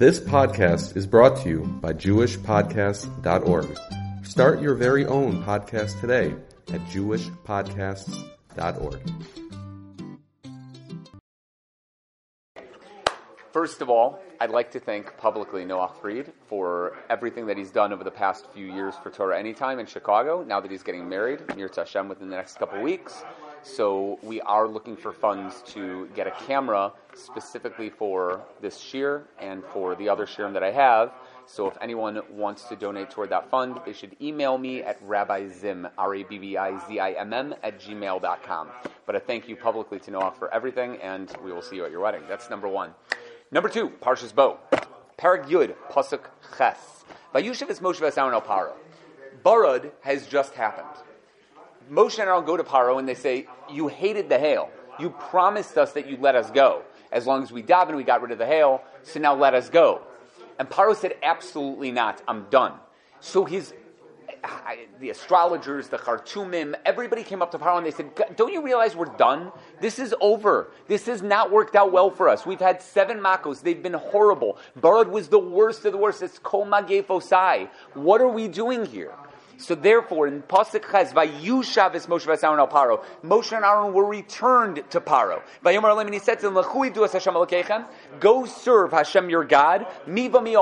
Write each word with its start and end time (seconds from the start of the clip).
This 0.00 0.18
podcast 0.18 0.96
is 0.96 1.06
brought 1.06 1.36
to 1.42 1.48
you 1.50 1.60
by 1.82 1.92
JewishPodcasts.org. 1.92 3.78
Start 4.24 4.62
your 4.62 4.74
very 4.74 5.04
own 5.04 5.44
podcast 5.44 6.00
today 6.00 6.34
at 6.72 6.80
JewishPodcasts.org. 6.86 9.00
First 13.52 13.82
of 13.82 13.90
all, 13.90 14.18
I'd 14.40 14.48
like 14.48 14.70
to 14.70 14.80
thank 14.80 15.18
publicly 15.18 15.66
Noah 15.66 15.92
Fried 16.00 16.32
for 16.48 16.96
everything 17.10 17.44
that 17.48 17.58
he's 17.58 17.70
done 17.70 17.92
over 17.92 18.02
the 18.02 18.10
past 18.10 18.46
few 18.54 18.72
years 18.72 18.94
for 19.02 19.10
Torah 19.10 19.38
Anytime 19.38 19.78
in 19.80 19.84
Chicago. 19.84 20.42
Now 20.42 20.60
that 20.60 20.70
he's 20.70 20.82
getting 20.82 21.10
married, 21.10 21.42
near 21.56 21.70
Hashem 21.76 22.08
within 22.08 22.30
the 22.30 22.36
next 22.36 22.58
couple 22.58 22.80
weeks. 22.80 23.22
So 23.62 24.18
we 24.22 24.40
are 24.40 24.66
looking 24.66 24.96
for 24.96 25.12
funds 25.12 25.62
to 25.68 26.08
get 26.14 26.26
a 26.26 26.30
camera 26.30 26.92
specifically 27.14 27.90
for 27.90 28.40
this 28.62 28.78
shiur 28.78 29.24
and 29.38 29.62
for 29.72 29.94
the 29.94 30.08
other 30.08 30.24
shirim 30.24 30.54
that 30.54 30.62
I 30.62 30.70
have. 30.70 31.12
So 31.46 31.66
if 31.66 31.76
anyone 31.80 32.22
wants 32.30 32.64
to 32.64 32.76
donate 32.76 33.10
toward 33.10 33.30
that 33.30 33.50
fund, 33.50 33.80
they 33.84 33.92
should 33.92 34.16
email 34.20 34.56
me 34.56 34.82
at 34.82 34.98
Rabbi 35.02 35.48
Zim, 35.48 35.88
R-A-B-B-I-Z-I-M-M, 35.98 37.54
at 37.62 37.80
gmail.com. 37.80 38.68
But 39.04 39.16
a 39.16 39.20
thank 39.20 39.48
you 39.48 39.56
publicly 39.56 39.98
to 40.00 40.10
Noah 40.10 40.32
for 40.38 40.52
everything, 40.54 40.96
and 41.02 41.30
we 41.44 41.52
will 41.52 41.62
see 41.62 41.76
you 41.76 41.84
at 41.84 41.90
your 41.90 42.00
wedding. 42.00 42.22
That's 42.28 42.48
number 42.48 42.68
one. 42.68 42.94
Number 43.50 43.68
two, 43.68 43.90
Parshas 44.00 44.34
Bo. 44.34 44.58
Parag 45.18 45.48
Yud, 45.48 45.74
Pasuk 45.90 46.22
Ches. 46.56 47.04
Vayushav 47.34 47.68
is 47.68 47.80
Moshe 47.80 48.00
Vasaron 48.00 48.32
El 48.32 48.40
Paro. 48.42 48.72
Barad 49.44 49.90
has 50.00 50.26
just 50.26 50.54
happened. 50.54 51.09
Moshe 51.90 52.18
and 52.18 52.28
Aaron 52.28 52.44
go 52.44 52.56
to 52.56 52.64
Paro 52.64 52.98
and 52.98 53.08
they 53.08 53.14
say, 53.14 53.46
You 53.70 53.88
hated 53.88 54.28
the 54.28 54.38
hail. 54.38 54.70
You 54.98 55.10
promised 55.10 55.76
us 55.76 55.92
that 55.92 56.08
you'd 56.08 56.20
let 56.20 56.34
us 56.34 56.50
go. 56.50 56.82
As 57.10 57.26
long 57.26 57.42
as 57.42 57.50
we 57.50 57.62
daven, 57.62 57.96
we 57.96 58.04
got 58.04 58.22
rid 58.22 58.30
of 58.30 58.38
the 58.38 58.46
hail, 58.46 58.82
so 59.02 59.18
now 59.18 59.34
let 59.34 59.54
us 59.54 59.68
go. 59.68 60.02
And 60.58 60.68
Paro 60.68 60.94
said, 60.94 61.14
Absolutely 61.22 61.90
not. 61.90 62.22
I'm 62.28 62.46
done. 62.50 62.74
So 63.20 63.44
his 63.44 63.74
the 65.00 65.10
astrologers, 65.10 65.88
the 65.88 65.98
Khartoumim, 65.98 66.74
everybody 66.86 67.22
came 67.22 67.42
up 67.42 67.50
to 67.50 67.58
Paro 67.58 67.76
and 67.76 67.86
they 67.86 67.90
said, 67.90 68.10
Don't 68.36 68.52
you 68.52 68.62
realize 68.62 68.96
we're 68.96 69.06
done? 69.16 69.52
This 69.80 69.98
is 69.98 70.14
over. 70.20 70.70
This 70.86 71.06
has 71.06 71.22
not 71.22 71.50
worked 71.50 71.76
out 71.76 71.92
well 71.92 72.10
for 72.10 72.28
us. 72.28 72.46
We've 72.46 72.60
had 72.60 72.80
seven 72.80 73.18
makos. 73.18 73.62
They've 73.62 73.82
been 73.82 73.94
horrible. 73.94 74.58
Barad 74.78 75.10
was 75.10 75.28
the 75.28 75.38
worst 75.38 75.84
of 75.84 75.92
the 75.92 75.98
worst. 75.98 76.22
It's 76.22 76.38
Kol 76.38 76.66
Magefosai. 76.66 77.68
What 77.94 78.20
are 78.20 78.28
we 78.28 78.48
doing 78.48 78.86
here? 78.86 79.14
So 79.60 79.74
therefore, 79.74 80.26
in 80.26 80.42
Pasuk 80.42 80.90
Ches, 80.90 81.12
Vayushav 81.12 81.94
is 81.94 82.06
Moshe 82.06 82.26
Vasaron 82.26 82.58
al 82.58 82.68
Paro. 82.68 83.04
Moshe 83.22 83.54
and 83.54 83.64
Aaron 83.64 83.92
were 83.92 84.06
returned 84.06 84.82
to 84.90 85.00
Paro. 85.00 85.42
Vayomer 85.64 85.90
Alim, 85.90 86.06
and 86.06 86.14
he 86.14 86.20
said 86.20 86.40
to 86.40 86.46
them, 86.46 86.54
Lechui 86.54 86.92
du 86.92 87.02
Hashem 87.02 87.34
Alekechem, 87.34 87.84
go 88.18 88.46
serve 88.46 88.92
Hashem 88.92 89.28
your 89.28 89.44
God. 89.44 89.86
Miva 90.06 90.40
mi 90.40 90.54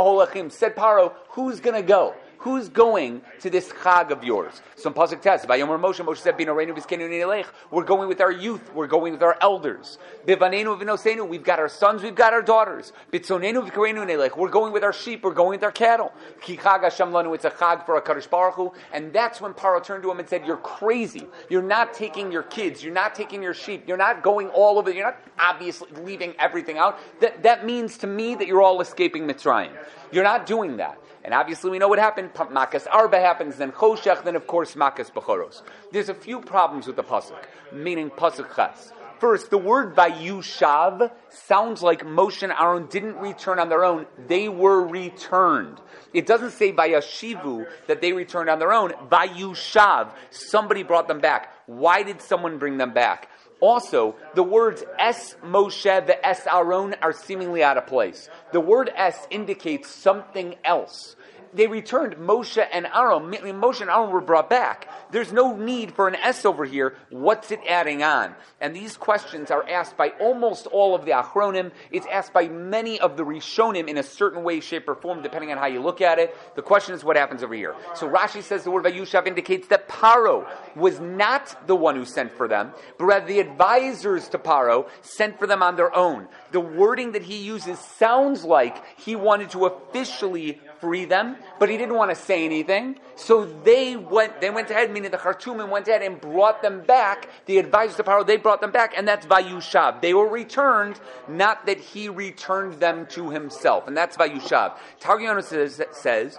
Said 0.50 0.74
Paro, 0.74 1.12
who's 1.28 1.60
gonna 1.60 1.82
go? 1.82 2.14
Who's 2.38 2.68
going 2.68 3.22
to 3.40 3.50
this 3.50 3.68
chag 3.68 4.10
of 4.10 4.22
yours? 4.22 4.62
Some 4.76 4.94
pasuk 4.94 5.20
tes. 5.20 5.44
Vayomer 5.44 5.78
Moshe. 5.78 6.04
Moshe 6.04 6.18
said, 6.18 6.38
"Binoreinu 6.38 6.72
v'skenu 6.72 7.44
We're 7.72 7.82
going 7.82 8.08
with 8.08 8.20
our 8.20 8.30
youth. 8.30 8.72
We're 8.72 8.86
going 8.86 9.12
with 9.12 9.24
our 9.24 9.36
elders. 9.40 9.98
Bivanenu 10.24 10.80
v'nosenu. 10.80 11.26
We've 11.26 11.42
got 11.42 11.58
our 11.58 11.68
sons. 11.68 12.00
We've 12.00 12.14
got 12.14 12.32
our 12.32 12.42
daughters. 12.42 12.92
Bitzonenu 13.12 13.68
v'kareinu 13.68 14.06
nelech. 14.06 14.36
We're 14.36 14.50
going 14.50 14.72
with 14.72 14.84
our 14.84 14.92
sheep. 14.92 15.24
We're 15.24 15.34
going 15.34 15.50
with 15.50 15.64
our 15.64 15.72
cattle. 15.72 16.12
Ki 16.40 16.56
chag 16.56 16.82
Hashem 16.82 17.10
lanu. 17.10 17.34
It's 17.34 17.44
a 17.44 17.50
chag 17.50 17.84
for 17.84 17.96
a 17.96 18.02
kadosh 18.02 18.30
baruch 18.30 18.54
Hu. 18.54 18.72
And 18.92 19.12
that's 19.12 19.40
when 19.40 19.52
Paro 19.52 19.82
turned 19.82 20.04
to 20.04 20.10
him 20.10 20.20
and 20.20 20.28
said, 20.28 20.46
"You're 20.46 20.58
crazy. 20.58 21.26
You're 21.48 21.60
not 21.60 21.92
taking 21.92 22.30
your 22.30 22.44
kids. 22.44 22.84
You're 22.84 22.94
not 22.94 23.16
taking 23.16 23.42
your 23.42 23.54
sheep. 23.54 23.82
You're 23.88 23.96
not 23.96 24.22
going 24.22 24.48
all 24.50 24.78
over. 24.78 24.92
You're 24.92 25.06
not 25.06 25.20
obviously 25.40 25.88
leaving 26.02 26.34
everything 26.38 26.78
out. 26.78 27.00
That 27.18 27.42
that 27.42 27.66
means 27.66 27.98
to 27.98 28.06
me 28.06 28.36
that 28.36 28.46
you're 28.46 28.62
all 28.62 28.80
escaping 28.80 29.26
Mitzrayim. 29.26 29.72
You're 30.12 30.22
not 30.22 30.46
doing 30.46 30.76
that." 30.76 30.98
And 31.28 31.34
obviously 31.34 31.70
we 31.70 31.78
know 31.78 31.88
what 31.88 31.98
happened. 31.98 32.32
Makas 32.32 32.86
Arba 32.90 33.20
happens, 33.20 33.56
then 33.56 33.70
Choshech, 33.70 34.24
then 34.24 34.34
of 34.34 34.46
course 34.46 34.74
Makas 34.76 35.12
Bechoros. 35.12 35.60
There's 35.92 36.08
a 36.08 36.14
few 36.14 36.40
problems 36.40 36.86
with 36.86 36.96
the 36.96 37.02
Pasuk, 37.02 37.44
meaning 37.70 38.08
Pasuk 38.08 38.56
Ches. 38.56 38.94
First, 39.18 39.50
the 39.50 39.58
word 39.58 39.94
Vayushav 39.94 41.12
sounds 41.28 41.82
like 41.82 42.02
Moshe 42.02 42.42
and 42.42 42.52
Aaron 42.52 42.86
didn't 42.86 43.16
return 43.16 43.58
on 43.58 43.68
their 43.68 43.84
own. 43.84 44.06
They 44.26 44.48
were 44.48 44.80
returned. 44.86 45.78
It 46.14 46.24
doesn't 46.24 46.52
say 46.52 46.72
Vayashivu 46.72 47.66
that 47.88 48.00
they 48.00 48.14
returned 48.14 48.48
on 48.48 48.58
their 48.58 48.72
own. 48.72 48.92
Vayushav, 49.10 50.12
somebody 50.30 50.82
brought 50.82 51.08
them 51.08 51.20
back. 51.20 51.52
Why 51.66 52.04
did 52.04 52.22
someone 52.22 52.56
bring 52.56 52.78
them 52.78 52.94
back? 52.94 53.28
Also, 53.60 54.14
the 54.34 54.42
words 54.42 54.82
Es 54.98 55.34
Moshe, 55.44 56.06
the 56.06 56.26
Es 56.26 56.46
Aaron 56.46 56.94
are 57.02 57.12
seemingly 57.12 57.62
out 57.62 57.76
of 57.76 57.86
place. 57.86 58.30
The 58.52 58.60
word 58.60 58.90
Es 58.96 59.26
indicates 59.30 59.90
something 59.90 60.54
else 60.64 61.16
they 61.54 61.66
returned 61.66 62.16
Moshe 62.16 62.64
and 62.72 62.86
Aaron. 62.86 63.30
Moshe 63.60 63.80
and 63.80 63.90
Aaron 63.90 64.10
were 64.10 64.20
brought 64.20 64.50
back. 64.50 64.88
There's 65.10 65.32
no 65.32 65.56
need 65.56 65.92
for 65.94 66.08
an 66.08 66.14
S 66.16 66.44
over 66.44 66.64
here. 66.64 66.96
What's 67.10 67.50
it 67.50 67.60
adding 67.68 68.02
on? 68.02 68.34
And 68.60 68.74
these 68.74 68.96
questions 68.96 69.50
are 69.50 69.68
asked 69.68 69.96
by 69.96 70.10
almost 70.20 70.66
all 70.66 70.94
of 70.94 71.04
the 71.04 71.12
Achronim. 71.12 71.72
It's 71.90 72.06
asked 72.06 72.32
by 72.32 72.48
many 72.48 73.00
of 73.00 73.16
the 73.16 73.24
Rishonim 73.24 73.88
in 73.88 73.98
a 73.98 74.02
certain 74.02 74.42
way, 74.42 74.60
shape, 74.60 74.88
or 74.88 74.94
form, 74.94 75.22
depending 75.22 75.50
on 75.52 75.58
how 75.58 75.66
you 75.66 75.80
look 75.80 76.00
at 76.00 76.18
it. 76.18 76.36
The 76.56 76.62
question 76.62 76.94
is 76.94 77.04
what 77.04 77.16
happens 77.16 77.42
over 77.42 77.54
here. 77.54 77.74
So 77.94 78.08
Rashi 78.08 78.42
says 78.42 78.64
the 78.64 78.70
word 78.70 78.84
Vayushav 78.84 79.26
indicates 79.26 79.68
that 79.68 79.88
Paro 79.88 80.46
was 80.76 81.00
not 81.00 81.66
the 81.66 81.76
one 81.76 81.96
who 81.96 82.04
sent 82.04 82.32
for 82.32 82.48
them, 82.48 82.72
but 82.98 83.04
rather 83.06 83.26
the 83.26 83.40
advisors 83.40 84.28
to 84.28 84.38
Paro 84.38 84.88
sent 85.02 85.38
for 85.38 85.46
them 85.46 85.62
on 85.62 85.76
their 85.76 85.94
own. 85.94 86.28
The 86.52 86.60
wording 86.60 87.12
that 87.12 87.22
he 87.22 87.38
uses 87.38 87.78
sounds 87.78 88.44
like 88.44 88.82
he 88.98 89.16
wanted 89.16 89.50
to 89.50 89.66
officially 89.66 90.60
free 90.80 91.04
them, 91.04 91.36
but 91.58 91.68
he 91.68 91.76
didn't 91.76 91.94
want 91.94 92.10
to 92.10 92.16
say 92.16 92.44
anything. 92.44 92.98
So 93.16 93.44
they 93.44 93.96
went, 93.96 94.40
they 94.40 94.50
went 94.50 94.70
ahead, 94.70 94.90
meaning 94.92 95.10
the 95.10 95.18
Khartoumim 95.18 95.68
went 95.68 95.88
ahead 95.88 96.02
and 96.02 96.20
brought 96.20 96.62
them 96.62 96.82
back. 96.82 97.28
The 97.46 97.58
advisors 97.58 97.98
of 97.98 98.06
Paro, 98.06 98.26
they 98.26 98.36
brought 98.36 98.60
them 98.60 98.70
back, 98.70 98.94
and 98.96 99.06
that's 99.06 99.26
Vayushav. 99.26 100.00
They 100.00 100.14
were 100.14 100.28
returned, 100.28 101.00
not 101.26 101.66
that 101.66 101.78
he 101.78 102.08
returned 102.08 102.74
them 102.80 103.06
to 103.10 103.30
himself. 103.30 103.88
And 103.88 103.96
that's 103.96 104.16
Vayushav. 104.16 104.76
Targum 105.00 105.42
says, 105.42 105.82
says, 105.92 106.38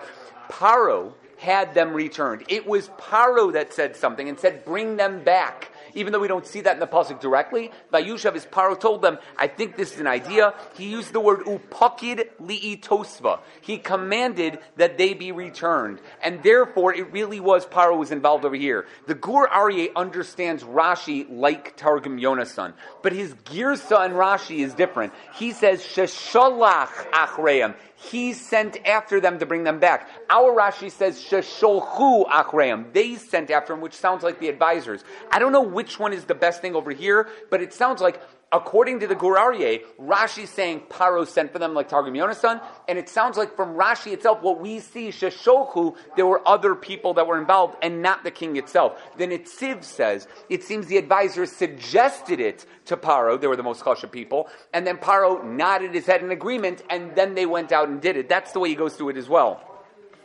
Paro 0.49 1.13
had 1.37 1.73
them 1.73 1.93
returned. 1.93 2.43
It 2.49 2.67
was 2.67 2.89
Paro 2.99 3.53
that 3.53 3.73
said 3.73 3.95
something 3.95 4.27
and 4.27 4.39
said, 4.39 4.65
bring 4.65 4.97
them 4.97 5.23
back 5.23 5.71
even 5.93 6.13
though 6.13 6.19
we 6.19 6.27
don't 6.27 6.45
see 6.45 6.61
that 6.61 6.73
in 6.73 6.79
the 6.79 6.87
pasuk 6.87 7.19
directly. 7.19 7.71
Vayushav, 7.93 8.33
his 8.33 8.45
paro 8.45 8.79
told 8.79 9.01
them, 9.01 9.17
I 9.37 9.47
think 9.47 9.75
this 9.75 9.93
is 9.93 9.99
an 9.99 10.07
idea. 10.07 10.53
He 10.75 10.89
used 10.89 11.13
the 11.13 11.19
word 11.19 11.41
upakid 11.41 12.29
li'i 12.41 12.79
tosva. 12.81 13.39
He 13.61 13.77
commanded 13.77 14.59
that 14.77 14.97
they 14.97 15.13
be 15.13 15.31
returned. 15.31 15.99
And 16.21 16.41
therefore, 16.43 16.93
it 16.93 17.11
really 17.11 17.39
was 17.39 17.65
paro 17.65 17.97
was 17.97 18.11
involved 18.11 18.45
over 18.45 18.55
here. 18.55 18.85
The 19.07 19.15
Gur 19.15 19.47
Aryeh 19.47 19.93
understands 19.95 20.63
Rashi 20.63 21.25
like 21.29 21.75
Targum 21.75 22.19
Yonasan, 22.19 22.73
but 23.01 23.13
his 23.13 23.33
Girsa 23.33 24.05
and 24.05 24.13
Rashi 24.13 24.59
is 24.59 24.73
different. 24.73 25.13
He 25.35 25.51
says, 25.51 25.81
Sheshalach 25.81 27.11
achreim 27.11 27.75
he 28.01 28.31
sent 28.33 28.85
after 28.87 29.19
them 29.19 29.39
to 29.39 29.45
bring 29.45 29.63
them 29.65 29.79
back. 29.79 30.09
Our 30.29 30.55
Rashi 30.55 30.89
says, 30.89 31.21
Shesholchu 31.21 32.29
achreim. 32.29 32.93
They 32.93 33.15
sent 33.15 33.51
after 33.51 33.73
him, 33.73 33.81
which 33.81 33.93
sounds 33.93 34.23
like 34.23 34.39
the 34.39 34.47
advisors. 34.47 35.03
I 35.31 35.39
don't 35.39 35.51
know 35.51 35.61
which 35.61 35.99
one 35.99 36.13
is 36.13 36.23
the 36.23 36.35
best 36.35 36.61
thing 36.61 36.75
over 36.75 36.91
here, 36.91 37.27
but 37.49 37.61
it 37.61 37.73
sounds 37.73 38.01
like 38.01 38.21
according 38.51 38.99
to 39.01 39.07
the 39.07 39.15
Gur 39.15 39.35
Aryeh, 39.35 39.83
Rashi 39.99 40.47
saying 40.47 40.83
Paro 40.89 41.27
sent 41.27 41.51
for 41.51 41.59
them 41.59 41.73
like 41.73 41.87
Targum 41.87 42.13
Yonasan, 42.13 42.61
and 42.87 42.97
it 42.97 43.09
sounds 43.09 43.37
like 43.37 43.55
from 43.55 43.75
Rashi 43.75 44.13
itself, 44.13 44.41
what 44.41 44.59
we 44.59 44.79
see, 44.79 45.09
Shesholchu, 45.09 45.95
there 46.15 46.25
were 46.25 46.47
other 46.47 46.75
people 46.75 47.13
that 47.15 47.27
were 47.27 47.39
involved 47.39 47.77
and 47.81 48.01
not 48.01 48.23
the 48.23 48.31
king 48.31 48.57
itself. 48.57 48.99
The 49.17 49.27
Netziv 49.27 49.83
says, 49.83 50.27
it 50.49 50.63
seems 50.63 50.87
the 50.87 50.97
advisors 50.97 51.51
suggested 51.51 52.39
it 52.39 52.65
to 52.85 52.97
Paro, 52.97 53.39
they 53.39 53.47
were 53.47 53.55
the 53.55 53.63
most 53.63 53.83
chasha 53.83 54.11
people, 54.11 54.49
and 54.73 54.85
then 54.85 54.97
Paro 54.97 55.43
nodded 55.43 55.93
his 55.93 56.05
head 56.05 56.23
in 56.23 56.31
agreement, 56.31 56.83
and 56.89 57.15
then 57.15 57.35
they 57.35 57.45
went 57.45 57.71
out 57.71 57.87
and 57.89 58.01
did 58.01 58.17
it. 58.17 58.27
That's 58.29 58.51
the 58.51 58.59
way 58.59 58.69
he 58.69 58.75
goes 58.75 58.95
through 58.95 59.09
it 59.09 59.17
as 59.17 59.29
well. 59.29 59.68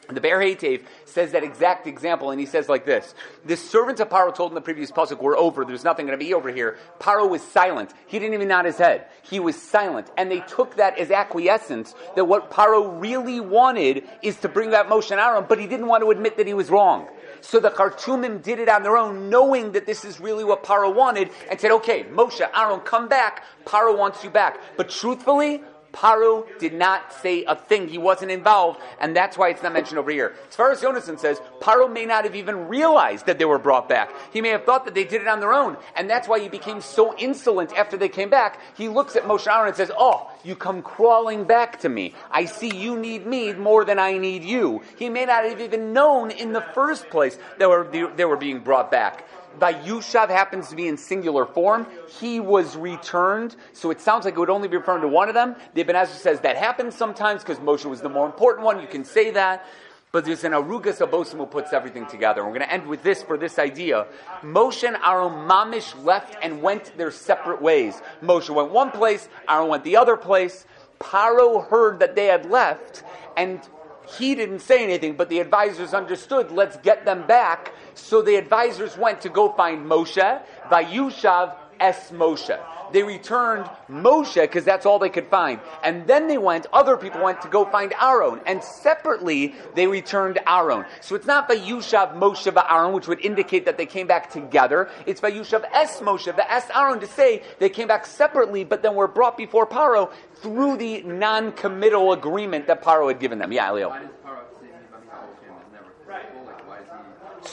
The 0.09 0.21
Be'er 0.21 0.39
Heitev 0.39 0.83
says 1.07 1.33
that 1.33 1.43
exact 1.43 1.87
example, 1.87 2.31
and 2.31 2.39
he 2.39 2.47
says 2.47 2.69
like 2.69 2.85
this: 2.85 3.15
The 3.45 3.57
servants 3.57 4.01
of 4.01 4.09
Paro 4.09 4.35
told 4.35 4.51
in 4.51 4.55
the 4.55 4.61
previous 4.61 4.91
pasuk, 4.91 5.21
"We're 5.21 5.37
over. 5.37 5.65
There's 5.65 5.85
nothing 5.85 6.07
going 6.07 6.19
to 6.19 6.25
be 6.25 6.35
over 6.35 6.51
here." 6.51 6.77
Paro 7.01 7.29
was 7.29 7.43
silent. 7.43 7.91
He 8.07 8.19
didn't 8.19 8.35
even 8.35 8.49
nod 8.49 8.65
his 8.67 8.79
head. 8.79 9.07
He 9.23 9.41
was 9.41 9.61
silent, 9.61 10.11
and 10.17 10.31
they 10.31 10.41
took 10.41 10.77
that 10.77 10.99
as 10.99 11.11
acquiescence 11.11 11.95
that 12.17 12.27
what 12.27 12.51
Paro 12.51 13.01
really 13.01 13.41
wanted 13.41 14.05
is 14.23 14.37
to 14.39 14.49
bring 14.49 14.71
that 14.71 14.89
Moshe 14.89 15.11
and 15.11 15.21
Aaron, 15.21 15.47
but 15.49 15.59
he 15.59 15.67
didn't 15.67 15.87
want 15.87 16.03
to 16.03 16.11
admit 16.11 16.37
that 16.37 16.47
he 16.47 16.55
was 16.55 16.71
wrong. 16.71 17.09
So 17.41 17.61
the 17.61 17.71
Khartoumim 17.71 18.43
did 18.43 18.59
it 18.59 18.69
on 18.69 18.83
their 18.83 18.97
own, 18.97 19.29
knowing 19.29 19.73
that 19.73 19.87
this 19.87 20.05
is 20.05 20.21
really 20.21 20.45
what 20.45 20.65
Paro 20.65 20.95
wanted, 20.95 21.31
and 21.51 21.61
said, 21.61 21.71
"Okay, 21.73 22.05
Moshe, 22.05 22.47
Aaron, 22.55 22.81
come 22.81 23.09
back. 23.09 23.45
Paro 23.65 23.97
wants 23.97 24.25
you 24.25 24.31
back." 24.31 24.59
But 24.77 24.89
truthfully, 24.89 25.63
Paro 25.95 26.47
did 26.59 26.75
not 26.75 27.13
say 27.13 27.45
a 27.45 27.55
thing. 27.55 27.89
He 27.89 27.99
wasn't 27.99 28.31
involved, 28.33 28.81
and 28.99 29.17
that's 29.17 29.39
why 29.39 29.49
it's 29.51 29.63
not 29.63 29.73
mentioned 29.73 29.99
over 29.99 30.11
here. 30.11 30.35
As 30.49 30.57
far 30.57 30.73
as 30.73 30.81
Yonason 30.81 31.19
says, 31.19 31.41
Paro 31.61 31.91
may 31.91 32.05
not 32.05 32.25
have 32.25 32.35
even 32.35 32.69
realized 32.69 33.27
that 33.27 33.39
they 33.39 33.45
were 33.45 33.59
brought 33.59 33.89
back. 33.89 34.11
He 34.33 34.41
may 34.41 34.49
have 34.49 34.65
thought 34.65 34.85
that 34.85 34.95
they 34.95 35.05
did 35.05 35.23
it 35.23 35.29
on 35.29 35.41
their 35.41 35.53
own, 35.53 35.77
and 35.97 36.11
that's 36.11 36.27
why 36.27 36.41
he 36.41 36.49
became 36.49 36.81
so 36.81 37.17
insolent 37.17 37.73
after 37.75 37.97
they 37.97 38.09
came 38.09 38.29
back. 38.29 38.61
He 38.77 38.89
looks 38.89 39.15
at 39.15 39.23
Moshe 39.23 39.47
Aaron 39.47 39.69
and 39.69 39.77
says, 39.77 39.93
Oh, 39.97 40.31
you 40.43 40.57
come 40.57 40.83
crawling 40.83 41.45
back 41.45 41.81
to 41.81 41.89
me. 41.89 42.15
I 42.31 42.45
see 42.45 42.75
you 42.75 42.99
need 42.99 43.27
me 43.27 43.53
more 43.53 43.85
than 43.85 43.99
I 43.99 44.19
need 44.19 44.43
you. 44.43 44.83
He 44.97 45.09
may 45.09 45.25
not 45.25 45.45
have 45.45 45.61
even 45.61 45.93
known 45.93 46.31
in 46.31 46.53
the 46.53 46.61
first 46.61 47.09
place 47.09 47.39
that 47.59 47.69
were, 47.69 47.85
they 48.17 48.25
were 48.25 48.37
being 48.37 48.61
brought 48.61 48.91
back. 48.91 49.25
Vayushav 49.59 50.29
happens 50.29 50.69
to 50.69 50.77
be 50.77 50.89
in 50.89 50.97
singular 50.97 51.47
form. 51.47 51.87
He 52.21 52.41
was 52.41 52.77
returned. 52.77 53.57
So 53.73 53.91
it 53.91 54.01
sounds 54.01 54.25
like 54.25 54.35
it 54.35 54.41
would 54.41 54.51
only 54.51 54.69
be 54.69 54.77
referring 54.77 55.03
to 55.03 55.09
one 55.09 55.29
of 55.29 55.35
them. 55.35 55.57
The 55.75 55.83
Ibn 55.83 55.97
Ezra 55.97 56.17
says 56.17 56.41
that 56.41 56.57
happens 56.57 56.95
sometimes 56.95 57.43
because 57.43 57.59
Moshe 57.59 57.85
was 57.85 58.01
the 58.01 58.09
more 58.09 58.27
important 58.27 58.65
one. 58.65 58.81
You 58.81 58.89
can 58.89 59.05
say 59.05 59.31
that. 59.33 59.67
But 60.13 60.25
there's 60.25 60.45
an 60.45 60.53
Arugas 60.53 61.05
Abosim 61.05 61.39
who 61.39 61.47
puts 61.47 61.73
everything 61.73 62.07
together. 62.07 62.45
We're 62.45 62.51
going 62.51 62.61
to 62.61 62.73
end 62.73 62.87
with 62.87 63.03
this 63.03 63.25
for 63.25 63.37
this 63.37 63.59
idea. 63.59 64.07
Moshe 64.43 64.87
and 64.87 64.97
Aaron 65.05 65.49
Mamish 65.49 66.05
left 66.05 66.37
and 66.41 66.63
went 66.63 66.97
their 66.97 67.11
separate 67.11 67.61
ways. 67.61 68.01
Moshe 68.23 68.49
went 68.49 68.71
one 68.71 68.93
place, 68.93 69.29
Aaron 69.49 69.67
went 69.67 69.83
the 69.83 69.97
other 69.97 70.17
place. 70.17 70.67
Paro 71.01 71.69
heard 71.69 71.99
that 71.99 72.15
they 72.15 72.27
had 72.27 72.49
left, 72.49 73.03
and 73.37 73.61
he 74.07 74.35
didn't 74.35 74.61
say 74.61 74.85
anything, 74.85 75.17
but 75.17 75.29
the 75.29 75.41
advisors 75.41 75.95
understood, 75.95 76.53
let's 76.53 76.77
get 76.77 77.05
them 77.05 77.27
back. 77.27 77.73
So 77.95 78.23
the 78.23 78.37
advisors 78.37 78.97
went 78.97 79.21
to 79.23 79.29
go 79.29 79.53
find 79.53 79.87
Moshe, 79.87 80.43
Vayushav 80.71 81.57
es 81.81 82.11
Moshe. 82.11 82.59
They 82.93 83.03
returned 83.03 83.69
Moshe 83.89 84.41
because 84.41 84.65
that's 84.65 84.87
all 84.87 84.99
they 84.99 85.09
could 85.09 85.27
find. 85.29 85.59
And 85.83 86.07
then 86.07 86.29
they 86.29 86.39
went, 86.39 86.67
other 86.73 86.97
people 86.97 87.23
went 87.23 87.43
to 87.43 87.49
go 87.49 87.65
find 87.65 87.93
Aaron. 88.01 88.41
And 88.47 88.63
separately, 88.63 89.55
they 89.75 89.87
returned 89.87 90.39
Aaron. 90.47 90.85
So 91.01 91.17
it's 91.17 91.27
not 91.27 91.49
Vayushav 91.49 92.17
Moshe 92.17 92.71
Aaron, 92.71 92.93
which 92.93 93.09
would 93.09 93.21
indicate 93.25 93.65
that 93.65 93.79
they 93.79 93.87
came 93.87 94.07
back 94.07 94.31
together. 94.31 94.89
It's 95.07 95.21
Vayushav 95.21 95.65
Es 95.73 96.01
Moshe, 96.01 96.35
the 96.37 96.53
Es 96.53 96.69
Aaron, 96.75 97.01
to 97.01 97.07
say 97.07 97.43
they 97.59 97.69
came 97.69 97.89
back 97.89 98.07
separately, 98.07 98.65
but 98.65 98.83
then 98.83 98.95
were 98.95 99.09
brought 99.09 99.37
before 99.37 99.67
Paro 99.67 100.13
through 100.37 100.77
the 100.77 101.03
non 101.03 101.53
committal 101.53 102.13
agreement 102.13 102.67
that 102.67 102.83
Paro 102.83 103.09
had 103.09 103.19
given 103.19 103.39
them. 103.39 103.51
Yeah, 103.51 103.73
Leo. 103.73 103.93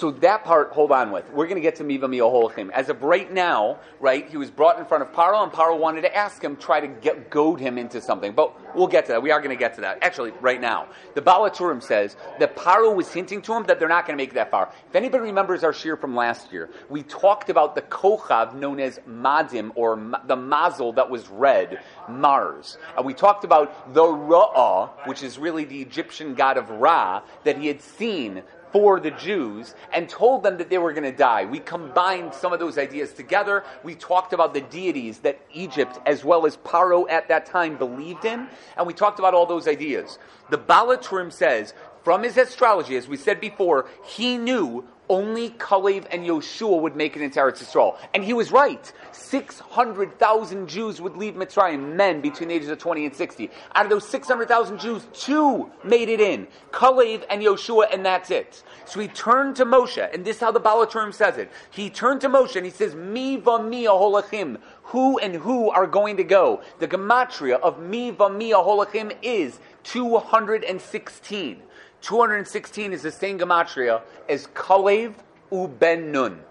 So 0.01 0.09
that 0.09 0.43
part, 0.43 0.71
hold 0.71 0.91
on 0.91 1.11
with. 1.11 1.31
We're 1.31 1.45
going 1.45 1.57
to 1.57 1.61
get 1.61 1.75
to 1.75 1.83
Miva 1.83 2.07
Holachim. 2.07 2.71
As 2.71 2.89
of 2.89 3.03
right 3.03 3.31
now, 3.31 3.77
right, 3.99 4.27
he 4.27 4.35
was 4.35 4.49
brought 4.49 4.79
in 4.79 4.85
front 4.85 5.03
of 5.03 5.11
Paro, 5.11 5.43
and 5.43 5.51
Paro 5.51 5.77
wanted 5.77 6.01
to 6.01 6.17
ask 6.17 6.43
him, 6.43 6.57
try 6.57 6.79
to 6.79 6.87
get, 6.87 7.29
goad 7.29 7.59
him 7.59 7.77
into 7.77 8.01
something. 8.01 8.31
But 8.31 8.75
we'll 8.75 8.87
get 8.87 9.05
to 9.05 9.11
that. 9.11 9.21
We 9.21 9.29
are 9.29 9.39
going 9.39 9.55
to 9.55 9.59
get 9.59 9.75
to 9.75 9.81
that. 9.81 9.99
Actually, 10.01 10.31
right 10.41 10.59
now. 10.59 10.87
The 11.13 11.21
Baal 11.21 11.47
HaTurim 11.47 11.83
says 11.83 12.15
that 12.39 12.55
Paro 12.55 12.95
was 12.95 13.13
hinting 13.13 13.43
to 13.43 13.53
him 13.53 13.61
that 13.65 13.77
they're 13.77 13.87
not 13.87 14.07
going 14.07 14.17
to 14.17 14.23
make 14.23 14.33
that 14.33 14.49
far. 14.49 14.73
If 14.89 14.95
anybody 14.95 15.25
remembers 15.25 15.63
our 15.63 15.71
shir 15.71 15.95
from 15.95 16.15
last 16.15 16.51
year, 16.51 16.71
we 16.89 17.03
talked 17.03 17.51
about 17.51 17.75
the 17.75 17.83
Kochav 17.83 18.55
known 18.55 18.79
as 18.79 18.97
Madim, 19.07 19.71
or 19.75 19.97
the 20.25 20.35
Mazel 20.35 20.93
that 20.93 21.11
was 21.11 21.29
red, 21.29 21.79
Mars. 22.09 22.79
And 22.97 23.05
we 23.05 23.13
talked 23.13 23.43
about 23.43 23.93
the 23.93 24.01
Ra'ah, 24.01 24.89
which 25.05 25.21
is 25.21 25.37
really 25.37 25.65
the 25.65 25.79
Egyptian 25.79 26.33
god 26.33 26.57
of 26.57 26.71
Ra, 26.71 27.21
that 27.43 27.59
he 27.59 27.67
had 27.67 27.83
seen 27.83 28.41
for 28.71 28.99
the 28.99 29.11
Jews 29.11 29.75
and 29.93 30.07
told 30.07 30.43
them 30.43 30.57
that 30.57 30.69
they 30.69 30.77
were 30.77 30.93
going 30.93 31.09
to 31.09 31.17
die. 31.17 31.45
We 31.45 31.59
combined 31.59 32.33
some 32.33 32.53
of 32.53 32.59
those 32.59 32.77
ideas 32.77 33.13
together. 33.13 33.63
We 33.83 33.95
talked 33.95 34.33
about 34.33 34.53
the 34.53 34.61
deities 34.61 35.19
that 35.19 35.39
Egypt, 35.53 35.99
as 36.05 36.23
well 36.23 36.45
as 36.45 36.57
Paro 36.57 37.09
at 37.09 37.27
that 37.27 37.45
time, 37.45 37.77
believed 37.77 38.25
in, 38.25 38.47
and 38.77 38.87
we 38.87 38.93
talked 38.93 39.19
about 39.19 39.33
all 39.33 39.45
those 39.45 39.67
ideas. 39.67 40.19
The 40.49 40.57
Baal 40.57 40.87
HaTurim 40.87 41.31
says, 41.31 41.73
from 42.03 42.23
his 42.23 42.37
astrology, 42.37 42.95
as 42.95 43.07
we 43.07 43.17
said 43.17 43.39
before, 43.39 43.87
he 44.03 44.37
knew 44.37 44.85
only 45.11 45.49
Kalev 45.49 46.07
and 46.09 46.25
Yoshua 46.25 46.81
would 46.81 46.95
make 46.95 47.17
it 47.17 47.21
into 47.21 47.37
Eretz 47.37 47.61
Yisrael. 47.61 47.97
And 48.13 48.23
he 48.23 48.31
was 48.31 48.49
right. 48.49 48.91
600,000 49.11 50.69
Jews 50.69 51.01
would 51.01 51.17
leave 51.17 51.33
Mitzrayim, 51.33 51.95
men 51.95 52.21
between 52.21 52.47
the 52.47 52.55
ages 52.55 52.69
of 52.69 52.79
20 52.79 53.07
and 53.07 53.13
60. 53.13 53.49
Out 53.75 53.85
of 53.85 53.89
those 53.89 54.07
600,000 54.07 54.79
Jews, 54.79 55.05
two 55.13 55.69
made 55.83 56.07
it 56.07 56.21
in. 56.21 56.47
Kalev 56.71 57.25
and 57.29 57.41
Yoshua, 57.41 57.93
and 57.93 58.05
that's 58.05 58.31
it. 58.31 58.63
So 58.85 59.01
he 59.01 59.09
turned 59.09 59.57
to 59.57 59.65
Moshe, 59.65 60.13
and 60.13 60.23
this 60.23 60.37
is 60.37 60.41
how 60.41 60.51
the 60.51 60.61
Baal 60.61 60.85
HaTurim 60.85 61.13
says 61.13 61.37
it. 61.37 61.51
He 61.71 61.89
turned 61.89 62.21
to 62.21 62.29
Moshe 62.29 62.55
and 62.55 62.65
he 62.65 62.71
says, 62.71 62.95
Mi 62.95 63.37
v'mi 63.37 63.83
holachim. 63.83 64.57
Who 64.83 65.19
and 65.19 65.35
who 65.35 65.69
are 65.69 65.87
going 65.87 66.17
to 66.17 66.23
go? 66.23 66.61
The 66.79 66.87
gematria 66.87 67.59
of 67.59 67.81
mi 67.81 68.13
v'mi 68.13 68.51
holachim 68.51 69.15
is 69.21 69.59
216. 69.83 71.61
216 72.01 72.93
is 72.93 73.01
the 73.01 73.11
same 73.11 73.39
gematria 73.39 74.01
as 74.27 74.47
Kalev 74.47 75.13
uben 75.51 76.11
Nun. 76.11 76.41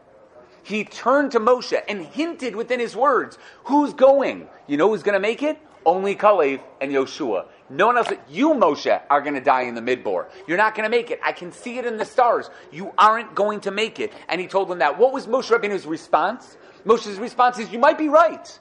He 0.63 0.85
turned 0.85 1.33
to 1.33 1.41
Moshe 1.41 1.81
and 1.89 2.05
hinted 2.07 2.55
within 2.55 2.81
his 2.81 2.95
words, 2.95 3.39
who's 3.65 3.93
going? 3.93 4.49
You 4.67 4.77
know 4.77 4.89
who's 4.89 5.03
going 5.03 5.15
to 5.15 5.21
make 5.21 5.43
it? 5.43 5.59
Only 5.85 6.15
Kalev 6.15 6.61
and 6.81 6.93
Yoshua. 6.93 7.47
No 7.71 7.87
one 7.87 7.97
else. 7.97 8.09
You, 8.29 8.51
Moshe, 8.51 9.01
are 9.09 9.21
going 9.23 9.35
to 9.35 9.41
die 9.41 9.63
in 9.63 9.75
the 9.75 9.81
midbar. 9.81 10.27
You're 10.47 10.59
not 10.59 10.75
going 10.75 10.85
to 10.85 10.91
make 10.91 11.11
it. 11.11 11.19
I 11.25 11.33
can 11.33 11.53
see 11.53 11.79
it 11.79 11.87
in 11.87 11.97
the 11.97 12.05
stars. 12.05 12.51
You 12.71 12.93
aren't 12.99 13.35
going 13.35 13.61
to 13.61 13.71
make 13.71 13.99
it. 13.99 14.13
And 14.29 14.41
he 14.41 14.47
told 14.47 14.69
them 14.69 14.81
that. 14.81 14.99
What 14.99 15.13
was 15.13 15.27
Moshe 15.27 15.51
Rabbeinu's 15.51 15.87
response? 15.87 16.57
Moshe's 16.85 17.19
response 17.19 17.59
is, 17.59 17.73
you 17.73 17.79
might 17.79 17.97
be 17.97 18.09
right. 18.09 18.59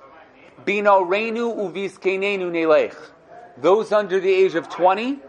Bino 0.64 1.04
reinu 1.04 1.56
uviskenenu 1.56 2.52
nelech. 2.52 2.96
Those 3.58 3.92
under 3.92 4.20
the 4.20 4.32
age 4.32 4.56
of 4.56 4.70
20 4.70 5.20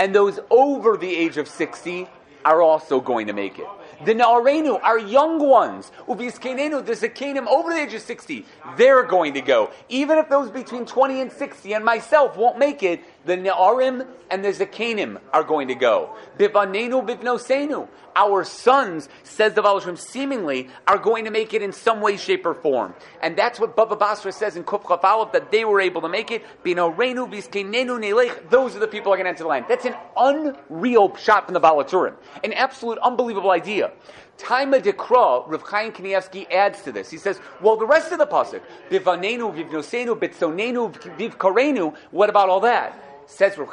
and 0.00 0.14
those 0.14 0.40
over 0.48 0.96
the 0.96 1.14
age 1.14 1.36
of 1.36 1.46
60 1.46 2.08
are 2.46 2.62
also 2.62 3.00
going 3.00 3.26
to 3.26 3.34
make 3.34 3.58
it. 3.58 3.66
The 4.06 4.14
Na'arenu, 4.14 4.82
our 4.82 4.98
young 4.98 5.38
ones, 5.38 5.92
Uviskenenu, 6.08 6.86
the 6.86 6.92
Zakenim 6.92 7.46
over 7.46 7.68
the 7.68 7.80
age 7.80 7.92
of 7.92 8.00
60, 8.00 8.46
they're 8.78 9.02
going 9.02 9.34
to 9.34 9.42
go. 9.42 9.70
Even 9.90 10.16
if 10.16 10.30
those 10.30 10.50
between 10.50 10.86
20 10.86 11.20
and 11.20 11.30
60 11.30 11.74
and 11.74 11.84
myself 11.84 12.34
won't 12.38 12.58
make 12.58 12.82
it, 12.82 13.04
the 13.24 13.36
Ne'arim 13.36 14.06
and 14.30 14.44
the 14.44 14.48
Zakenim 14.48 15.20
are 15.32 15.44
going 15.44 15.68
to 15.68 15.74
go. 15.74 16.16
Bivanenu 16.38 17.06
bivnosenu. 17.06 17.88
Our 18.16 18.44
sons, 18.44 19.08
says 19.22 19.54
the 19.54 19.62
Valashrim, 19.62 19.96
seemingly 19.96 20.68
are 20.86 20.98
going 20.98 21.24
to 21.26 21.30
make 21.30 21.54
it 21.54 21.62
in 21.62 21.72
some 21.72 22.00
way, 22.00 22.16
shape, 22.16 22.44
or 22.44 22.54
form. 22.54 22.94
And 23.22 23.36
that's 23.36 23.60
what 23.60 23.76
Baba 23.76 23.94
Basra 23.94 24.32
says 24.32 24.56
in 24.56 24.64
Kuf 24.64 25.32
that 25.32 25.52
they 25.52 25.64
were 25.64 25.80
able 25.80 26.00
to 26.00 26.08
make 26.08 26.30
it. 26.30 26.44
Binorenu 26.64 27.30
viskenenu 27.30 28.00
nelech. 28.00 28.50
Those 28.50 28.74
are 28.74 28.80
the 28.80 28.88
people 28.88 29.10
who 29.10 29.14
are 29.14 29.16
going 29.16 29.26
to 29.26 29.30
enter 29.30 29.44
the 29.44 29.48
land. 29.48 29.66
That's 29.68 29.84
an 29.84 29.94
unreal 30.16 31.14
shot 31.16 31.44
from 31.44 31.54
the 31.54 31.60
Baal 31.60 31.82
HaTurim. 31.84 32.14
An 32.42 32.52
absolute 32.52 32.98
unbelievable 32.98 33.52
idea. 33.52 33.92
Taima 34.38 34.82
Dekra, 34.82 35.48
Rav 35.48 35.62
Chaim 35.62 35.92
Kanievsky 35.92 36.50
adds 36.50 36.82
to 36.82 36.92
this. 36.92 37.10
He 37.10 37.18
says, 37.18 37.38
well, 37.60 37.76
the 37.76 37.86
rest 37.86 38.10
of 38.10 38.18
the 38.18 38.26
pasuk, 38.26 38.62
Bivanenu, 38.90 39.54
Vivnosenu, 39.54 40.18
Bitsonenu, 40.18 40.92
Vivkarenu, 41.18 41.94
what 42.10 42.30
about 42.30 42.48
all 42.48 42.60
that? 42.60 43.09
Says 43.30 43.56
Rav 43.56 43.70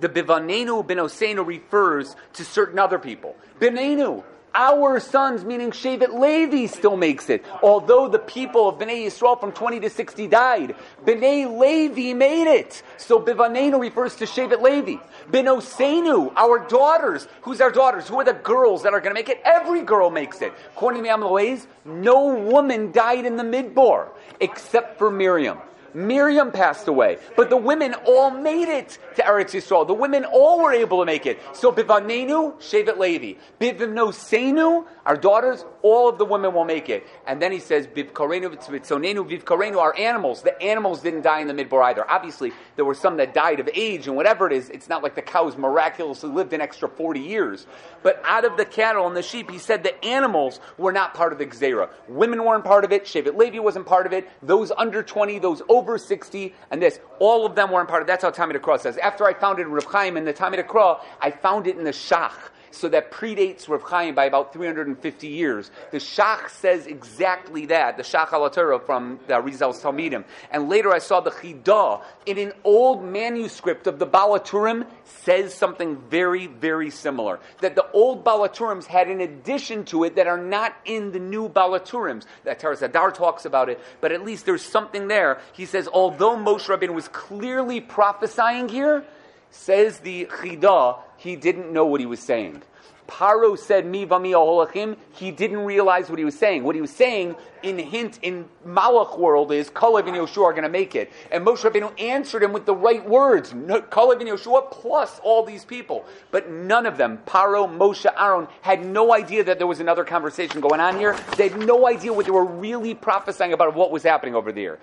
the 0.00 0.08
Bivanenu 0.08 0.84
Binosenu 0.84 1.46
refers 1.46 2.16
to 2.32 2.44
certain 2.44 2.78
other 2.78 2.98
people. 2.98 3.36
Binenu, 3.60 4.24
our 4.54 5.00
sons, 5.00 5.44
meaning 5.44 5.70
Shevet 5.70 6.18
Levi, 6.18 6.66
still 6.66 6.96
makes 6.96 7.28
it. 7.28 7.44
Although 7.62 8.08
the 8.08 8.18
people 8.18 8.68
of 8.68 8.78
Bnei 8.78 9.06
Yisrael 9.06 9.38
from 9.38 9.52
20 9.52 9.80
to 9.80 9.90
60 9.90 10.26
died, 10.28 10.76
Bnei 11.04 11.58
Levi 11.58 12.14
made 12.14 12.48
it. 12.48 12.82
So 12.96 13.20
Bivanenu 13.20 13.80
refers 13.80 14.16
to 14.16 14.24
Shevet 14.24 14.62
Levi. 14.62 15.02
Binosenu, 15.30 16.32
our 16.36 16.66
daughters. 16.66 17.28
Who's 17.42 17.60
our 17.60 17.70
daughters? 17.70 18.08
Who 18.08 18.18
are 18.18 18.24
the 18.24 18.32
girls 18.32 18.82
that 18.82 18.94
are 18.94 19.00
going 19.00 19.14
to 19.14 19.20
make 19.20 19.28
it? 19.28 19.40
Every 19.44 19.82
girl 19.82 20.10
makes 20.10 20.40
it. 20.42 20.52
According 20.76 21.04
to 21.04 21.08
the 21.08 21.66
no 21.84 22.34
woman 22.34 22.92
died 22.92 23.26
in 23.26 23.36
the 23.36 23.44
midbar 23.44 24.08
except 24.40 24.98
for 24.98 25.10
Miriam. 25.10 25.58
Miriam 25.94 26.50
passed 26.50 26.88
away, 26.88 27.18
but 27.36 27.50
the 27.50 27.56
women 27.56 27.94
all 28.06 28.30
made 28.30 28.68
it 28.68 28.98
to 29.16 29.22
Eretz 29.22 29.52
Yisrael. 29.52 29.86
The 29.86 29.94
women 29.94 30.24
all 30.24 30.60
were 30.60 30.72
able 30.72 31.00
to 31.00 31.06
make 31.06 31.24
it. 31.26 31.38
So 31.52 31.72
Bivanenu, 31.72 32.54
Shevet 32.58 32.98
Levi. 32.98 33.38
Bivnosenu, 33.60 34.84
our 35.06 35.16
daughters, 35.16 35.64
all 35.82 36.08
of 36.08 36.18
the 36.18 36.24
women 36.24 36.52
will 36.52 36.64
make 36.64 36.88
it. 36.88 37.06
And 37.26 37.40
then 37.40 37.52
he 37.52 37.60
says, 37.60 37.86
Bivkarenu, 37.86 38.56
Vitzonenu, 38.56 39.28
Vivkarenu, 39.28 39.76
our 39.76 39.96
animals. 39.96 40.42
The 40.42 40.60
animals 40.60 41.02
didn't 41.02 41.22
die 41.22 41.40
in 41.40 41.46
the 41.46 41.54
midbar 41.54 41.84
either. 41.84 42.10
Obviously, 42.10 42.52
there 42.76 42.84
were 42.84 42.94
some 42.94 43.16
that 43.18 43.32
died 43.32 43.60
of 43.60 43.68
age 43.72 44.06
and 44.08 44.16
whatever 44.16 44.46
it 44.46 44.52
is. 44.52 44.68
It's 44.70 44.88
not 44.88 45.02
like 45.02 45.14
the 45.14 45.22
cows 45.22 45.56
miraculously 45.56 46.30
lived 46.30 46.52
an 46.52 46.60
extra 46.60 46.88
40 46.88 47.20
years. 47.20 47.66
But 48.02 48.20
out 48.24 48.44
of 48.44 48.56
the 48.56 48.64
cattle 48.64 49.06
and 49.06 49.16
the 49.16 49.22
sheep, 49.22 49.50
he 49.50 49.58
said 49.58 49.82
the 49.82 50.04
animals 50.04 50.60
were 50.76 50.92
not 50.92 51.14
part 51.14 51.32
of 51.32 51.38
the 51.38 51.46
Gzera. 51.46 51.88
Women 52.08 52.44
weren't 52.44 52.64
part 52.64 52.84
of 52.84 52.92
it. 52.92 53.04
Shevet 53.04 53.36
Levi 53.36 53.58
wasn't 53.58 53.86
part 53.86 54.06
of 54.06 54.12
it. 54.12 54.28
Those 54.42 54.72
under 54.76 55.02
20, 55.02 55.38
those 55.38 55.62
over 55.68 55.84
over 55.84 55.98
60, 55.98 56.54
and 56.70 56.82
this. 56.82 56.98
All 57.18 57.46
of 57.46 57.54
them 57.54 57.70
weren't 57.70 57.88
part 57.88 58.02
of 58.02 58.06
it. 58.06 58.08
That's 58.08 58.22
how 58.22 58.30
Talmud 58.30 58.56
Akra 58.56 58.78
says. 58.78 58.96
After 58.96 59.24
I 59.24 59.34
found 59.34 59.58
it 59.58 59.62
in 59.62 59.70
Reb 59.70 59.84
Chaim 59.84 60.16
in 60.16 60.24
the 60.24 60.32
Talmud 60.32 60.58
Akra, 60.58 60.98
I 61.20 61.30
found 61.30 61.66
it 61.66 61.76
in 61.76 61.84
the 61.84 61.90
Shach. 61.90 62.32
So 62.74 62.88
that 62.88 63.12
predates 63.12 63.68
Rav 63.68 63.82
Chaim 63.82 64.14
by 64.14 64.24
about 64.24 64.52
350 64.52 65.28
years. 65.28 65.70
The 65.92 65.98
Shach 65.98 66.50
says 66.50 66.86
exactly 66.86 67.66
that, 67.66 67.96
the 67.96 68.02
Shach 68.02 68.32
al 68.32 68.78
from 68.80 69.20
the 69.28 69.40
Rizal's 69.40 69.80
Talmidim. 69.80 70.24
And 70.50 70.68
later 70.68 70.92
I 70.92 70.98
saw 70.98 71.20
the 71.20 71.30
Chidah 71.30 72.02
in 72.26 72.38
an 72.38 72.52
old 72.64 73.04
manuscript 73.04 73.86
of 73.86 73.98
the 73.98 74.06
Baal 74.06 74.38
HaTurim 74.38 74.86
says 75.04 75.54
something 75.54 75.98
very, 76.10 76.48
very 76.48 76.90
similar. 76.90 77.38
That 77.60 77.76
the 77.76 77.88
old 77.92 78.24
Baal 78.24 78.48
HaTurims 78.48 78.86
had 78.86 79.08
an 79.08 79.20
addition 79.20 79.84
to 79.86 80.04
it 80.04 80.16
that 80.16 80.26
are 80.26 80.42
not 80.42 80.76
in 80.84 81.12
the 81.12 81.20
new 81.20 81.48
Baal 81.48 81.78
HaTurims. 81.78 82.24
That 82.42 82.58
Taras 82.58 82.82
Adar 82.82 83.12
talks 83.12 83.44
about 83.44 83.68
it, 83.68 83.80
but 84.00 84.10
at 84.10 84.24
least 84.24 84.46
there's 84.46 84.64
something 84.64 85.06
there. 85.06 85.40
He 85.52 85.66
says, 85.66 85.86
although 85.86 86.36
Moshe 86.36 86.66
Rabbeinu 86.66 86.92
was 86.92 87.08
clearly 87.08 87.80
prophesying 87.80 88.68
here, 88.68 89.04
says 89.50 90.00
the 90.00 90.26
Chidah, 90.26 90.98
he 91.24 91.36
didn't 91.36 91.72
know 91.72 91.86
what 91.86 92.00
he 92.00 92.06
was 92.06 92.20
saying. 92.20 92.62
Paro 93.08 93.58
said, 93.58 93.86
Mi 93.86 94.06
vami 94.06 94.32
aholachim. 94.32 94.96
He 95.12 95.30
didn't 95.30 95.58
realize 95.58 96.10
what 96.10 96.18
he 96.18 96.24
was 96.24 96.38
saying. 96.38 96.64
What 96.64 96.74
he 96.74 96.80
was 96.80 96.90
saying 96.90 97.34
in 97.62 97.78
hint 97.78 98.18
in 98.22 98.46
Malach 98.66 99.18
world 99.18 99.50
is, 99.52 99.70
Kalev 99.70 100.06
and 100.06 100.16
Yoshua 100.16 100.44
are 100.44 100.52
going 100.52 100.64
to 100.64 100.68
make 100.68 100.94
it. 100.94 101.10
And 101.30 101.46
Moshe 101.46 101.58
Rabbeinu 101.58 101.98
answered 102.00 102.42
him 102.42 102.52
with 102.52 102.66
the 102.66 102.74
right 102.74 103.06
words. 103.08 103.52
Kalev 103.52 104.20
and 104.20 104.28
Yoshua 104.28 104.70
plus 104.70 105.18
all 105.22 105.44
these 105.44 105.64
people. 105.64 106.04
But 106.30 106.50
none 106.50 106.84
of 106.84 106.98
them, 106.98 107.18
Paro, 107.26 107.66
Moshe, 107.68 108.06
Aaron, 108.18 108.46
had 108.60 108.84
no 108.84 109.14
idea 109.14 109.44
that 109.44 109.58
there 109.58 109.66
was 109.66 109.80
another 109.80 110.04
conversation 110.04 110.60
going 110.60 110.80
on 110.80 110.98
here. 110.98 111.18
They 111.36 111.48
had 111.48 111.58
no 111.58 111.86
idea 111.86 112.12
what 112.12 112.26
they 112.26 112.32
were 112.32 112.44
really 112.44 112.94
prophesying 112.94 113.52
about 113.54 113.74
what 113.74 113.90
was 113.90 114.02
happening 114.02 114.34
over 114.34 114.52
there. 114.52 114.78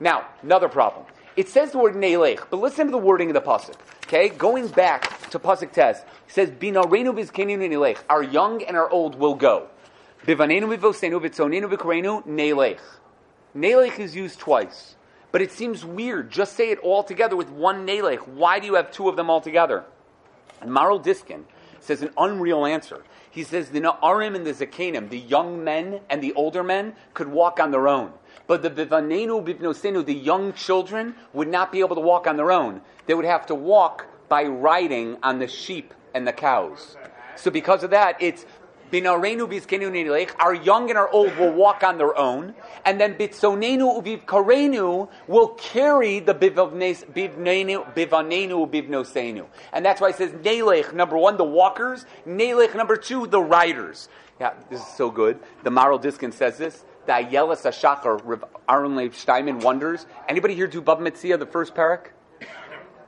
Now, 0.00 0.26
another 0.42 0.68
problem. 0.68 1.06
It 1.34 1.48
says 1.48 1.72
the 1.72 1.78
word 1.78 1.94
Neilech, 1.94 2.46
but 2.50 2.60
listen 2.60 2.86
to 2.86 2.90
the 2.90 2.98
wording 2.98 3.28
of 3.30 3.34
the 3.34 3.40
pasuk. 3.40 3.76
Okay, 4.04 4.28
going 4.28 4.68
back 4.68 5.30
to 5.30 5.38
pasuk 5.38 5.72
tes, 5.72 6.00
it 6.00 6.06
says 6.26 6.50
Binarenu 6.50 7.14
vizkeninu 7.14 7.70
Neilech. 7.70 7.98
Our 8.10 8.22
young 8.22 8.62
and 8.62 8.76
our 8.76 8.90
old 8.90 9.14
will 9.18 9.34
go. 9.34 9.68
Bivanenu 10.26 10.76
vivosenu 10.76 11.18
vitzonenu 11.20 11.72
vikorenu 11.72 12.26
Neilech. 12.26 12.80
Neilech 13.56 13.98
is 13.98 14.14
used 14.14 14.40
twice, 14.40 14.96
but 15.30 15.40
it 15.40 15.50
seems 15.50 15.86
weird. 15.86 16.30
Just 16.30 16.54
say 16.54 16.70
it 16.70 16.78
all 16.80 17.02
together 17.02 17.34
with 17.34 17.48
one 17.48 17.86
Neilech. 17.86 18.28
Why 18.28 18.58
do 18.58 18.66
you 18.66 18.74
have 18.74 18.90
two 18.90 19.08
of 19.08 19.16
them 19.16 19.30
all 19.30 19.40
together? 19.40 19.84
And 20.60 20.70
Maharil 20.70 21.02
Diskin 21.02 21.46
says 21.80 22.02
an 22.02 22.10
unreal 22.18 22.66
answer. 22.66 23.04
He 23.30 23.42
says 23.42 23.70
the 23.70 23.80
Na'arim 23.80 24.36
and 24.36 24.46
the 24.46 24.52
Zakanim, 24.52 25.08
the 25.08 25.18
young 25.18 25.64
men 25.64 26.00
and 26.10 26.22
the 26.22 26.34
older 26.34 26.62
men, 26.62 26.94
could 27.14 27.28
walk 27.28 27.58
on 27.58 27.70
their 27.70 27.88
own. 27.88 28.12
But 28.46 28.62
the 28.62 28.70
bivanenu 28.70 29.44
bivnosenu, 29.44 30.04
the 30.04 30.14
young 30.14 30.52
children, 30.52 31.14
would 31.32 31.48
not 31.48 31.72
be 31.72 31.80
able 31.80 31.96
to 31.96 32.02
walk 32.02 32.26
on 32.26 32.36
their 32.36 32.52
own. 32.52 32.80
They 33.06 33.14
would 33.14 33.24
have 33.24 33.46
to 33.46 33.54
walk 33.54 34.06
by 34.28 34.44
riding 34.44 35.16
on 35.22 35.38
the 35.38 35.48
sheep 35.48 35.94
and 36.14 36.26
the 36.26 36.32
cows. 36.32 36.96
So 37.36 37.50
because 37.50 37.82
of 37.82 37.90
that, 37.90 38.16
it's 38.20 38.44
binarenu 38.92 39.48
bizkenu 39.48 40.30
Our 40.38 40.54
young 40.54 40.90
and 40.90 40.98
our 40.98 41.08
old 41.10 41.36
will 41.38 41.52
walk 41.52 41.82
on 41.82 41.98
their 41.98 42.16
own, 42.16 42.54
and 42.84 43.00
then 43.00 43.14
bitzonenu 43.14 44.02
uvivkarenu 44.02 45.08
will 45.26 45.48
carry 45.48 46.20
the 46.20 46.34
bivnenu 46.34 47.94
bivanenu 47.94 48.70
bivnosenu. 48.70 49.46
And 49.72 49.84
that's 49.84 50.00
why 50.00 50.10
it 50.10 50.16
says 50.16 50.32
nelech 50.32 50.92
number 50.92 51.16
one, 51.16 51.36
the 51.36 51.44
walkers. 51.44 52.04
Nelech 52.26 52.74
number 52.74 52.96
two, 52.96 53.26
the 53.26 53.40
riders. 53.40 54.08
Yeah, 54.38 54.54
this 54.70 54.80
is 54.80 54.86
so 54.96 55.10
good. 55.10 55.38
The 55.62 55.70
Maharil 55.70 56.00
Diskin 56.00 56.32
says 56.32 56.58
this 56.58 56.84
the 57.06 57.12
Ayeles 57.12 57.62
Ashachar, 57.62 58.42
Aaron 58.68 58.96
Leib 58.96 59.14
Steinman 59.14 59.60
wonders. 59.60 60.06
Anybody 60.28 60.54
here 60.54 60.66
do 60.66 60.80
Bava 60.80 61.00
Metzia, 61.00 61.38
the 61.38 61.46
first 61.46 61.74
parak? 61.74 62.08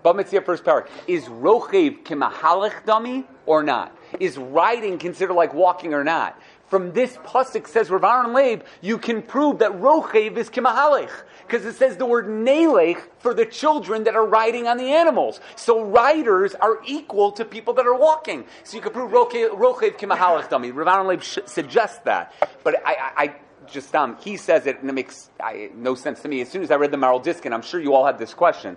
Bava 0.04 0.20
Metzia, 0.20 0.44
first 0.44 0.64
parak. 0.64 0.88
Is 1.06 1.24
Rochev 1.24 2.02
Kimahalech 2.02 2.84
dummy 2.84 3.24
or 3.46 3.62
not? 3.62 3.96
Is 4.20 4.36
riding 4.36 4.98
considered 4.98 5.34
like 5.34 5.54
walking 5.54 5.94
or 5.94 6.04
not? 6.04 6.40
From 6.66 6.92
this 6.92 7.16
pasuk 7.18 7.68
says 7.68 7.88
Rav 7.90 8.02
Aaron 8.02 8.32
Leib, 8.32 8.64
you 8.80 8.98
can 8.98 9.22
prove 9.22 9.58
that 9.58 9.70
Rochev 9.72 10.36
is 10.36 10.50
Kimahalech. 10.50 11.10
Because 11.46 11.64
it 11.66 11.74
says 11.76 11.98
the 11.98 12.06
word 12.06 12.26
Nelech 12.26 13.00
for 13.18 13.34
the 13.34 13.44
children 13.44 14.04
that 14.04 14.16
are 14.16 14.26
riding 14.26 14.66
on 14.66 14.78
the 14.78 14.92
animals. 14.92 15.40
So 15.56 15.84
riders 15.84 16.54
are 16.54 16.80
equal 16.86 17.32
to 17.32 17.44
people 17.44 17.74
that 17.74 17.86
are 17.86 17.94
walking. 17.94 18.46
So 18.64 18.76
you 18.76 18.82
can 18.82 18.92
prove 18.92 19.12
Rochev 19.12 19.98
Kimahalech 19.98 20.48
dummy. 20.48 20.70
Rav 20.70 20.88
Aaron 20.88 21.06
Leib 21.06 21.22
suggests 21.22 21.98
that. 22.04 22.32
But 22.64 22.82
I, 22.84 23.12
I 23.16 23.34
just 23.70 23.94
um, 23.94 24.16
he 24.20 24.36
says 24.36 24.66
it 24.66 24.80
and 24.80 24.88
it 24.88 24.92
makes 24.92 25.30
I, 25.40 25.70
no 25.74 25.94
sense 25.94 26.20
to 26.22 26.28
me. 26.28 26.40
As 26.40 26.48
soon 26.48 26.62
as 26.62 26.70
I 26.70 26.76
read 26.76 26.90
the 26.90 26.96
Maharil 26.96 27.22
Diskin, 27.22 27.52
I'm 27.52 27.62
sure 27.62 27.80
you 27.80 27.94
all 27.94 28.06
had 28.06 28.18
this 28.18 28.34
question. 28.34 28.76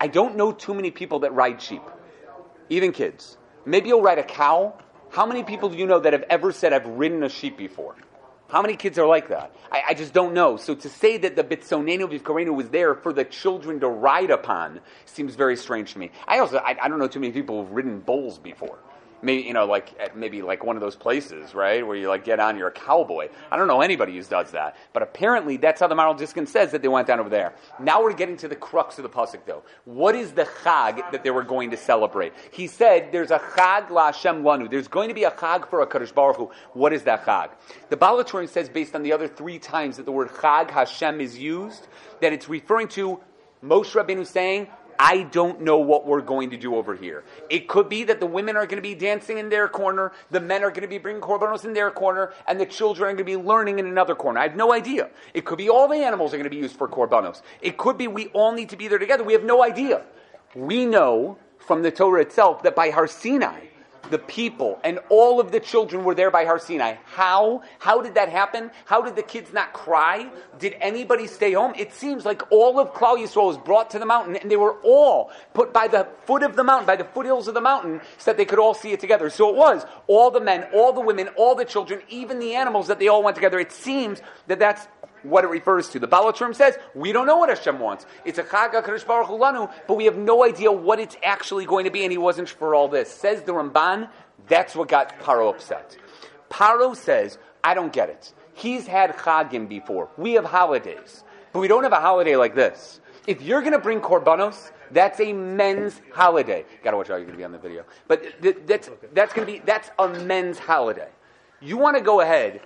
I 0.00 0.08
don't 0.08 0.36
know 0.36 0.52
too 0.52 0.74
many 0.74 0.90
people 0.90 1.20
that 1.20 1.32
ride 1.32 1.62
sheep, 1.62 1.82
even 2.68 2.92
kids. 2.92 3.38
Maybe 3.64 3.88
you'll 3.88 4.02
ride 4.02 4.18
a 4.18 4.24
cow. 4.24 4.74
How 5.10 5.26
many 5.26 5.44
people 5.44 5.68
do 5.68 5.76
you 5.76 5.86
know 5.86 6.00
that 6.00 6.12
have 6.12 6.24
ever 6.28 6.52
said, 6.52 6.72
I've 6.72 6.86
ridden 6.86 7.22
a 7.22 7.28
sheep 7.28 7.56
before? 7.56 7.94
How 8.48 8.60
many 8.60 8.76
kids 8.76 8.98
are 8.98 9.06
like 9.06 9.28
that? 9.28 9.54
I, 9.70 9.82
I 9.90 9.94
just 9.94 10.12
don't 10.12 10.34
know. 10.34 10.56
So 10.56 10.74
to 10.74 10.88
say 10.88 11.16
that 11.18 11.36
the 11.36 11.44
Bitsonenu 11.44 12.10
Vivkarenu 12.10 12.54
was 12.54 12.68
there 12.68 12.94
for 12.94 13.12
the 13.12 13.24
children 13.24 13.80
to 13.80 13.88
ride 13.88 14.30
upon 14.30 14.80
seems 15.06 15.34
very 15.34 15.56
strange 15.56 15.92
to 15.94 15.98
me. 15.98 16.10
I 16.26 16.38
also, 16.38 16.58
I, 16.58 16.76
I 16.82 16.88
don't 16.88 16.98
know 16.98 17.08
too 17.08 17.20
many 17.20 17.32
people 17.32 17.62
who've 17.62 17.72
ridden 17.72 18.00
bulls 18.00 18.38
before 18.38 18.78
maybe 19.22 19.42
you 19.42 19.54
know 19.54 19.64
like 19.64 19.94
at 19.98 20.16
maybe 20.16 20.42
like 20.42 20.64
one 20.64 20.76
of 20.76 20.82
those 20.82 20.96
places 20.96 21.54
right 21.54 21.86
where 21.86 21.96
you 21.96 22.08
like 22.08 22.24
get 22.24 22.40
on 22.40 22.58
you're 22.58 22.68
a 22.68 22.72
cowboy. 22.72 23.28
I 23.50 23.56
don't 23.56 23.68
know 23.68 23.80
anybody 23.80 24.16
who 24.16 24.22
does 24.22 24.50
that. 24.50 24.76
But 24.92 25.02
apparently 25.02 25.56
that's 25.56 25.80
how 25.80 25.86
the 25.86 25.94
Maharil 25.94 26.18
Diskin 26.18 26.46
says 26.46 26.72
that 26.72 26.82
they 26.82 26.88
went 26.88 27.06
down 27.06 27.20
over 27.20 27.28
there. 27.28 27.54
Now 27.80 28.02
we're 28.02 28.12
getting 28.12 28.36
to 28.38 28.48
the 28.48 28.56
crux 28.56 28.98
of 28.98 29.04
the 29.04 29.08
pasuk 29.08 29.40
though. 29.46 29.62
What 29.84 30.14
is 30.14 30.32
the 30.32 30.44
chag 30.44 31.10
that 31.12 31.22
they 31.24 31.30
were 31.30 31.44
going 31.44 31.70
to 31.70 31.76
celebrate? 31.76 32.32
He 32.50 32.66
said 32.66 33.10
there's 33.12 33.30
a 33.30 33.38
chag 33.38 33.90
la 33.90 34.06
Hashem 34.06 34.42
lanu. 34.42 34.70
There's 34.70 34.88
going 34.88 35.08
to 35.08 35.14
be 35.14 35.24
a 35.24 35.30
chag 35.30 35.68
for 35.68 35.80
a 35.80 35.86
Kadosh 35.86 36.14
Baruch 36.14 36.36
Hu. 36.36 36.50
what 36.74 36.92
is 36.92 37.02
that 37.04 37.24
chag? 37.24 37.50
The 37.90 37.96
Baal 37.96 38.22
HaTurim 38.22 38.48
says 38.48 38.68
based 38.68 38.94
on 38.94 39.02
the 39.02 39.12
other 39.12 39.28
three 39.28 39.58
times 39.58 39.96
that 39.96 40.04
the 40.06 40.12
word 40.12 40.28
chag 40.28 40.70
Hashem 40.70 41.20
is 41.20 41.38
used 41.38 41.86
that 42.20 42.32
it's 42.32 42.48
referring 42.48 42.88
to 42.88 43.20
Moshe 43.62 43.92
Rabbeinu 43.92 44.26
saying 44.26 44.66
I 44.98 45.24
don't 45.24 45.60
know 45.60 45.78
what 45.78 46.06
we're 46.06 46.20
going 46.20 46.50
to 46.50 46.56
do 46.56 46.76
over 46.76 46.94
here. 46.94 47.24
It 47.50 47.68
could 47.68 47.88
be 47.88 48.04
that 48.04 48.20
the 48.20 48.26
women 48.26 48.56
are 48.56 48.66
going 48.66 48.76
to 48.76 48.88
be 48.88 48.94
dancing 48.94 49.38
in 49.38 49.48
their 49.48 49.68
corner, 49.68 50.12
the 50.30 50.40
men 50.40 50.62
are 50.62 50.70
going 50.70 50.82
to 50.82 50.88
be 50.88 50.98
bringing 50.98 51.22
korbanos 51.22 51.64
in 51.64 51.72
their 51.72 51.90
corner, 51.90 52.32
and 52.46 52.60
the 52.60 52.66
children 52.66 53.10
are 53.10 53.14
going 53.14 53.18
to 53.18 53.24
be 53.24 53.36
learning 53.36 53.78
in 53.78 53.86
another 53.86 54.14
corner. 54.14 54.40
I 54.40 54.44
have 54.44 54.56
no 54.56 54.72
idea. 54.72 55.10
It 55.34 55.44
could 55.44 55.58
be 55.58 55.68
all 55.68 55.88
the 55.88 55.96
animals 55.96 56.32
are 56.32 56.36
going 56.36 56.44
to 56.44 56.50
be 56.50 56.56
used 56.56 56.76
for 56.76 56.88
korbanos. 56.88 57.42
It 57.60 57.76
could 57.76 57.98
be 57.98 58.08
we 58.08 58.28
all 58.28 58.52
need 58.52 58.68
to 58.70 58.76
be 58.76 58.88
there 58.88 58.98
together. 58.98 59.24
We 59.24 59.32
have 59.32 59.44
no 59.44 59.62
idea. 59.62 60.02
We 60.54 60.86
know 60.86 61.38
from 61.58 61.82
the 61.82 61.90
Torah 61.90 62.22
itself 62.22 62.62
that 62.62 62.74
by 62.74 62.90
Har 62.90 63.06
Sinai, 63.06 63.66
the 64.10 64.18
people 64.18 64.78
and 64.84 64.98
all 65.08 65.40
of 65.40 65.52
the 65.52 65.60
children 65.60 66.04
were 66.04 66.14
there 66.14 66.30
by 66.30 66.44
Har 66.44 66.58
Sinai. 66.58 66.96
How? 67.04 67.62
How 67.78 68.00
did 68.02 68.14
that 68.14 68.28
happen? 68.28 68.70
How 68.84 69.02
did 69.02 69.16
the 69.16 69.22
kids 69.22 69.52
not 69.52 69.72
cry? 69.72 70.30
Did 70.58 70.76
anybody 70.80 71.26
stay 71.26 71.52
home? 71.52 71.72
It 71.76 71.92
seems 71.92 72.24
like 72.24 72.42
all 72.50 72.78
of 72.78 72.92
Klal 72.92 73.18
Yisrael 73.18 73.46
was 73.46 73.58
brought 73.58 73.90
to 73.90 73.98
the 73.98 74.06
mountain 74.06 74.36
and 74.36 74.50
they 74.50 74.56
were 74.56 74.76
all 74.82 75.30
put 75.54 75.72
by 75.72 75.88
the 75.88 76.08
foot 76.26 76.42
of 76.42 76.56
the 76.56 76.64
mountain, 76.64 76.86
by 76.86 76.96
the 76.96 77.04
foothills 77.04 77.48
of 77.48 77.54
the 77.54 77.60
mountain, 77.60 78.00
so 78.18 78.30
that 78.30 78.36
they 78.36 78.44
could 78.44 78.58
all 78.58 78.74
see 78.74 78.92
it 78.92 79.00
together. 79.00 79.30
So 79.30 79.48
it 79.48 79.56
was 79.56 79.84
all 80.06 80.30
the 80.30 80.40
men, 80.40 80.66
all 80.74 80.92
the 80.92 81.00
women, 81.00 81.28
all 81.36 81.54
the 81.54 81.64
children, 81.64 82.02
even 82.08 82.38
the 82.38 82.54
animals 82.54 82.88
that 82.88 82.98
they 82.98 83.08
all 83.08 83.22
went 83.22 83.36
together. 83.36 83.58
It 83.58 83.72
seems 83.72 84.20
that 84.46 84.58
that's 84.58 84.86
what 85.22 85.44
it 85.44 85.48
refers 85.48 85.88
to. 85.90 85.98
The 85.98 86.06
Baal 86.06 86.32
HaTurim 86.32 86.54
says, 86.54 86.76
we 86.94 87.12
don't 87.12 87.26
know 87.26 87.36
what 87.36 87.48
Hashem 87.48 87.78
wants. 87.78 88.06
It's 88.24 88.38
a 88.38 88.42
Chag 88.42 88.72
HaKadosh 88.72 89.06
Baruch 89.06 89.28
Lanu, 89.28 89.72
but 89.86 89.94
we 89.94 90.04
have 90.04 90.16
no 90.16 90.44
idea 90.44 90.70
what 90.72 90.98
it's 90.98 91.16
actually 91.22 91.66
going 91.66 91.84
to 91.84 91.90
be, 91.90 92.02
and 92.02 92.12
he 92.12 92.18
wasn't 92.18 92.48
for 92.48 92.74
all 92.74 92.88
this. 92.88 93.10
Says 93.10 93.42
the 93.42 93.52
Ramban, 93.52 94.08
that's 94.48 94.74
what 94.74 94.88
got 94.88 95.18
Paro 95.20 95.50
upset. 95.50 95.96
Paro 96.50 96.96
says, 96.96 97.38
I 97.64 97.74
don't 97.74 97.92
get 97.92 98.08
it. 98.08 98.32
He's 98.54 98.86
had 98.86 99.16
Chagim 99.16 99.68
before. 99.68 100.08
We 100.16 100.32
have 100.34 100.44
holidays, 100.44 101.24
but 101.52 101.60
we 101.60 101.68
don't 101.68 101.84
have 101.84 101.92
a 101.92 102.00
holiday 102.00 102.36
like 102.36 102.54
this. 102.54 103.00
If 103.26 103.40
you're 103.40 103.60
going 103.60 103.72
to 103.72 103.78
bring 103.78 104.00
Korbanos, 104.00 104.72
that's 104.90 105.20
a 105.20 105.32
men's 105.32 106.00
holiday. 106.12 106.64
Gotta 106.82 106.96
watch 106.96 107.08
out, 107.08 107.16
you're 107.16 107.26
going 107.26 107.32
to 107.32 107.38
be 107.38 107.44
on 107.44 107.52
the 107.52 107.58
video. 107.58 107.84
But 108.08 108.42
th- 108.42 108.58
that's, 108.66 108.90
that's 109.14 109.32
going 109.32 109.46
to 109.46 109.52
be, 109.52 109.58
that's 109.60 109.90
a 109.98 110.08
men's 110.08 110.58
holiday. 110.58 111.08
You 111.60 111.78
want 111.78 111.96
to 111.96 112.02
go 112.02 112.20
ahead 112.20 112.60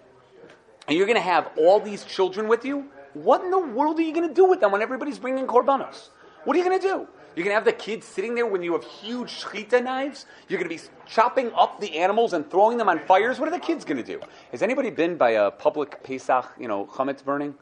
and 0.88 0.96
you're 0.96 1.06
going 1.06 1.16
to 1.16 1.22
have 1.22 1.50
all 1.56 1.80
these 1.80 2.04
children 2.04 2.48
with 2.48 2.64
you, 2.64 2.86
what 3.14 3.42
in 3.42 3.50
the 3.50 3.58
world 3.58 3.98
are 3.98 4.02
you 4.02 4.12
going 4.12 4.28
to 4.28 4.34
do 4.34 4.44
with 4.44 4.60
them 4.60 4.72
when 4.72 4.82
everybody's 4.82 5.18
bringing 5.18 5.46
korbanos? 5.46 6.10
What 6.44 6.54
are 6.54 6.58
you 6.58 6.64
going 6.64 6.80
to 6.80 6.86
do? 6.86 7.08
You're 7.34 7.44
going 7.44 7.52
to 7.52 7.54
have 7.54 7.64
the 7.64 7.72
kids 7.72 8.06
sitting 8.06 8.34
there 8.34 8.46
when 8.46 8.62
you 8.62 8.72
have 8.72 8.84
huge 8.84 9.28
shchita 9.28 9.82
knives. 9.82 10.24
You're 10.48 10.58
going 10.58 10.70
to 10.70 10.82
be 10.82 10.90
chopping 11.06 11.52
up 11.52 11.80
the 11.80 11.98
animals 11.98 12.32
and 12.32 12.50
throwing 12.50 12.78
them 12.78 12.88
on 12.88 12.98
fires. 13.00 13.38
What 13.38 13.48
are 13.48 13.52
the 13.52 13.58
kids 13.58 13.84
going 13.84 13.98
to 13.98 14.02
do? 14.02 14.20
Has 14.52 14.62
anybody 14.62 14.88
been 14.90 15.16
by 15.16 15.30
a 15.30 15.50
public 15.50 16.02
Pesach, 16.02 16.46
you 16.58 16.66
know, 16.66 16.86
chametz 16.86 17.22
burning? 17.22 17.54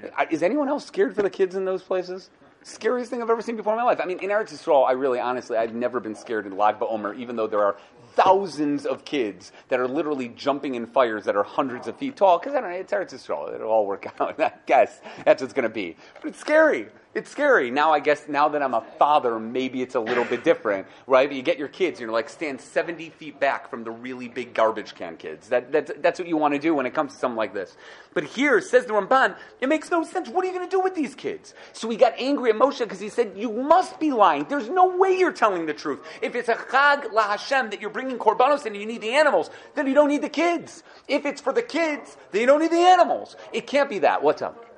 Yeah. 0.00 0.10
Uh, 0.16 0.26
is 0.30 0.42
anyone 0.42 0.68
else 0.68 0.86
scared 0.86 1.16
for 1.16 1.22
the 1.22 1.30
kids 1.30 1.56
in 1.56 1.64
those 1.64 1.82
places? 1.82 2.30
Scariest 2.64 3.10
thing 3.10 3.22
I've 3.22 3.30
ever 3.30 3.42
seen 3.42 3.56
before 3.56 3.72
in 3.72 3.78
my 3.78 3.84
life. 3.84 4.00
I 4.02 4.06
mean, 4.06 4.18
in 4.20 4.30
Eretz 4.30 4.52
Yisrael, 4.52 4.86
I 4.86 4.92
really, 4.92 5.18
honestly, 5.18 5.56
I've 5.56 5.74
never 5.74 6.00
been 6.00 6.14
scared 6.14 6.46
in 6.46 6.56
Lag 6.56 6.78
BaOmer, 6.78 7.16
even 7.18 7.36
though 7.36 7.46
there 7.46 7.62
are 7.62 7.76
thousands 8.14 8.86
of 8.86 9.04
kids 9.04 9.52
that 9.68 9.80
are 9.80 9.88
literally 9.88 10.28
jumping 10.28 10.74
in 10.74 10.86
fires 10.86 11.24
that 11.24 11.34
are 11.34 11.42
hundreds 11.42 11.88
of 11.88 11.96
feet 11.96 12.16
tall. 12.16 12.38
Because 12.38 12.54
I 12.54 12.60
don't 12.60 12.70
know, 12.70 12.76
it's 12.76 12.92
Eretz 12.92 13.12
Yisrael. 13.12 13.54
It'll 13.54 13.68
all 13.68 13.86
work 13.86 14.06
out. 14.20 14.40
I 14.40 14.52
guess 14.66 15.00
that's 15.24 15.42
what 15.42 15.46
it's 15.46 15.52
going 15.52 15.64
to 15.64 15.68
be. 15.68 15.96
But 16.20 16.28
it's 16.28 16.38
scary. 16.38 16.88
It's 17.14 17.30
scary. 17.30 17.70
Now 17.70 17.92
I 17.92 18.00
guess 18.00 18.26
now 18.26 18.48
that 18.48 18.62
I'm 18.62 18.72
a 18.72 18.80
father, 18.98 19.38
maybe 19.38 19.82
it's 19.82 19.94
a 19.94 20.00
little 20.00 20.24
bit 20.24 20.44
different, 20.44 20.86
right? 21.06 21.28
But 21.28 21.36
you 21.36 21.42
get 21.42 21.58
your 21.58 21.68
kids, 21.68 22.00
you're 22.00 22.10
like 22.10 22.30
stand 22.30 22.58
70 22.58 23.10
feet 23.10 23.38
back 23.38 23.68
from 23.68 23.84
the 23.84 23.90
really 23.90 24.28
big 24.28 24.54
garbage 24.54 24.94
can 24.94 25.18
kids. 25.18 25.50
That, 25.50 25.70
that's, 25.70 25.92
that's 25.98 26.18
what 26.18 26.26
you 26.26 26.38
want 26.38 26.54
to 26.54 26.60
do 26.60 26.74
when 26.74 26.86
it 26.86 26.94
comes 26.94 27.12
to 27.12 27.18
something 27.18 27.36
like 27.36 27.52
this. 27.52 27.76
But 28.14 28.24
here, 28.24 28.62
says 28.62 28.86
the 28.86 28.94
Ramban, 28.94 29.36
it 29.60 29.68
makes 29.68 29.90
no 29.90 30.04
sense. 30.04 30.30
What 30.30 30.42
are 30.42 30.48
you 30.48 30.54
going 30.54 30.66
to 30.66 30.70
do 30.70 30.80
with 30.80 30.94
these 30.94 31.14
kids? 31.14 31.52
So 31.74 31.90
he 31.90 31.98
got 31.98 32.14
angry 32.16 32.48
at 32.48 32.56
Moshe 32.56 32.78
because 32.78 33.00
he 33.00 33.10
said, 33.10 33.32
you 33.36 33.52
must 33.52 34.00
be 34.00 34.10
lying. 34.10 34.46
There's 34.48 34.70
no 34.70 34.96
way 34.96 35.18
you're 35.18 35.32
telling 35.32 35.66
the 35.66 35.74
truth. 35.74 36.00
If 36.22 36.34
it's 36.34 36.48
a 36.48 36.54
chag 36.54 37.12
la 37.12 37.28
Hashem 37.28 37.70
that 37.70 37.82
you're 37.82 37.90
bringing 37.90 38.16
korbanos 38.16 38.64
and 38.64 38.74
you 38.74 38.86
need 38.86 39.02
the 39.02 39.10
animals, 39.10 39.50
then 39.74 39.86
you 39.86 39.92
don't 39.92 40.08
need 40.08 40.22
the 40.22 40.30
kids. 40.30 40.82
If 41.08 41.26
it's 41.26 41.42
for 41.42 41.52
the 41.52 41.62
kids, 41.62 42.16
then 42.30 42.40
you 42.40 42.46
don't 42.46 42.60
need 42.60 42.72
the 42.72 42.76
animals. 42.76 43.36
It 43.52 43.66
can't 43.66 43.90
be 43.90 43.98
that. 43.98 44.22
What's 44.22 44.40
up? 44.40 44.71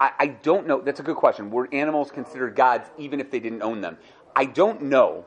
I, 0.00 0.12
I 0.18 0.26
don't 0.28 0.66
know. 0.66 0.80
That's 0.80 1.00
a 1.00 1.02
good 1.02 1.16
question. 1.16 1.50
Were 1.50 1.68
animals 1.72 2.10
considered 2.10 2.56
gods 2.56 2.90
even 2.98 3.20
if 3.20 3.30
they 3.30 3.40
didn't 3.40 3.62
own 3.62 3.80
them? 3.80 3.98
I 4.34 4.44
don't 4.44 4.82
know, 4.82 5.24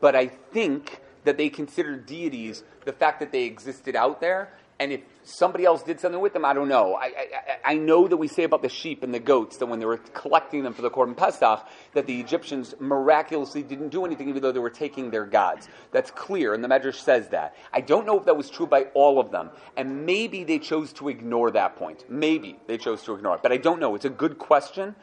but 0.00 0.14
I 0.14 0.26
think 0.26 1.00
that 1.24 1.36
they 1.36 1.48
considered 1.48 2.06
deities 2.06 2.64
the 2.84 2.92
fact 2.92 3.20
that 3.20 3.32
they 3.32 3.44
existed 3.44 3.94
out 3.96 4.20
there 4.20 4.54
and 4.82 4.90
if 4.90 5.00
somebody 5.22 5.64
else 5.64 5.84
did 5.84 6.00
something 6.00 6.20
with 6.20 6.32
them, 6.32 6.44
I 6.44 6.52
don't 6.52 6.68
know. 6.68 6.94
I, 6.94 7.04
I, 7.04 7.72
I, 7.72 7.74
know 7.74 8.08
that 8.08 8.16
we 8.16 8.26
say 8.26 8.42
about 8.42 8.62
the 8.62 8.68
sheep 8.68 9.04
and 9.04 9.14
the 9.14 9.20
goats 9.20 9.58
that 9.58 9.66
when 9.66 9.78
they 9.78 9.86
were 9.86 9.98
collecting 9.98 10.64
them 10.64 10.74
for 10.74 10.82
the 10.82 10.90
Korban 10.90 11.16
Pesach, 11.16 11.64
that 11.94 12.06
the 12.06 12.20
Egyptians 12.20 12.74
miraculously 12.80 13.62
didn't 13.62 13.90
do 13.90 14.04
anything 14.04 14.28
even 14.28 14.42
though 14.42 14.50
they 14.50 14.58
were 14.58 14.70
taking 14.70 15.12
their 15.12 15.24
gods. 15.24 15.68
That's 15.92 16.10
clear, 16.10 16.52
and 16.52 16.64
the 16.64 16.68
Medrash 16.68 16.96
says 16.96 17.28
that. 17.28 17.54
I 17.72 17.80
don't 17.80 18.06
know 18.06 18.18
if 18.18 18.24
that 18.24 18.36
was 18.36 18.50
true 18.50 18.66
by 18.66 18.86
all 18.94 19.20
of 19.20 19.30
them, 19.30 19.50
and 19.76 20.04
maybe 20.04 20.42
they 20.42 20.58
chose 20.58 20.92
to 20.94 21.08
ignore 21.08 21.52
that 21.52 21.76
point. 21.76 22.04
Maybe 22.08 22.58
they 22.66 22.76
chose 22.76 23.04
to 23.04 23.14
ignore 23.14 23.36
it, 23.36 23.42
but 23.44 23.52
I 23.52 23.58
don't 23.58 23.78
know. 23.78 23.94
It's 23.94 24.04
a 24.04 24.10
good 24.10 24.36
question. 24.36 24.96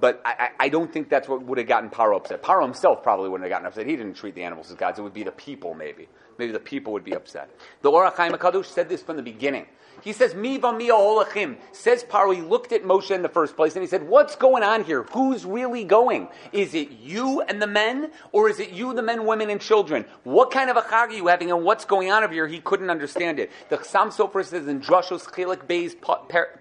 But 0.00 0.22
I, 0.24 0.50
I, 0.60 0.68
don't 0.68 0.92
think 0.92 1.08
that's 1.08 1.28
what 1.28 1.42
would 1.42 1.58
have 1.58 1.66
gotten 1.66 1.90
Paro 1.90 2.18
upset. 2.18 2.40
Paro 2.40 2.62
himself 2.62 3.02
probably 3.02 3.28
wouldn't 3.28 3.50
have 3.50 3.50
gotten 3.50 3.66
upset. 3.66 3.84
He 3.84 3.96
didn't 3.96 4.14
treat 4.14 4.36
the 4.36 4.44
animals 4.44 4.70
as 4.70 4.76
gods. 4.76 5.00
It 5.00 5.02
would 5.02 5.12
be 5.12 5.24
the 5.24 5.32
people, 5.32 5.74
maybe 5.74 6.06
maybe 6.38 6.52
the 6.52 6.60
people 6.60 6.92
would 6.92 7.04
be 7.04 7.14
upset. 7.14 7.50
The 7.82 7.90
Or 7.90 8.10
HaChaim 8.10 8.30
HaKadosh 8.30 8.66
said 8.66 8.88
this 8.88 9.02
from 9.02 9.16
the 9.16 9.22
beginning. 9.22 9.66
He 10.02 10.12
says, 10.12 10.34
Mi 10.34 10.58
olachim. 10.58 11.56
Says 11.72 12.04
Paro, 12.04 12.34
he 12.34 12.42
looked 12.42 12.72
at 12.72 12.84
Moshe 12.84 13.10
in 13.10 13.22
the 13.22 13.28
first 13.28 13.56
place 13.56 13.74
and 13.74 13.82
he 13.82 13.88
said, 13.88 14.08
What's 14.08 14.36
going 14.36 14.62
on 14.62 14.84
here? 14.84 15.04
Who's 15.12 15.44
really 15.44 15.84
going? 15.84 16.28
Is 16.52 16.74
it 16.74 16.90
you 16.90 17.40
and 17.42 17.60
the 17.60 17.66
men, 17.66 18.10
or 18.32 18.48
is 18.48 18.60
it 18.60 18.70
you, 18.70 18.94
the 18.94 19.02
men, 19.02 19.26
women, 19.26 19.50
and 19.50 19.60
children? 19.60 20.04
What 20.24 20.50
kind 20.50 20.70
of 20.70 20.76
a 20.76 20.82
chag 20.82 21.08
are 21.08 21.12
you 21.12 21.26
having, 21.26 21.50
and 21.50 21.64
what's 21.64 21.84
going 21.84 22.10
on 22.10 22.24
over 22.24 22.32
here? 22.32 22.46
He 22.46 22.60
couldn't 22.60 22.90
understand 22.90 23.38
it. 23.38 23.50
The 23.68 23.78
Chassam 23.78 24.08
Sofer 24.08 24.44
says 24.44 24.68
in 24.68 24.80
Drushos 24.80 25.24
Chilik 25.24 25.66
Beis, 25.66 25.94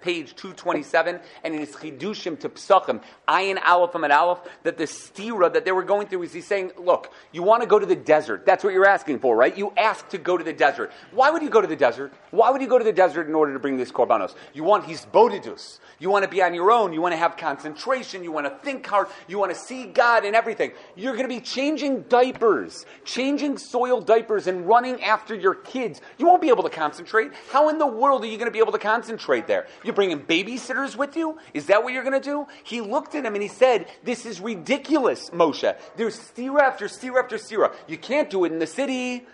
page 0.01 0.35
227, 0.35 1.19
and 1.43 1.53
in 1.53 1.59
his 1.59 1.71
Chidushim 1.71 2.39
to 2.39 2.49
Psachim, 2.49 3.01
Ayin 3.27 3.59
Aleph 3.63 3.95
and 3.95 4.11
Aleph, 4.11 4.39
that 4.63 4.77
the 4.77 4.85
stira 4.85 5.51
that 5.53 5.65
they 5.65 5.71
were 5.71 5.83
going 5.83 6.07
through 6.07 6.23
is 6.23 6.33
he's 6.33 6.47
saying, 6.47 6.71
Look, 6.77 7.11
you 7.31 7.43
want 7.43 7.61
to 7.61 7.67
go 7.67 7.79
to 7.79 7.85
the 7.85 7.95
desert. 7.95 8.45
That's 8.45 8.63
what 8.63 8.73
you're 8.73 8.87
asking 8.87 9.19
for, 9.19 9.35
right? 9.35 9.57
You 9.57 9.73
ask 9.77 10.07
to 10.09 10.17
go 10.17 10.37
to 10.37 10.43
the 10.43 10.53
desert. 10.53 10.91
Why 11.11 11.29
would 11.29 11.41
you 11.41 11.49
go 11.49 11.61
to 11.61 11.67
the 11.67 11.75
desert? 11.75 12.13
Why 12.31 12.49
would 12.49 12.61
you 12.61 12.67
go 12.67 12.77
to 12.77 12.83
the 12.83 12.93
desert? 12.93 13.26
In 13.27 13.35
order 13.35 13.53
to 13.53 13.59
bring 13.59 13.77
these 13.77 13.91
korbanos. 13.91 14.35
You 14.53 14.63
want 14.63 14.85
hisbodidus. 14.85 15.79
You 15.99 16.09
want 16.09 16.23
to 16.23 16.29
be 16.29 16.41
on 16.41 16.53
your 16.53 16.71
own. 16.71 16.93
You 16.93 17.01
want 17.01 17.13
to 17.13 17.17
have 17.17 17.37
concentration. 17.37 18.23
You 18.23 18.31
want 18.31 18.45
to 18.45 18.57
think 18.63 18.85
hard. 18.85 19.07
You 19.27 19.39
want 19.39 19.51
to 19.53 19.57
see 19.57 19.85
God 19.85 20.25
and 20.25 20.35
everything. 20.35 20.71
You're 20.95 21.15
going 21.15 21.27
to 21.27 21.33
be 21.33 21.41
changing 21.41 22.03
diapers, 22.03 22.85
changing 23.03 23.57
soil 23.57 24.01
diapers, 24.01 24.47
and 24.47 24.67
running 24.67 25.03
after 25.03 25.33
your 25.33 25.55
kids. 25.55 26.01
You 26.17 26.27
won't 26.27 26.41
be 26.41 26.49
able 26.49 26.63
to 26.63 26.69
concentrate. 26.69 27.31
How 27.51 27.69
in 27.69 27.77
the 27.77 27.87
world 27.87 28.23
are 28.23 28.27
you 28.27 28.37
going 28.37 28.47
to 28.47 28.51
be 28.51 28.59
able 28.59 28.71
to 28.73 28.79
concentrate 28.79 29.47
there? 29.47 29.67
You're 29.83 29.95
bringing 29.95 30.19
babysitters 30.19 30.95
with 30.95 31.15
you? 31.15 31.37
Is 31.53 31.67
that 31.67 31.83
what 31.83 31.93
you're 31.93 32.03
going 32.03 32.19
to 32.19 32.29
do? 32.29 32.47
He 32.63 32.81
looked 32.81 33.15
at 33.15 33.25
him 33.25 33.33
and 33.33 33.41
he 33.41 33.49
said, 33.49 33.87
This 34.03 34.25
is 34.25 34.39
ridiculous, 34.39 35.29
Moshe. 35.31 35.75
There's 35.95 36.19
stira 36.19 36.61
after 36.61 36.85
stira 36.85 37.23
after 37.23 37.37
stira. 37.37 37.73
You 37.87 37.97
can't 37.97 38.29
do 38.29 38.45
it 38.45 38.51
in 38.51 38.59
the 38.59 38.67
city. 38.67 39.25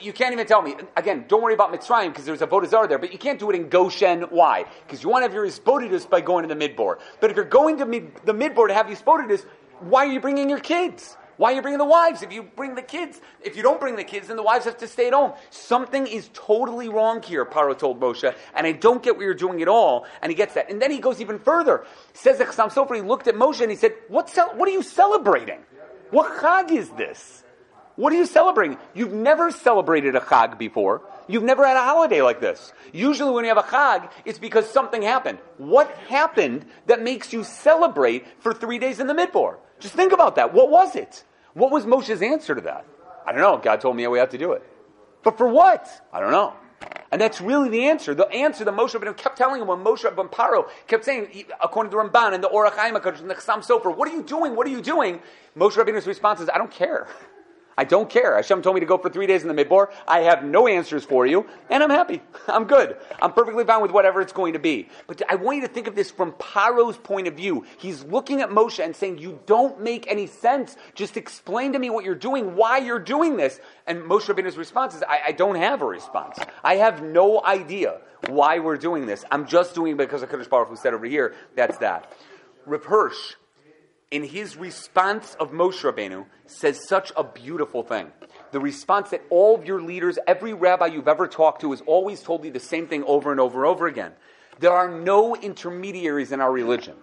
You 0.00 0.12
can't 0.12 0.32
even 0.32 0.46
tell 0.46 0.62
me. 0.62 0.74
Again, 0.96 1.26
don't 1.28 1.42
worry 1.42 1.54
about 1.54 1.72
Mitzrayim 1.72 2.08
because 2.08 2.24
there's 2.24 2.42
a 2.42 2.46
Vodazar 2.46 2.88
there, 2.88 2.98
but 2.98 3.12
you 3.12 3.18
can't 3.18 3.38
do 3.38 3.50
it 3.50 3.56
in 3.56 3.68
Goshen. 3.68 4.22
Why? 4.22 4.64
Because 4.86 5.02
you 5.02 5.08
want 5.08 5.22
to 5.22 5.26
have 5.28 5.34
your 5.34 5.46
Isbodidus 5.46 6.08
by 6.08 6.20
going 6.20 6.48
to 6.48 6.54
the 6.54 6.68
Midbar. 6.68 6.98
But 7.20 7.30
if 7.30 7.36
you're 7.36 7.44
going 7.44 7.78
to 7.78 7.86
mid, 7.86 8.12
the 8.24 8.32
Midbar 8.32 8.68
to 8.68 8.74
have 8.74 8.86
Isbodidus, 8.86 9.44
why 9.80 10.06
are 10.06 10.12
you 10.12 10.20
bringing 10.20 10.48
your 10.48 10.60
kids? 10.60 11.16
Why 11.36 11.52
are 11.52 11.54
you 11.54 11.62
bringing 11.62 11.78
the 11.78 11.86
wives? 11.86 12.22
If 12.22 12.32
you 12.32 12.42
bring 12.42 12.74
the 12.74 12.82
kids, 12.82 13.18
if 13.42 13.56
you 13.56 13.62
don't 13.62 13.80
bring 13.80 13.96
the 13.96 14.04
kids, 14.04 14.28
then 14.28 14.36
the 14.36 14.42
wives 14.42 14.66
have 14.66 14.76
to 14.78 14.86
stay 14.86 15.06
at 15.06 15.14
home. 15.14 15.32
Something 15.48 16.06
is 16.06 16.28
totally 16.34 16.90
wrong 16.90 17.22
here, 17.22 17.46
Paro 17.46 17.78
told 17.78 17.98
Moshe, 17.98 18.34
and 18.54 18.66
I 18.66 18.72
don't 18.72 19.02
get 19.02 19.16
what 19.16 19.22
you're 19.22 19.32
doing 19.32 19.62
at 19.62 19.68
all. 19.68 20.06
And 20.20 20.30
he 20.30 20.36
gets 20.36 20.52
that. 20.52 20.70
And 20.70 20.82
then 20.82 20.90
he 20.90 20.98
goes 20.98 21.18
even 21.18 21.38
further. 21.38 21.86
Says 22.12 22.36
that 22.38 22.48
Chassam 22.48 22.70
Sofer, 22.70 22.96
he 22.96 23.00
looked 23.00 23.26
at 23.26 23.36
Moshe 23.36 23.62
and 23.62 23.70
he 23.70 23.76
said, 23.76 23.94
what, 24.08 24.30
what 24.54 24.68
are 24.68 24.72
you 24.72 24.82
celebrating? 24.82 25.60
What 26.10 26.42
chag 26.42 26.72
is 26.72 26.90
this? 26.90 27.42
What 28.00 28.14
are 28.14 28.16
you 28.16 28.24
celebrating? 28.24 28.78
You've 28.94 29.12
never 29.12 29.50
celebrated 29.50 30.16
a 30.16 30.20
Chag 30.20 30.56
before. 30.56 31.02
You've 31.28 31.42
never 31.42 31.66
had 31.66 31.76
a 31.76 31.82
holiday 31.82 32.22
like 32.22 32.40
this. 32.40 32.72
Usually, 32.94 33.30
when 33.30 33.44
you 33.44 33.50
have 33.50 33.58
a 33.58 33.68
Chag, 33.68 34.10
it's 34.24 34.38
because 34.38 34.66
something 34.70 35.02
happened. 35.02 35.38
What 35.58 35.90
happened 36.08 36.64
that 36.86 37.02
makes 37.02 37.30
you 37.34 37.44
celebrate 37.44 38.24
for 38.38 38.54
three 38.54 38.78
days 38.78 39.00
in 39.00 39.06
the 39.06 39.12
Midbar? 39.12 39.56
Just 39.80 39.92
think 39.92 40.12
about 40.14 40.36
that. 40.36 40.54
What 40.54 40.70
was 40.70 40.96
it? 40.96 41.24
What 41.52 41.70
was 41.70 41.84
Moshe's 41.84 42.22
answer 42.22 42.54
to 42.54 42.62
that? 42.62 42.86
I 43.26 43.32
don't 43.32 43.42
know. 43.42 43.58
God 43.58 43.82
told 43.82 43.96
me 43.96 44.06
we 44.06 44.18
have 44.18 44.30
to 44.30 44.38
do 44.38 44.52
it. 44.52 44.62
But 45.22 45.36
for 45.36 45.48
what? 45.48 45.86
I 46.10 46.20
don't 46.20 46.32
know. 46.32 46.54
And 47.12 47.20
that's 47.20 47.42
really 47.42 47.68
the 47.68 47.84
answer. 47.84 48.14
The 48.14 48.30
answer 48.30 48.64
that 48.64 48.72
Moshe 48.72 48.98
Rabbeinu 48.98 49.14
kept 49.14 49.36
telling 49.36 49.60
him 49.60 49.68
when 49.68 49.80
Moshe 49.80 50.04
ben 50.16 50.28
Paro 50.28 50.70
kept 50.86 51.04
saying, 51.04 51.44
according 51.62 51.90
to 51.90 51.98
the 51.98 52.02
Ramban 52.02 52.32
and 52.32 52.42
the 52.42 52.48
Or 52.48 52.66
HaChaim 52.70 52.94
and 52.94 53.28
the 53.28 53.34
Chassam 53.34 53.58
Sofer, 53.62 53.94
what 53.94 54.08
are 54.08 54.14
you 54.14 54.22
doing? 54.22 54.56
What 54.56 54.66
are 54.66 54.70
you 54.70 54.80
doing? 54.80 55.20
Moshe 55.54 55.72
Rabbeinu's 55.72 56.06
response 56.06 56.40
is, 56.40 56.48
I 56.48 56.56
don't 56.56 56.70
care. 56.70 57.06
I 57.78 57.84
don't 57.84 58.10
care. 58.10 58.36
Hashem 58.36 58.62
told 58.62 58.74
me 58.74 58.80
to 58.80 58.86
go 58.86 58.98
for 58.98 59.08
three 59.08 59.26
days 59.26 59.42
in 59.42 59.54
the 59.54 59.64
midbar. 59.64 59.90
I 60.06 60.20
have 60.20 60.44
no 60.44 60.66
answers 60.66 61.04
for 61.04 61.26
you, 61.26 61.46
and 61.70 61.82
I'm 61.82 61.90
happy. 61.90 62.20
I'm 62.48 62.64
good. 62.64 62.96
I'm 63.22 63.32
perfectly 63.32 63.64
fine 63.64 63.80
with 63.80 63.90
whatever 63.90 64.20
it's 64.20 64.32
going 64.32 64.52
to 64.52 64.58
be. 64.58 64.88
But 65.06 65.22
I 65.30 65.36
want 65.36 65.56
you 65.56 65.62
to 65.66 65.72
think 65.72 65.86
of 65.86 65.94
this 65.94 66.10
from 66.10 66.32
Paro's 66.32 66.98
point 66.98 67.26
of 67.26 67.34
view. 67.34 67.64
He's 67.78 68.04
looking 68.04 68.40
at 68.40 68.50
Moshe 68.50 68.84
and 68.84 68.94
saying, 68.94 69.18
You 69.18 69.40
don't 69.46 69.80
make 69.80 70.10
any 70.10 70.26
sense. 70.26 70.76
Just 70.94 71.16
explain 71.16 71.72
to 71.72 71.78
me 71.78 71.90
what 71.90 72.04
you're 72.04 72.14
doing, 72.14 72.56
why 72.56 72.78
you're 72.78 72.98
doing 72.98 73.36
this. 73.36 73.60
And 73.86 74.00
Moshe 74.00 74.26
Rabbeinu's 74.26 74.56
response 74.56 74.94
is, 74.94 75.02
I, 75.02 75.20
I 75.28 75.32
don't 75.32 75.56
have 75.56 75.82
a 75.82 75.86
response. 75.86 76.38
I 76.62 76.76
have 76.76 77.02
no 77.02 77.42
idea 77.44 78.00
why 78.28 78.58
we're 78.58 78.76
doing 78.76 79.06
this. 79.06 79.24
I'm 79.30 79.46
just 79.46 79.74
doing 79.74 79.92
it 79.92 79.98
because 79.98 80.22
of 80.22 80.28
Kadosh 80.28 80.48
Baruch 80.48 80.68
Hu 80.68 80.76
said 80.76 80.94
over 80.94 81.06
here, 81.06 81.34
that's 81.56 81.78
that. 81.78 82.12
Rip 82.66 82.84
Hirsch 82.84 83.34
in 84.10 84.24
his 84.24 84.56
response 84.56 85.36
of 85.38 85.52
Moshe 85.52 85.82
Rabbeinu, 85.82 86.26
says 86.46 86.86
such 86.88 87.12
a 87.16 87.22
beautiful 87.22 87.82
thing. 87.82 88.10
The 88.50 88.58
response 88.58 89.10
that 89.10 89.22
all 89.30 89.54
of 89.54 89.64
your 89.64 89.80
leaders, 89.80 90.18
every 90.26 90.52
rabbi 90.52 90.86
you've 90.86 91.06
ever 91.06 91.28
talked 91.28 91.60
to, 91.60 91.70
has 91.70 91.80
always 91.82 92.20
told 92.20 92.44
you 92.44 92.50
the 92.50 92.58
same 92.58 92.88
thing 92.88 93.04
over 93.04 93.30
and 93.30 93.40
over 93.40 93.64
and 93.64 93.70
over 93.70 93.86
again. 93.86 94.12
There 94.58 94.72
are 94.72 94.90
no 94.90 95.36
intermediaries 95.36 96.32
in 96.32 96.40
our 96.40 96.50
religion. 96.50 96.96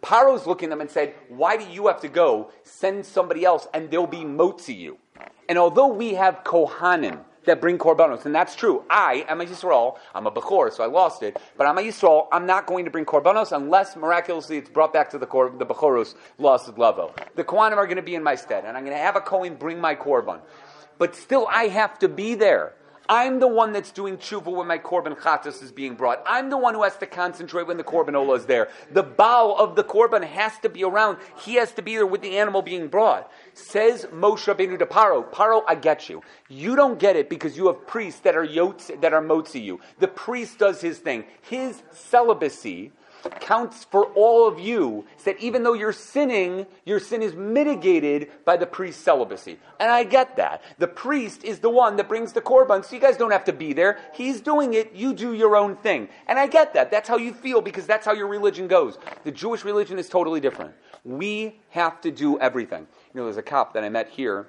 Paro's 0.00 0.46
looking 0.46 0.68
at 0.68 0.70
them 0.70 0.80
and 0.80 0.90
said, 0.90 1.14
Why 1.28 1.56
do 1.56 1.64
you 1.64 1.88
have 1.88 2.00
to 2.00 2.08
go? 2.08 2.50
Send 2.62 3.04
somebody 3.04 3.44
else 3.44 3.66
and 3.74 3.90
they'll 3.90 4.06
be 4.06 4.24
motzi 4.24 4.76
you. 4.76 4.98
And 5.48 5.58
although 5.58 5.88
we 5.88 6.14
have 6.14 6.42
Kohanim, 6.42 7.20
that 7.46 7.60
bring 7.60 7.78
korbanos, 7.78 8.26
and 8.26 8.34
that's 8.34 8.54
true. 8.54 8.84
I 8.90 9.24
am 9.28 9.40
a 9.40 9.44
Yisrael. 9.44 9.98
I'm 10.14 10.26
a 10.26 10.30
Bechor, 10.30 10.72
so 10.72 10.84
I 10.84 10.86
lost 10.86 11.22
it. 11.22 11.36
But 11.56 11.66
I'm 11.66 11.78
a 11.78 11.80
Yisrael. 11.80 12.28
I'm 12.30 12.46
not 12.46 12.66
going 12.66 12.84
to 12.84 12.90
bring 12.90 13.04
korbanos 13.04 13.52
unless 13.52 13.96
miraculously 13.96 14.58
it's 14.58 14.70
brought 14.70 14.92
back 14.92 15.10
to 15.10 15.18
the 15.18 15.26
kor, 15.26 15.50
the 15.50 15.66
Bechoros 15.66 16.14
lost 16.38 16.76
level. 16.78 17.14
The 17.34 17.44
Kohanim 17.44 17.76
are 17.76 17.86
going 17.86 17.96
to 17.96 18.02
be 18.02 18.14
in 18.14 18.22
my 18.22 18.34
stead, 18.34 18.64
and 18.64 18.76
I'm 18.76 18.84
going 18.84 18.96
to 18.96 19.02
have 19.02 19.16
a 19.16 19.20
Kohen 19.20 19.54
bring 19.56 19.80
my 19.80 19.94
korban. 19.94 20.40
But 20.98 21.14
still, 21.14 21.46
I 21.50 21.64
have 21.68 21.98
to 22.00 22.08
be 22.08 22.34
there. 22.34 22.74
I'm 23.08 23.38
the 23.40 23.48
one 23.48 23.72
that's 23.72 23.90
doing 23.90 24.16
tshuva 24.16 24.46
when 24.46 24.66
my 24.66 24.78
korban 24.78 25.16
chatas 25.16 25.62
is 25.62 25.72
being 25.72 25.94
brought. 25.94 26.22
I'm 26.26 26.50
the 26.50 26.56
one 26.56 26.74
who 26.74 26.82
has 26.82 26.96
to 26.98 27.06
concentrate 27.06 27.66
when 27.66 27.76
the 27.76 27.84
korban 27.84 28.14
ola 28.14 28.34
is 28.34 28.46
there. 28.46 28.68
The 28.90 29.02
bow 29.02 29.54
of 29.58 29.76
the 29.76 29.84
korban 29.84 30.24
has 30.24 30.58
to 30.60 30.68
be 30.68 30.84
around. 30.84 31.18
He 31.38 31.54
has 31.54 31.72
to 31.72 31.82
be 31.82 31.94
there 31.96 32.06
with 32.06 32.22
the 32.22 32.38
animal 32.38 32.62
being 32.62 32.88
brought. 32.88 33.30
Says 33.54 34.06
Moshe 34.12 34.52
Rabbeinu 34.52 34.78
to 34.78 34.86
Paro, 34.86 35.30
Paro, 35.30 35.62
I 35.66 35.74
get 35.74 36.08
you. 36.08 36.22
You 36.48 36.76
don't 36.76 36.98
get 36.98 37.16
it 37.16 37.28
because 37.30 37.56
you 37.56 37.66
have 37.68 37.86
priests 37.86 38.20
that 38.20 38.36
are 38.36 38.46
yotz, 38.46 39.00
that 39.00 39.12
are 39.12 39.22
motzi 39.22 39.62
you. 39.62 39.80
The 39.98 40.08
priest 40.08 40.58
does 40.58 40.80
his 40.80 40.98
thing. 40.98 41.24
His 41.42 41.82
celibacy 41.92 42.92
counts 43.30 43.84
for 43.84 44.06
all 44.14 44.46
of 44.48 44.58
you, 44.58 45.04
that 45.24 45.38
even 45.40 45.62
though 45.62 45.72
you're 45.72 45.92
sinning, 45.92 46.66
your 46.84 47.00
sin 47.00 47.22
is 47.22 47.34
mitigated 47.34 48.30
by 48.44 48.56
the 48.56 48.66
priest's 48.66 49.02
celibacy. 49.02 49.58
And 49.80 49.90
I 49.90 50.04
get 50.04 50.36
that. 50.36 50.62
The 50.78 50.88
priest 50.88 51.44
is 51.44 51.58
the 51.58 51.70
one 51.70 51.96
that 51.96 52.08
brings 52.08 52.32
the 52.32 52.40
korban, 52.40 52.84
so 52.84 52.94
you 52.94 53.00
guys 53.00 53.16
don't 53.16 53.32
have 53.32 53.44
to 53.44 53.52
be 53.52 53.72
there. 53.72 53.98
He's 54.14 54.40
doing 54.40 54.74
it, 54.74 54.94
you 54.94 55.12
do 55.12 55.34
your 55.34 55.56
own 55.56 55.76
thing. 55.76 56.08
And 56.26 56.38
I 56.38 56.46
get 56.46 56.74
that. 56.74 56.90
That's 56.90 57.08
how 57.08 57.16
you 57.16 57.32
feel 57.32 57.60
because 57.60 57.86
that's 57.86 58.06
how 58.06 58.12
your 58.12 58.28
religion 58.28 58.68
goes. 58.68 58.98
The 59.24 59.32
Jewish 59.32 59.64
religion 59.64 59.98
is 59.98 60.08
totally 60.08 60.40
different. 60.40 60.74
We 61.04 61.60
have 61.70 62.00
to 62.02 62.10
do 62.10 62.38
everything. 62.40 62.86
You 63.14 63.20
know, 63.20 63.24
there's 63.24 63.36
a 63.36 63.42
cop 63.42 63.74
that 63.74 63.84
I 63.84 63.88
met 63.88 64.08
here 64.08 64.46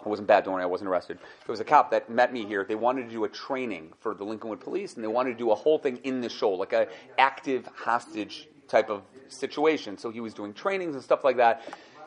It 0.00 0.06
wasn't 0.06 0.28
bad, 0.28 0.44
don't 0.44 0.58
I 0.58 0.66
wasn't 0.66 0.88
arrested. 0.88 1.18
There 1.18 1.52
was 1.52 1.60
a 1.60 1.64
cop 1.64 1.90
that 1.90 2.08
met 2.08 2.32
me 2.32 2.46
here. 2.46 2.64
They 2.64 2.74
wanted 2.74 3.04
to 3.04 3.10
do 3.10 3.24
a 3.24 3.28
training 3.28 3.92
for 4.00 4.14
the 4.14 4.24
Lincolnwood 4.24 4.60
police, 4.60 4.94
and 4.94 5.04
they 5.04 5.08
wanted 5.08 5.32
to 5.32 5.38
do 5.38 5.50
a 5.50 5.54
whole 5.54 5.78
thing 5.78 5.98
in 6.04 6.20
the 6.20 6.28
show, 6.28 6.50
like 6.50 6.72
a 6.72 6.88
active 7.18 7.68
hostage 7.74 8.48
type 8.66 8.88
of 8.88 9.02
situation. 9.28 9.98
So 9.98 10.10
he 10.10 10.20
was 10.20 10.32
doing 10.32 10.54
trainings 10.54 10.94
and 10.94 11.04
stuff 11.04 11.22
like 11.24 11.36
that. 11.36 11.62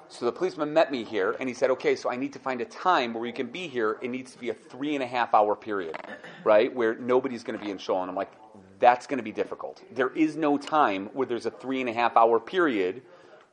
So 0.10 0.26
the 0.26 0.32
policeman 0.32 0.74
met 0.74 0.92
me 0.92 1.04
here, 1.04 1.36
and 1.40 1.48
he 1.48 1.56
said, 1.56 1.70
"Okay, 1.72 1.96
so 1.96 2.10
I 2.10 2.16
need 2.16 2.34
to 2.34 2.40
find 2.40 2.62
a 2.62 2.66
time 2.66 3.14
where 3.14 3.26
you 3.26 3.34
can 3.34 3.48
be 3.48 3.68
here. 3.68 3.98
It 4.02 4.10
needs 4.10 4.32
to 4.34 4.40
be 4.40 4.50
a 4.50 4.54
three 4.54 4.96
and 4.96 5.04
a 5.04 5.08
half 5.08 5.34
hour 5.34 5.56
period, 5.56 5.98
right, 6.44 6.74
where 6.74 6.96
nobody's 6.96 7.44
going 7.44 7.58
to 7.58 7.64
be 7.64 7.72
in 7.72 7.78
show." 7.78 8.00
And 8.00 8.10
I'm 8.10 8.16
like, 8.16 8.32
"That's 8.80 9.08
going 9.08 9.18
to 9.18 9.24
be 9.24 9.32
difficult. 9.32 9.82
There 9.92 10.10
is 10.10 10.36
no 10.36 10.58
time 10.58 11.10
where 11.14 11.26
there's 11.26 11.46
a 11.46 11.52
three 11.52 11.80
and 11.80 11.90
a 11.90 11.94
half 11.94 12.16
hour 12.18 12.40
period 12.40 13.02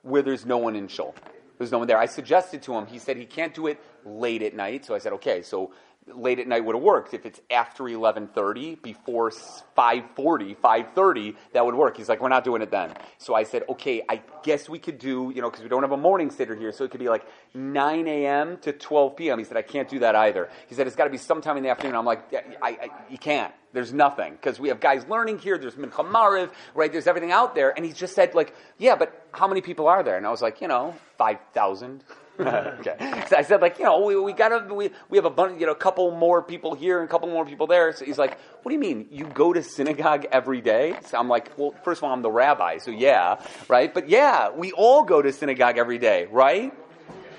where 0.03 0.23
there's 0.23 0.45
no 0.45 0.59
one 0.59 0.77
in 0.77 0.89
shul. 0.89 1.15
There's 1.57 1.73
no 1.73 1.79
one 1.79 1.87
there." 1.87 1.99
I 1.99 2.07
suggested 2.07 2.63
to 2.63 2.75
him. 2.75 2.87
He 2.87 2.99
said 2.99 3.17
he 3.17 3.27
can't 3.27 3.55
do 3.55 3.67
it 3.67 3.81
late 4.05 4.43
at 4.43 4.55
night. 4.55 4.85
So 4.85 4.95
I 4.95 4.99
said, 4.99 5.13
"Okay, 5.15 5.43
so." 5.43 5.73
late 6.15 6.39
at 6.39 6.47
night 6.47 6.65
would 6.65 6.75
have 6.75 6.83
worked. 6.83 7.15
If 7.15 7.27
it's 7.27 7.41
after 7.51 7.85
11:30, 7.85 8.83
before 8.83 9.31
5:40, 9.31 10.57
5:30, 10.57 11.37
that 11.53 11.65
would 11.65 11.75
work. 11.75 11.97
He's 11.97 12.09
like, 12.09 12.21
we're 12.21 12.29
not 12.29 12.45
doing 12.45 12.63
it 12.63 12.71
then. 12.71 12.95
So 13.19 13.35
I 13.35 13.45
said, 13.45 13.65
okay, 13.69 14.03
I 14.09 14.23
guess 14.43 14.69
we 14.69 14.79
could 14.79 14.99
do, 14.99 15.33
you 15.35 15.43
know, 15.43 15.51
because 15.51 15.63
we 15.63 15.69
don't 15.69 15.83
have 15.83 15.93
a 15.93 15.97
morning 15.97 16.31
sitter 16.31 16.55
here, 16.55 16.73
so 16.73 16.85
it 16.85 16.91
could 16.91 17.01
be 17.01 17.09
like 17.09 17.25
9 17.55 18.09
a.m. 18.09 18.59
to 18.59 18.73
12 18.73 19.17
p.m. 19.17 19.39
He 19.39 19.45
said, 19.45 19.57
I 19.57 19.63
can't 19.63 19.89
do 19.89 20.01
that 20.01 20.15
either. 20.15 20.49
He 20.69 20.75
said, 20.75 20.87
it's 20.87 20.97
got 20.97 21.05
to 21.05 21.11
be 21.11 21.19
sometime 21.19 21.57
in 21.57 21.63
the 21.63 21.71
afternoon. 21.71 21.97
I'm 21.97 22.07
like, 22.07 22.33
I, 22.63 22.69
I, 22.69 22.91
you 23.09 23.19
can't. 23.19 23.53
There's 23.73 23.93
nothing 23.93 24.33
because 24.33 24.59
we 24.59 24.69
have 24.69 24.81
guys 24.81 25.07
learning 25.09 25.39
here. 25.39 25.57
There's 25.57 25.77
Mincha 25.77 26.05
Mariv, 26.05 26.51
right? 26.75 26.91
There's 26.91 27.07
everything 27.07 27.31
out 27.31 27.55
there. 27.55 27.73
And 27.77 27.85
he 27.85 27.93
just 27.93 28.17
said, 28.17 28.35
like, 28.35 28.53
yeah, 28.79 28.97
but 28.97 29.27
how 29.33 29.47
many 29.47 29.61
people 29.61 29.87
are 29.87 30.03
there? 30.03 30.17
And 30.17 30.27
I 30.27 30.31
was 30.31 30.43
like, 30.43 30.61
you 30.61 30.67
know, 30.67 30.97
5,000. 31.19 32.03
okay. 32.81 33.25
So 33.29 33.37
I 33.37 33.43
said, 33.43 33.61
like, 33.61 33.79
you 33.79 33.85
know, 33.85 34.01
we, 34.01 34.17
we 34.17 34.33
gotta, 34.33 34.73
we, 34.73 34.91
we 35.09 35.19
have 35.19 35.25
a 35.25 35.31
bunch, 35.31 35.61
you 35.61 35.67
know, 35.67 35.73
a 35.73 35.77
couple 35.77 36.11
more 36.11 36.43
people 36.43 36.75
here 36.75 37.01
and 37.01 37.09
a 37.09 37.11
couple 37.11 37.29
more 37.29 37.45
people 37.45 37.67
there. 37.67 37.93
So 37.93 38.05
he's 38.05 38.19
like, 38.19 38.39
what 38.63 38.71
do 38.71 38.75
you 38.75 38.81
mean? 38.81 39.09
You 39.11 39.27
go 39.27 39.53
to 39.53 39.63
synagogue 39.63 40.27
every 40.33 40.61
day? 40.61 40.97
So 41.07 41.19
I'm 41.19 41.29
like, 41.29 41.57
well, 41.57 41.75
first 41.85 42.01
of 42.01 42.05
all, 42.05 42.13
I'm 42.13 42.23
the 42.23 42.31
rabbi, 42.31 42.79
so 42.79 42.91
yeah, 42.91 43.45
right? 43.69 43.93
But 43.93 44.09
yeah, 44.09 44.51
we 44.51 44.73
all 44.73 45.05
go 45.05 45.21
to 45.21 45.33
synagogue 45.33 45.79
every 45.79 45.99
day, 45.99 46.27
right? 46.31 46.73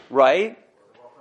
Right? 0.10 0.58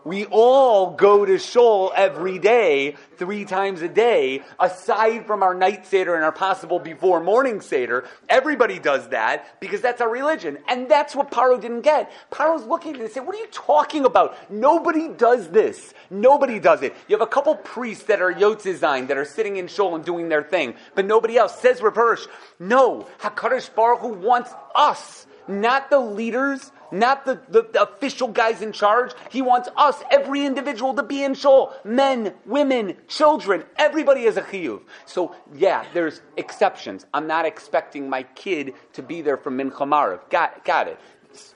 We 0.04 0.24
all 0.26 0.92
go 0.92 1.26
to 1.26 1.38
shul 1.38 1.92
every 1.94 2.38
day, 2.38 2.96
three 3.16 3.44
times 3.44 3.82
a 3.82 3.88
day, 3.88 4.42
aside 4.58 5.26
from 5.26 5.42
our 5.42 5.54
night 5.54 5.86
seder 5.86 6.14
and 6.14 6.24
our 6.24 6.32
possible 6.32 6.78
before 6.78 7.20
morning 7.20 7.60
seder. 7.60 8.08
Everybody 8.28 8.78
does 8.78 9.08
that 9.08 9.60
because 9.60 9.80
that's 9.80 10.00
our 10.00 10.08
religion. 10.08 10.58
And 10.68 10.88
that's 10.88 11.14
what 11.14 11.30
Paro 11.30 11.60
didn't 11.60 11.82
get. 11.82 12.10
Paro's 12.30 12.64
looking 12.64 12.94
at 12.94 13.00
it 13.00 13.04
and 13.04 13.12
saying, 13.12 13.26
what 13.26 13.36
are 13.36 13.40
you 13.40 13.48
talking 13.48 14.04
about? 14.04 14.50
Nobody 14.50 15.08
does 15.08 15.48
this. 15.48 15.92
Nobody 16.10 16.58
does 16.58 16.82
it. 16.82 16.94
You 17.08 17.16
have 17.16 17.26
a 17.26 17.30
couple 17.30 17.54
priests 17.56 18.04
that 18.04 18.22
are 18.22 18.32
Yotzizine 18.32 19.08
that 19.08 19.18
are 19.18 19.24
sitting 19.24 19.56
in 19.56 19.68
shul 19.68 19.94
and 19.94 20.04
doing 20.04 20.28
their 20.28 20.42
thing, 20.42 20.74
but 20.94 21.04
nobody 21.04 21.36
else. 21.36 21.60
Says 21.60 21.82
Reverse, 21.82 22.26
no, 22.58 23.06
HaKadosh 23.20 23.74
Baruch 23.74 24.00
Hu 24.00 24.14
wants 24.14 24.52
us 24.74 25.26
not 25.48 25.90
the 25.90 25.98
leaders, 25.98 26.70
not 26.92 27.24
the, 27.24 27.40
the, 27.48 27.68
the, 27.72 27.82
official 27.82 28.28
guys 28.28 28.62
in 28.62 28.72
charge. 28.72 29.12
He 29.30 29.42
wants 29.42 29.68
us, 29.76 30.02
every 30.10 30.44
individual, 30.44 30.94
to 30.94 31.02
be 31.02 31.22
in 31.22 31.34
shul. 31.34 31.72
Men, 31.84 32.34
women, 32.46 32.96
children, 33.08 33.64
everybody 33.76 34.24
is 34.24 34.36
a 34.36 34.42
chiyuv. 34.42 34.82
So, 35.06 35.34
yeah, 35.54 35.84
there's 35.94 36.20
exceptions. 36.36 37.06
I'm 37.12 37.26
not 37.26 37.44
expecting 37.44 38.08
my 38.08 38.22
kid 38.22 38.74
to 38.94 39.02
be 39.02 39.22
there 39.22 39.36
for 39.36 39.50
Mincha 39.50 39.86
Mariv. 39.86 40.28
Got, 40.30 40.64
got 40.64 40.88
it. 40.88 40.98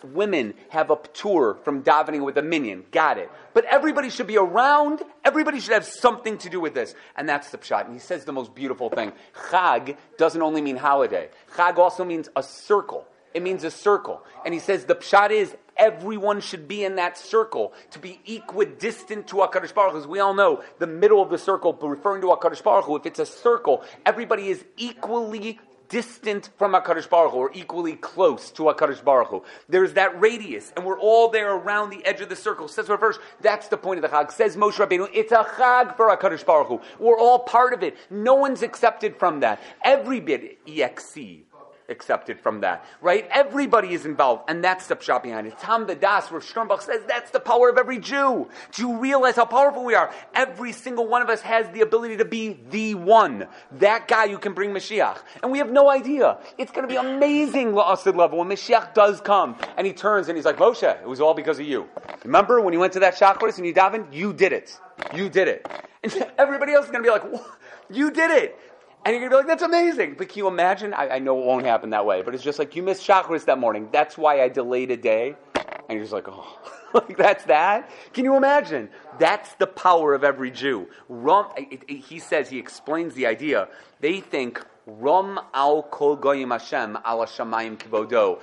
Women 0.04 0.54
have 0.68 0.90
a 0.90 0.96
tour 1.12 1.58
from 1.64 1.82
davening 1.82 2.24
with 2.24 2.38
a 2.38 2.42
minyan. 2.42 2.84
Got 2.92 3.18
it. 3.18 3.28
But 3.54 3.64
everybody 3.64 4.08
should 4.08 4.28
be 4.28 4.36
around. 4.36 5.02
Everybody 5.24 5.58
should 5.58 5.72
have 5.72 5.84
something 5.84 6.38
to 6.38 6.48
do 6.48 6.60
with 6.60 6.74
this. 6.74 6.94
And 7.16 7.28
that's 7.28 7.50
the 7.50 7.58
pshat. 7.58 7.86
And 7.86 7.92
he 7.92 7.98
says 7.98 8.24
the 8.24 8.32
most 8.32 8.54
beautiful 8.54 8.88
thing. 8.88 9.12
Chag 9.48 9.96
doesn't 10.16 10.40
only 10.40 10.60
mean 10.60 10.76
holiday. 10.76 11.28
Chag 11.56 11.78
also 11.78 12.04
means 12.04 12.28
a 12.36 12.42
circle. 12.42 13.06
It 13.34 13.42
means 13.42 13.64
a 13.64 13.70
circle. 13.70 14.22
And 14.44 14.54
he 14.54 14.60
says 14.60 14.84
the 14.84 14.94
pshat 14.94 15.30
is 15.30 15.56
everyone 15.76 16.40
should 16.40 16.68
be 16.68 16.84
in 16.84 16.96
that 16.96 17.18
circle 17.18 17.72
to 17.90 17.98
be 17.98 18.20
equidistant 18.26 19.26
to 19.28 19.36
HaKadosh 19.36 19.74
Baruch 19.74 19.92
Hu. 19.92 19.98
As 19.98 20.06
we 20.06 20.20
all 20.20 20.34
know, 20.34 20.62
the 20.78 20.86
middle 20.86 21.20
of 21.20 21.30
the 21.30 21.38
circle, 21.38 21.72
but 21.72 21.88
referring 21.88 22.20
to 22.22 22.28
HaKadosh 22.28 22.62
Baruch 22.62 22.84
Hu, 22.84 22.96
if 22.96 23.06
it's 23.06 23.18
a 23.18 23.26
circle, 23.26 23.82
everybody 24.06 24.48
is 24.48 24.64
equally 24.76 25.58
distant 25.88 26.50
from 26.58 26.72
HaKadosh 26.72 27.08
Baruch 27.08 27.32
Hu, 27.32 27.38
or 27.38 27.50
equally 27.54 27.96
close 27.96 28.50
to 28.52 28.64
HaKadosh 28.64 29.04
Baruch 29.04 29.28
Hu. 29.28 29.42
There's 29.68 29.94
that 29.94 30.20
radius, 30.20 30.72
and 30.76 30.84
we're 30.84 30.98
all 30.98 31.28
there 31.28 31.54
around 31.54 31.90
the 31.90 32.04
edge 32.04 32.20
of 32.20 32.28
the 32.28 32.36
circle. 32.36 32.68
Says 32.68 32.88
our 32.88 32.96
verse, 32.96 33.18
that's 33.40 33.68
the 33.68 33.76
point 33.76 34.02
of 34.02 34.10
the 34.10 34.16
Chag. 34.16 34.32
Says 34.32 34.56
Moshe 34.56 34.74
Rabbeinu, 34.74 35.08
it's 35.12 35.32
a 35.32 35.44
Chag 35.44 35.96
for 35.96 36.08
HaKadosh 36.16 36.46
Baruch 36.46 36.68
Hu. 36.68 36.80
We're 36.98 37.18
all 37.18 37.40
part 37.40 37.72
of 37.72 37.82
it. 37.82 37.96
No 38.10 38.34
one's 38.34 38.62
accepted 38.62 39.16
from 39.16 39.40
that. 39.40 39.60
Every 39.82 40.20
bit, 40.20 40.64
EXC, 40.66 41.42
accepted 41.88 42.40
from 42.40 42.60
that, 42.60 42.84
right? 43.00 43.28
Everybody 43.30 43.92
is 43.92 44.06
involved, 44.06 44.44
and 44.48 44.62
that's 44.62 44.86
the 44.86 44.96
pshat 44.96 45.22
behind 45.22 45.46
it. 45.46 45.58
Tam 45.58 45.86
the 45.86 45.94
Das, 45.94 46.30
where 46.30 46.40
Sternbuch 46.40 46.82
says 46.82 47.02
that's 47.06 47.30
the 47.30 47.40
power 47.40 47.68
of 47.68 47.78
every 47.78 47.98
Jew. 47.98 48.48
Do 48.72 48.82
you 48.82 48.98
realize 48.98 49.36
how 49.36 49.44
powerful 49.44 49.84
we 49.84 49.94
are? 49.94 50.12
Every 50.34 50.72
single 50.72 51.06
one 51.06 51.22
of 51.22 51.28
us 51.28 51.40
has 51.42 51.68
the 51.70 51.82
ability 51.82 52.18
to 52.18 52.24
be 52.24 52.58
the 52.70 52.94
one, 52.94 53.46
that 53.72 54.08
guy 54.08 54.28
who 54.28 54.38
can 54.38 54.54
bring 54.54 54.70
Mashiach, 54.70 55.18
and 55.42 55.52
we 55.52 55.58
have 55.58 55.70
no 55.70 55.90
idea. 55.90 56.38
It's 56.58 56.72
going 56.72 56.86
to 56.86 56.92
be 56.92 56.96
amazing, 56.96 57.72
La'asid 57.72 58.16
level, 58.16 58.38
when 58.38 58.48
Mashiach 58.48 58.94
does 58.94 59.20
come, 59.20 59.56
and 59.76 59.86
he 59.86 59.92
turns 59.92 60.28
and 60.28 60.36
he's 60.36 60.46
like, 60.46 60.56
Moshe, 60.56 60.82
it 60.82 61.06
was 61.06 61.20
all 61.20 61.34
because 61.34 61.58
of 61.58 61.66
you. 61.66 61.88
Remember 62.24 62.60
when 62.60 62.72
you 62.72 62.80
went 62.80 62.92
to 62.94 63.00
that 63.00 63.16
chakras 63.16 63.58
and 63.58 63.66
you 63.66 63.74
davened? 63.74 64.12
You 64.12 64.32
did 64.32 64.52
it. 64.52 64.78
You 65.14 65.28
did 65.28 65.48
it. 65.48 65.66
And 66.02 66.30
everybody 66.38 66.72
else 66.72 66.86
is 66.86 66.90
going 66.90 67.02
to 67.02 67.06
be 67.06 67.12
like, 67.12 67.30
what? 67.30 67.46
you 67.90 68.10
did 68.10 68.30
it. 68.30 68.58
And 69.04 69.12
you're 69.14 69.24
to 69.24 69.28
be 69.30 69.36
like, 69.36 69.46
that's 69.46 69.62
amazing. 69.62 70.14
But 70.16 70.30
can 70.30 70.38
you 70.38 70.48
imagine? 70.48 70.94
I, 70.94 71.08
I, 71.08 71.18
know 71.18 71.38
it 71.38 71.44
won't 71.44 71.66
happen 71.66 71.90
that 71.90 72.06
way, 72.06 72.22
but 72.22 72.34
it's 72.34 72.42
just 72.42 72.58
like 72.58 72.74
you 72.74 72.82
missed 72.82 73.06
chakras 73.06 73.44
that 73.44 73.58
morning. 73.58 73.90
That's 73.92 74.16
why 74.16 74.42
I 74.42 74.48
delayed 74.48 74.90
a 74.90 74.96
day. 74.96 75.36
And 75.54 75.90
you're 75.90 76.00
just 76.00 76.12
like, 76.12 76.26
oh, 76.26 76.58
like 76.94 77.18
that's 77.18 77.44
that? 77.44 77.90
Can 78.14 78.24
you 78.24 78.36
imagine? 78.36 78.88
That's 79.18 79.54
the 79.56 79.66
power 79.66 80.14
of 80.14 80.24
every 80.24 80.50
Jew. 80.50 80.88
Rum, 81.10 81.48
it, 81.56 81.82
it, 81.86 81.96
he 81.98 82.18
says, 82.18 82.48
he 82.48 82.58
explains 82.58 83.14
the 83.14 83.26
idea. 83.26 83.68
They 84.00 84.20
think, 84.20 84.64
Rum 84.86 85.40
al 85.52 85.82
kol 85.82 86.16
goyim 86.16 86.50
Hashem 86.50 86.98
ala 87.06 87.26
kibodo. 87.26 88.40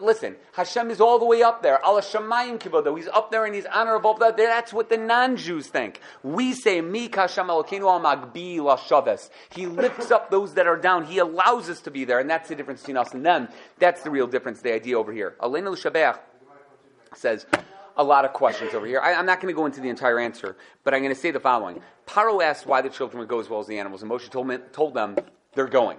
Listen, 0.00 0.36
Hashem 0.52 0.90
is 0.90 1.00
all 1.00 1.18
the 1.18 1.24
way 1.24 1.42
up 1.42 1.62
there. 1.62 1.84
Allah 1.84 2.02
Shamayim 2.02 2.58
Kibodo. 2.58 2.96
He's 2.96 3.08
up 3.08 3.30
there 3.30 3.44
and 3.44 3.54
he's 3.54 3.66
honorable. 3.66 4.14
That's 4.14 4.72
what 4.72 4.88
the 4.88 4.96
non-Jews 4.96 5.68
think. 5.68 6.00
We 6.22 6.52
say, 6.52 6.80
Mi 6.80 7.10
Hashem 7.12 7.46
Elokeinu 7.46 8.00
Magbi 8.02 8.58
Lashaves. 8.58 9.30
He 9.50 9.66
lifts 9.66 10.10
up 10.10 10.30
those 10.30 10.54
that 10.54 10.66
are 10.66 10.76
down. 10.76 11.04
He 11.04 11.18
allows 11.18 11.70
us 11.70 11.80
to 11.82 11.90
be 11.90 12.04
there. 12.04 12.18
And 12.18 12.28
that's 12.28 12.48
the 12.48 12.54
difference 12.54 12.80
between 12.80 12.96
us 12.96 13.14
and 13.14 13.24
them. 13.24 13.48
That's 13.78 14.02
the 14.02 14.10
real 14.10 14.26
difference, 14.26 14.60
the 14.60 14.72
idea 14.72 14.98
over 14.98 15.12
here. 15.12 15.36
Elena 15.42 15.70
Shabach 15.70 16.18
says, 17.14 17.46
a 17.96 18.04
lot 18.04 18.24
of 18.24 18.32
questions 18.32 18.74
over 18.74 18.86
here. 18.86 19.00
I, 19.00 19.12
am 19.12 19.26
not 19.26 19.40
going 19.40 19.52
to 19.52 19.56
go 19.56 19.66
into 19.66 19.80
the 19.80 19.88
entire 19.88 20.18
answer, 20.18 20.56
but 20.84 20.94
I'm 20.94 21.02
going 21.02 21.14
to 21.14 21.20
say 21.20 21.30
the 21.30 21.40
following. 21.40 21.82
Paro 22.06 22.42
asked 22.42 22.66
why 22.66 22.80
the 22.80 22.88
children 22.88 23.18
would 23.20 23.28
go 23.28 23.40
as 23.40 23.48
well 23.48 23.60
as 23.60 23.66
the 23.66 23.78
animals, 23.78 24.02
and 24.02 24.10
Moshe 24.10 24.28
told, 24.30 24.46
me, 24.46 24.58
told 24.72 24.94
them 24.94 25.16
they're 25.54 25.66
going. 25.66 25.98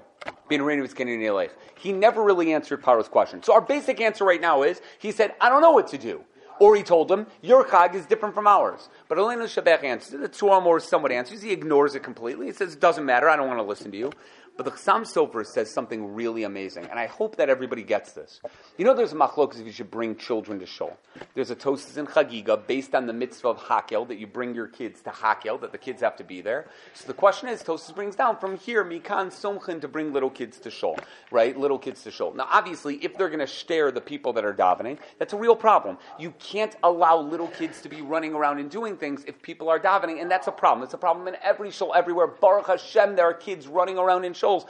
He 0.50 1.94
never 1.94 2.24
really 2.24 2.54
answered 2.54 2.84
Paro's 2.84 3.08
question. 3.08 3.42
So 3.42 3.54
our 3.54 3.62
basic 3.62 4.02
answer 4.02 4.24
right 4.24 4.42
now 4.42 4.64
is 4.64 4.82
he 5.00 5.12
said, 5.12 5.34
I 5.42 5.50
don't 5.50 5.62
know 5.62 5.72
what 5.72 5.88
to 5.90 5.98
do. 5.98 6.24
Or 6.60 6.76
he 6.76 6.84
told 6.84 7.12
him, 7.12 7.26
your 7.42 7.66
chag 7.66 7.96
is 7.96 8.06
different 8.06 8.36
from 8.36 8.46
ours. 8.46 8.90
But 9.08 9.18
Elena 9.18 9.46
Shabach 9.46 9.84
answers, 9.84 10.20
the 10.22 10.30
Tuam 10.30 10.66
or 10.66 10.80
somewhat 10.80 11.12
answers, 11.12 11.42
he 11.42 11.52
ignores 11.52 11.96
it 11.96 12.04
completely. 12.04 12.46
He 12.46 12.52
says, 12.52 12.74
it 12.74 12.80
doesn't 12.80 13.04
matter, 13.04 13.28
I 13.28 13.36
don't 13.36 13.48
want 13.48 13.58
to 13.58 13.64
listen 13.64 13.90
to 13.92 13.98
you. 13.98 14.12
But 14.58 14.66
the 14.66 14.72
Chassam 14.72 15.02
Sofer 15.02 15.46
says 15.46 15.72
something 15.72 16.14
really 16.14 16.44
amazing, 16.44 16.86
and 16.86 17.00
I 17.00 17.08
hope 17.08 17.38
that 17.38 17.50
everybody 17.50 17.84
gets 17.84 18.12
this. 18.12 18.42
You 18.78 18.86
know, 18.86 18.94
there's 18.94 19.14
a 19.14 19.16
machlokas 19.16 19.60
if 19.60 19.66
you 19.66 19.72
should 19.72 19.90
bring 19.90 20.16
children 20.16 20.60
to 20.60 20.66
shul. 20.66 20.98
There's 21.34 21.52
a 21.52 21.56
toast 21.56 21.98
in 21.98 22.06
Chagiga 22.06 22.68
based 22.68 22.94
on 22.94 23.08
the 23.08 23.14
mitzvah 23.14 23.48
of 23.50 23.58
Hakel 23.58 24.08
that 24.10 24.18
you 24.18 24.28
bring 24.28 24.54
your 24.54 24.68
kids 24.68 25.02
to 25.02 25.10
Hakel, 25.10 25.60
that 25.62 25.72
the 25.72 25.78
kids 25.78 26.02
have 26.02 26.16
to 26.18 26.24
be 26.24 26.42
there. 26.42 26.68
So 26.94 27.08
the 27.08 27.14
question 27.14 27.50
is, 27.50 27.64
Tosas 27.64 27.96
brings 27.96 28.16
down 28.16 28.38
from 28.38 28.58
here 28.58 28.84
mikan 28.84 29.28
somchin 29.28 29.82
to 29.82 29.88
bring 29.88 30.14
little 30.14 30.30
kids 30.30 30.60
to 30.60 30.70
shul, 30.70 30.98
right? 31.32 31.58
Little 31.58 31.80
kids 31.80 32.04
to 32.04 32.12
shul. 32.12 32.34
Now, 32.34 32.48
obviously, 32.52 32.96
if 32.98 33.18
they're 33.18 33.30
going 33.30 33.40
to 33.40 33.48
stare 33.48 33.92
the 33.92 34.02
people 34.02 34.34
that 34.34 34.46
are 34.46 34.54
davening, 34.54 35.00
that's 35.18 35.34
a 35.34 35.38
real 35.38 35.56
problem. 35.56 35.98
You 36.20 36.34
can't 36.40 36.76
allow 36.84 37.18
little 37.18 37.48
kids 37.48 37.82
to 37.82 37.90
be 37.90 38.02
running 38.02 38.34
around 38.34 38.60
and 38.60 38.70
doing 38.70 38.98
things 38.98 39.24
if 39.26 39.42
people 39.42 39.70
are 39.70 39.80
davening, 39.80 40.22
and 40.22 40.30
that's 40.30 40.48
a 40.48 40.52
problem. 40.52 40.84
It's 40.84 40.94
a 40.94 40.98
problem 40.98 41.28
in 41.28 41.36
every 41.42 41.72
shul, 41.72 41.94
everywhere. 41.96 42.28
Baruch 42.28 42.68
Hashem, 42.68 43.16
there 43.16 43.26
are 43.26 43.34
kids 43.34 43.68
running 43.68 43.98
around 43.98 44.26
in 44.26 44.34
shuls. 44.42 44.66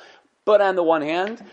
But 0.46 0.62
on 0.62 0.76
the 0.76 0.84
one 0.84 1.02
hand, 1.02 1.44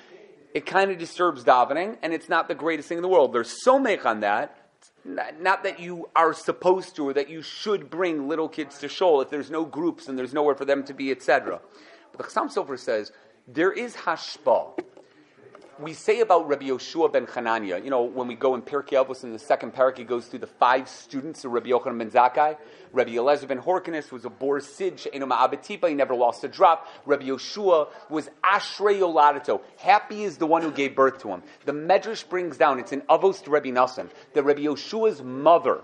it 0.54 0.66
kind 0.66 0.90
of 0.90 0.98
disturbs 0.98 1.44
davening, 1.44 1.98
and 2.02 2.12
it's 2.12 2.28
not 2.28 2.48
the 2.48 2.54
greatest 2.54 2.88
thing 2.88 2.98
in 2.98 3.02
the 3.02 3.08
world. 3.08 3.32
There's 3.32 3.62
so 3.62 3.78
make 3.78 4.06
on 4.06 4.20
that. 4.20 4.56
Not 5.04 5.62
that 5.62 5.80
you 5.80 6.08
are 6.14 6.34
supposed 6.34 6.96
to 6.96 7.08
or 7.08 7.12
that 7.14 7.30
you 7.30 7.40
should 7.42 7.88
bring 7.88 8.28
little 8.28 8.48
kids 8.48 8.78
to 8.78 8.88
shul 8.88 9.20
if 9.20 9.30
there's 9.30 9.50
no 9.50 9.64
groups 9.64 10.08
and 10.08 10.18
there's 10.18 10.34
nowhere 10.34 10.54
for 10.54 10.64
them 10.64 10.84
to 10.84 10.92
be, 10.92 11.10
etc. 11.10 11.60
But 12.12 12.18
the 12.18 12.24
Chassam 12.24 12.52
Sofer 12.52 12.78
says 12.78 13.12
there 13.46 13.72
is 13.72 13.94
hashpa. 13.94 14.78
We 15.80 15.92
say 15.94 16.18
about 16.18 16.48
Rabbi 16.48 16.66
Yoshua 16.66 17.12
ben 17.12 17.26
Hanania, 17.26 17.84
you 17.84 17.88
know, 17.88 18.02
when 18.02 18.26
we 18.26 18.34
go 18.34 18.56
in 18.56 18.62
Pirkei 18.62 19.04
Avos 19.04 19.22
in 19.22 19.32
the 19.32 19.38
second 19.38 19.72
parak, 19.72 20.00
it 20.00 20.08
goes 20.08 20.26
through 20.26 20.40
the 20.40 20.48
five 20.48 20.88
students 20.88 21.44
of 21.44 21.52
Rabbi 21.52 21.68
Yochanan 21.68 21.98
ben 21.98 22.10
Zakkai. 22.10 22.56
Rabbi 22.92 23.12
Eliezer 23.12 23.46
ben 23.46 23.58
Horkinus 23.58 24.10
was 24.10 24.24
a 24.24 24.28
bor 24.28 24.58
sid 24.58 24.98
she'enoma 24.98 25.36
abetipa, 25.36 25.88
he 25.88 25.94
never 25.94 26.16
lost 26.16 26.42
a 26.42 26.48
drop. 26.48 26.88
Rabbi 27.06 27.26
Yoshua 27.26 27.90
was 28.10 28.28
ashrei 28.42 28.98
yoladato, 28.98 29.60
happy 29.76 30.24
is 30.24 30.38
the 30.38 30.46
one 30.46 30.62
who 30.62 30.72
gave 30.72 30.96
birth 30.96 31.20
to 31.22 31.28
him. 31.28 31.44
The 31.64 31.72
Medrash 31.72 32.28
brings 32.28 32.56
down, 32.56 32.80
it's 32.80 32.90
in 32.90 33.02
Avos 33.02 33.44
to 33.44 33.50
Rabbi 33.50 33.68
Nosson, 33.68 34.10
that 34.34 34.42
Rabbi 34.42 34.62
Yoshua's 34.62 35.22
mother 35.22 35.82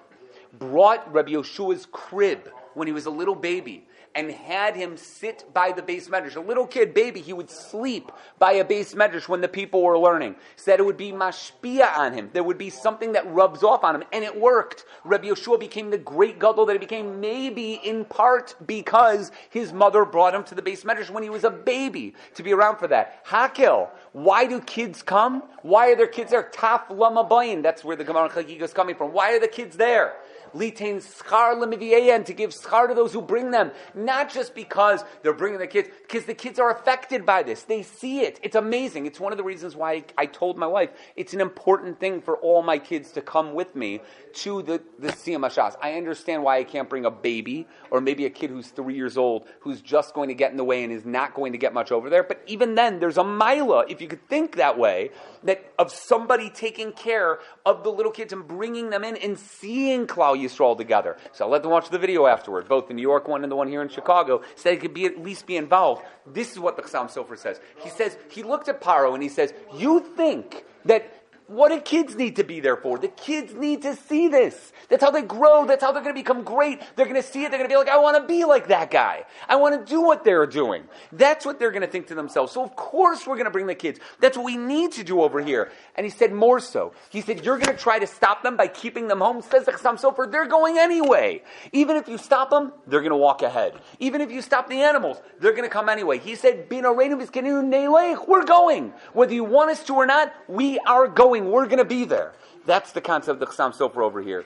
brought 0.59 1.13
Rabbi 1.13 1.31
Yoshua's 1.31 1.87
crib 1.93 2.51
when 2.75 2.89
he 2.89 2.93
was 2.93 3.07
a 3.07 3.11
little 3.11 3.37
baby 3.37 3.85
and 4.15 4.31
had 4.31 4.77
him 4.77 4.97
sit 4.97 5.45
by 5.53 5.73
the 5.73 5.83
beis 5.83 6.09
medrash. 6.09 6.37
A 6.37 6.41
little 6.41 6.67
kid, 6.67 6.95
baby, 6.95 7.21
he 7.21 7.33
would 7.33 7.51
sleep 7.51 8.13
by 8.39 8.53
a 8.53 8.65
beis 8.65 8.95
medrash 8.95 9.29
when 9.29 9.41
the 9.41 9.49
people 9.49 9.83
were 9.83 9.99
learning. 9.99 10.37
Said 10.57 10.81
it 10.81 10.85
would 10.85 10.97
be 10.97 11.13
mashpia 11.13 11.97
on 11.97 12.13
him. 12.13 12.31
There 12.33 12.45
would 12.45 12.59
be 12.59 12.71
something 12.71 13.13
that 13.13 13.31
rubs 13.33 13.63
off 13.63 13.83
on 13.85 13.97
him, 13.97 14.05
and 14.13 14.25
it 14.25 14.41
worked. 14.41 14.85
Rabbi 15.05 15.29
Yeshua 15.29 15.59
became 15.59 15.91
the 15.91 15.99
great 15.99 16.39
gadol 16.39 16.67
that 16.67 16.75
he 16.75 16.79
became, 16.79 17.21
maybe 17.21 17.81
in 17.85 18.05
part 18.05 18.55
because 18.67 19.33
his 19.51 19.73
mother 19.73 20.05
brought 20.05 20.35
him 20.35 20.45
to 20.45 20.55
the 20.55 20.63
beis 20.63 20.85
medrash 20.85 21.11
when 21.11 21.23
he 21.23 21.31
was 21.31 21.45
a 21.45 21.51
baby 21.51 22.15
to 22.35 22.43
be 22.43 22.53
around 22.53 22.79
for 22.79 22.87
that. 22.89 23.25
Hakel, 23.27 23.89
why 24.13 24.47
do 24.47 24.61
kids 24.61 25.03
come? 25.03 25.43
Why 25.63 25.91
are 25.91 25.97
there 25.97 26.07
kids 26.07 26.31
there? 26.31 26.51
Taf 26.55 26.89
lama. 26.91 27.25
That's 27.63 27.83
where 27.83 27.97
the 27.97 28.05
Gemara 28.05 28.29
Chagiga 28.29 28.63
is 28.63 28.73
coming 28.73 28.95
from. 28.95 29.13
Why 29.13 29.33
are 29.33 29.41
the 29.41 29.49
kids 29.49 29.77
there? 29.77 30.15
Litain 30.55 30.97
schar 30.97 32.25
to 32.25 32.33
give 32.33 32.51
schar 32.51 32.89
to 32.89 32.95
those 32.95 33.13
who 33.13 33.21
bring 33.21 33.51
them. 33.51 33.71
Not 33.95 34.33
just 34.33 34.55
because 34.55 35.05
they're 35.23 35.33
bringing 35.33 35.59
the 35.59 35.67
kids, 35.67 35.89
because 36.03 36.25
the 36.25 36.35
kids 36.35 36.59
are 36.59 36.71
affected 36.71 37.27
by 37.27 37.43
this. 37.43 37.63
They 37.63 37.83
see 37.83 38.21
it. 38.21 38.39
It's 38.43 38.57
amazing. 38.57 39.07
It's 39.07 39.21
one 39.21 39.33
of 39.33 39.39
the 39.39 39.45
reasons 39.45 39.77
why 39.77 40.05
I 40.17 40.27
told 40.27 40.57
my 40.59 40.67
wife 40.67 40.91
it's 41.17 41.35
an 41.35 41.41
important 41.41 42.01
thing 42.01 42.21
for 42.21 42.37
all 42.37 42.63
my 42.63 42.79
kids 42.79 43.13
to 43.13 43.21
come 43.21 43.55
with 43.55 43.75
me 43.75 44.01
to 44.35 44.63
the, 44.63 44.83
the 44.99 45.09
Hashas. 45.09 45.77
I 45.83 45.95
understand 45.95 46.43
why 46.43 46.59
I 46.59 46.65
can't 46.65 46.89
bring 46.89 47.05
a 47.05 47.11
baby 47.11 47.67
or 47.91 48.01
maybe 48.01 48.27
a 48.27 48.31
kid 48.31 48.51
who's 48.51 48.69
three 48.69 48.95
years 48.95 49.17
old 49.17 49.47
who's 49.61 49.81
just 49.81 50.15
going 50.15 50.29
to 50.29 50.35
get 50.35 50.51
in 50.51 50.57
the 50.57 50.65
way 50.65 50.85
and 50.85 50.93
is 50.93 51.05
not 51.05 51.35
going 51.35 51.53
to 51.53 51.59
get 51.59 51.73
much 51.73 51.93
over 51.93 52.11
there. 52.11 52.23
But 52.23 52.43
even 52.47 52.75
then, 52.75 53.01
there's 53.01 53.19
a 53.19 53.25
mila, 53.25 53.85
if 53.89 54.01
you 54.01 54.09
could 54.09 54.27
think 54.29 54.57
that 54.57 54.79
way, 54.79 55.11
that 55.45 55.73
of 55.79 55.91
somebody 55.91 56.51
taking 56.51 56.93
care 56.93 57.39
of 57.65 57.85
the 57.85 57.91
little 57.91 58.13
kids 58.13 58.33
and 58.33 58.47
bringing 58.47 58.91
them 58.91 59.05
in 59.05 59.17
and 59.17 59.39
seeing 59.39 60.07
Klal 60.07 60.39
Yisrael 60.45 60.77
together. 60.77 61.17
So 61.33 61.45
I'll 61.45 61.51
let 61.51 61.63
them 61.63 61.71
watch 61.71 61.91
the 61.91 61.99
video 61.99 62.27
afterward, 62.27 62.69
both 62.69 62.89
the 62.89 62.95
New 62.95 63.03
York 63.03 63.29
one 63.29 63.43
and 63.43 63.51
the 63.51 63.57
one 63.57 63.69
here 63.69 63.83
in 63.83 63.89
Chicago, 63.89 64.43
so 64.57 64.69
they 64.69 64.77
could 64.77 64.95
be 64.95 65.07
at 65.07 65.19
least 65.23 65.47
be 65.47 65.57
involved. 65.57 66.03
This 66.27 66.53
is 66.53 66.59
what 66.59 66.77
the 66.77 66.83
Chassam 66.83 67.11
Sofer 67.11 67.39
says. 67.39 67.61
He 67.83 67.91
says, 67.91 68.17
he 68.31 68.43
looked 68.43 68.69
at 68.69 68.81
Paro 68.81 69.15
and 69.15 69.23
he 69.23 69.29
says, 69.29 69.53
you 69.75 70.01
think 70.17 70.65
that 70.85 71.14
what 71.47 71.69
do 71.69 71.79
kids 71.81 72.17
need 72.17 72.37
to 72.37 72.45
be 72.45 72.61
there 72.61 72.77
for? 72.77 72.99
The 72.99 73.09
kids 73.09 73.53
need 73.53 73.83
to 73.83 73.95
see 73.97 74.29
this. 74.29 74.73
That's 74.89 75.03
how 75.03 75.11
they 75.11 75.21
grow. 75.21 75.67
That's 75.67 75.83
how 75.83 75.93
they're 75.93 76.03
going 76.03 76.15
to 76.15 76.21
become 76.21 76.43
great. 76.43 76.81
They're 76.97 77.05
going 77.05 77.21
to 77.21 77.27
see 77.27 77.45
it. 77.45 77.51
They're 77.51 77.59
going 77.59 77.69
to 77.69 77.73
be 77.73 77.77
like, 77.77 77.89
I 77.89 77.99
want 77.99 78.17
to 78.17 78.27
be 78.27 78.45
like 78.45 78.69
that 78.69 78.91
guy. 78.91 79.25
I 79.47 79.57
want 79.57 79.79
to 79.79 79.91
do 79.91 80.01
what 80.01 80.25
they're 80.25 80.47
doing. 80.47 80.85
That's 81.13 81.45
what 81.45 81.59
they're 81.59 81.71
going 81.71 81.83
to 81.83 81.89
think 81.89 82.07
to 82.07 82.15
themselves. 82.15 82.53
So, 82.53 82.65
of 82.65 82.75
course, 82.77 83.27
we're 83.27 83.35
going 83.35 83.45
to 83.45 83.51
bring 83.51 83.67
the 83.67 83.75
kids. 83.75 84.01
That's 84.21 84.39
what 84.39 84.47
we 84.47 84.57
need 84.57 84.93
to 84.93 85.05
do 85.05 85.21
over 85.21 85.43
here. 85.43 85.71
And 85.97 86.07
he 86.07 86.11
said 86.11 86.33
more 86.33 86.61
so. 86.61 86.95
He 87.11 87.21
said, 87.21 87.45
You're 87.45 87.59
going 87.59 87.77
to 87.77 87.83
try 87.83 87.99
to 87.99 88.07
stop 88.07 88.43
them 88.43 88.57
by 88.57 88.69
keeping 88.69 89.09
them 89.09 89.21
home. 89.21 89.43
Says 89.43 89.67
the 89.67 89.73
Chassam 89.73 90.01
Sofer, 90.01 90.31
they're 90.31 90.47
going 90.47 90.79
anyway. 90.79 91.43
Even 91.73 91.97
if 91.97 92.09
you 92.09 92.17
stop 92.17 92.49
them, 92.49 92.73
they're 92.87 93.01
going 93.01 93.11
to 93.11 93.17
walk 93.17 93.43
ahead. 93.43 93.75
Even 94.01 94.23
if 94.23 94.31
you 94.31 94.41
stop 94.41 94.71
the 94.71 94.81
animals, 94.81 95.21
they're 95.41 95.53
going 95.53 95.65
to 95.65 95.69
come 95.69 95.91
anyway. 95.91 96.19
He 96.19 96.37
said, 96.37 96.69
We're 96.71 98.45
going. 98.45 98.95
Whether 99.13 99.35
you 99.35 99.45
want 99.45 99.71
us 99.71 99.85
to 99.85 99.95
or 99.95 100.07
not, 100.07 100.33
we 100.49 100.79
are 100.81 101.07
going. 101.07 101.34
We're 101.41 101.67
going 101.67 101.79
to 101.79 101.85
be 101.85 102.05
there. 102.05 102.33
That's 102.67 102.93
the 102.93 103.01
concept 103.01 103.41
of 103.43 103.49
the 103.49 103.55
Chassam 103.55 103.77
Sofer 103.77 104.03
over 104.03 104.23
here. 104.23 104.45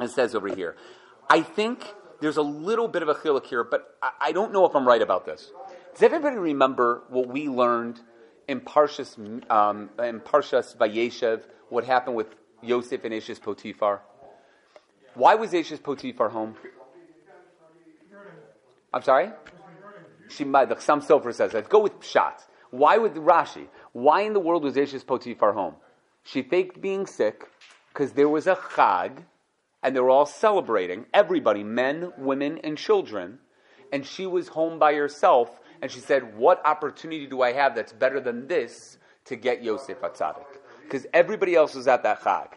It 0.00 0.10
says 0.10 0.34
over 0.34 0.54
here. 0.54 0.76
I 1.28 1.42
think 1.42 1.84
there's 2.20 2.36
a 2.36 2.42
little 2.42 2.88
bit 2.88 3.02
of 3.02 3.08
a 3.08 3.14
chiluk 3.14 3.46
here, 3.46 3.64
but 3.64 3.96
I, 4.02 4.10
I 4.20 4.32
don't 4.32 4.52
know 4.52 4.64
if 4.64 4.74
I'm 4.74 4.86
right 4.86 5.02
about 5.02 5.26
this. 5.26 5.50
Does 5.92 6.02
everybody 6.02 6.36
remember 6.36 7.02
what 7.08 7.28
we 7.28 7.48
learned 7.48 8.00
in 8.46 8.60
Parshas, 8.60 9.18
um, 9.50 9.90
in 9.98 10.20
Parshas 10.20 10.76
Vayeshev, 10.76 11.42
what 11.68 11.84
happened 11.84 12.16
with 12.16 12.34
Yosef 12.62 13.04
and 13.04 13.12
Eshes 13.12 13.40
Potiphar? 13.40 14.00
Why 15.14 15.34
was 15.34 15.52
Eshes 15.52 15.82
Potiphar 15.82 16.30
home? 16.30 16.54
I'm 18.92 19.02
sorry? 19.02 19.30
She, 20.28 20.44
the 20.44 20.50
Chassam 20.50 21.04
Sofer 21.04 21.34
says, 21.34 21.52
let's 21.52 21.68
go 21.68 21.80
with 21.80 22.00
Pshat. 22.00 22.40
Why 22.70 22.98
would 22.98 23.14
Rashi? 23.14 23.66
Why 23.92 24.22
in 24.22 24.32
the 24.32 24.40
world 24.40 24.62
was 24.62 24.74
Eshes 24.74 25.06
Potiphar 25.06 25.52
home? 25.52 25.74
She 26.24 26.42
faked 26.42 26.80
being 26.80 27.06
sick 27.06 27.48
because 27.92 28.12
there 28.12 28.28
was 28.28 28.46
a 28.46 28.56
Chag 28.56 29.24
and 29.82 29.94
they 29.94 30.00
were 30.00 30.10
all 30.10 30.26
celebrating, 30.26 31.06
everybody, 31.14 31.62
men, 31.62 32.12
women, 32.18 32.58
and 32.58 32.76
children. 32.76 33.38
And 33.92 34.04
she 34.04 34.26
was 34.26 34.48
home 34.48 34.78
by 34.78 34.94
herself, 34.94 35.60
and 35.80 35.90
she 35.90 36.00
said, 36.00 36.36
What 36.36 36.64
opportunity 36.66 37.26
do 37.26 37.42
I 37.42 37.52
have 37.52 37.74
that's 37.74 37.92
better 37.92 38.20
than 38.20 38.46
this 38.46 38.98
to 39.26 39.36
get 39.36 39.62
Yosef 39.62 40.00
Atzadik? 40.00 40.46
Because 40.82 41.06
everybody 41.14 41.54
else 41.54 41.74
was 41.74 41.86
at 41.86 42.02
that 42.02 42.20
Chag. 42.20 42.48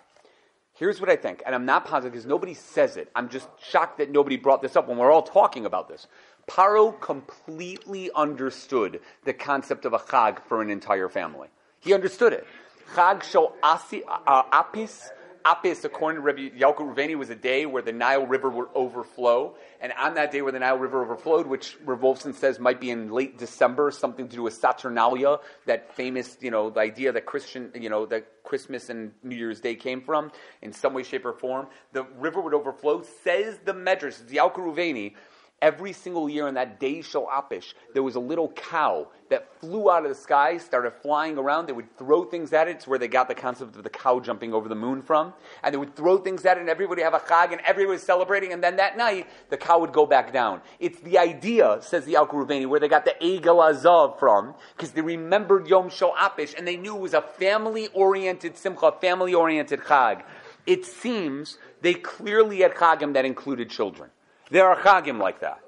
Here's 0.73 0.99
what 0.99 1.09
I 1.09 1.15
think, 1.15 1.43
and 1.45 1.53
I'm 1.53 1.65
not 1.65 1.85
positive 1.85 2.13
because 2.13 2.25
nobody 2.25 2.53
says 2.53 2.97
it. 2.97 3.11
I'm 3.15 3.29
just 3.29 3.47
shocked 3.61 3.99
that 3.99 4.09
nobody 4.09 4.35
brought 4.35 4.61
this 4.61 4.75
up 4.75 4.87
when 4.87 4.97
we're 4.97 5.11
all 5.11 5.21
talking 5.21 5.65
about 5.65 5.87
this. 5.87 6.07
Paro 6.49 6.99
completely 6.99 8.09
understood 8.15 8.99
the 9.23 9.33
concept 9.33 9.85
of 9.85 9.93
a 9.93 9.99
chag 9.99 10.39
for 10.47 10.61
an 10.61 10.71
entire 10.71 11.07
family. 11.07 11.49
He 11.79 11.93
understood 11.93 12.33
it. 12.33 12.47
Chag 12.93 13.23
shel 13.23 13.55
uh, 13.63 14.43
apis 14.51 15.09
Apis, 15.43 15.83
according 15.85 16.21
to 16.21 16.25
Rabbi 16.25 16.49
Yalkut 16.49 16.95
Ruveni, 16.95 17.17
was 17.17 17.29
a 17.29 17.35
day 17.35 17.65
where 17.65 17.81
the 17.81 17.91
Nile 17.91 18.27
River 18.27 18.49
would 18.49 18.67
overflow. 18.75 19.55
And 19.79 19.91
on 19.93 20.13
that 20.15 20.31
day 20.31 20.41
where 20.41 20.51
the 20.51 20.59
Nile 20.59 20.77
River 20.77 21.03
overflowed, 21.03 21.47
which 21.47 21.77
Revolson 21.83 22.33
says 22.33 22.59
might 22.59 22.79
be 22.79 22.91
in 22.91 23.11
late 23.11 23.37
December, 23.37 23.89
something 23.91 24.27
to 24.27 24.35
do 24.35 24.43
with 24.43 24.53
Saturnalia, 24.53 25.37
that 25.65 25.95
famous, 25.95 26.37
you 26.41 26.51
know, 26.51 26.69
the 26.69 26.79
idea 26.79 27.11
that 27.11 27.25
Christian, 27.25 27.71
you 27.73 27.89
know, 27.89 28.05
that 28.07 28.43
Christmas 28.43 28.89
and 28.89 29.13
New 29.23 29.35
Year's 29.35 29.61
Day 29.61 29.75
came 29.75 30.01
from, 30.01 30.31
in 30.61 30.73
some 30.73 30.93
way, 30.93 31.03
shape, 31.03 31.25
or 31.25 31.33
form, 31.33 31.67
the 31.93 32.03
river 32.19 32.41
would 32.41 32.53
overflow, 32.53 33.03
says 33.23 33.57
the 33.65 33.73
Medrash, 33.73 34.21
Yalkut 34.29 34.57
Ruveni, 34.57 35.15
Every 35.61 35.93
single 35.93 36.27
year 36.27 36.47
on 36.47 36.55
that 36.55 36.79
day 36.79 37.03
shel 37.03 37.27
apish, 37.31 37.75
there 37.93 38.01
was 38.01 38.15
a 38.15 38.19
little 38.19 38.49
cow 38.49 39.09
that 39.29 39.47
flew 39.59 39.91
out 39.91 40.03
of 40.03 40.09
the 40.09 40.15
sky, 40.15 40.57
started 40.57 40.91
flying 40.91 41.37
around. 41.37 41.67
They 41.67 41.73
would 41.73 41.95
throw 41.97 42.25
things 42.25 42.51
at 42.51 42.67
it. 42.67 42.77
It's 42.77 42.87
where 42.87 42.97
they 42.97 43.07
got 43.07 43.27
the 43.27 43.35
concept 43.35 43.75
of 43.75 43.83
the 43.83 43.89
cow 43.89 44.19
jumping 44.19 44.55
over 44.55 44.67
the 44.67 44.75
moon 44.75 45.03
from. 45.03 45.33
And 45.61 45.71
they 45.71 45.77
would 45.77 45.95
throw 45.95 46.17
things 46.17 46.45
at 46.45 46.57
it, 46.57 46.61
and 46.61 46.69
everybody 46.69 47.03
have 47.03 47.13
a 47.13 47.19
chag, 47.19 47.51
and 47.51 47.61
everybody 47.61 47.93
was 47.93 48.01
celebrating. 48.01 48.53
And 48.53 48.63
then 48.63 48.77
that 48.77 48.97
night, 48.97 49.27
the 49.49 49.57
cow 49.57 49.77
would 49.79 49.93
go 49.93 50.07
back 50.07 50.33
down. 50.33 50.61
It's 50.79 50.99
the 51.01 51.19
idea, 51.19 51.77
says 51.81 52.05
the 52.05 52.13
Ruveni, 52.13 52.67
where 52.67 52.79
they 52.79 52.87
got 52.87 53.05
the 53.05 53.15
Egel 53.21 53.63
Azov 53.63 54.17
from, 54.17 54.55
because 54.75 54.91
they 54.91 55.01
remembered 55.01 55.67
Yom 55.67 55.89
Shel 55.89 56.13
Apish, 56.13 56.57
and 56.57 56.67
they 56.67 56.75
knew 56.75 56.95
it 56.95 57.01
was 57.01 57.13
a 57.13 57.21
family-oriented 57.21 58.57
simcha, 58.57 58.93
family-oriented 58.99 59.81
chag. 59.81 60.23
It 60.65 60.85
seems 60.85 61.59
they 61.81 61.93
clearly 61.93 62.61
had 62.61 62.73
chagim 62.73 63.13
that 63.13 63.25
included 63.25 63.69
children. 63.69 64.09
There 64.51 64.67
are 64.67 64.75
chagim 64.75 65.19
like 65.19 65.39
that. 65.39 65.59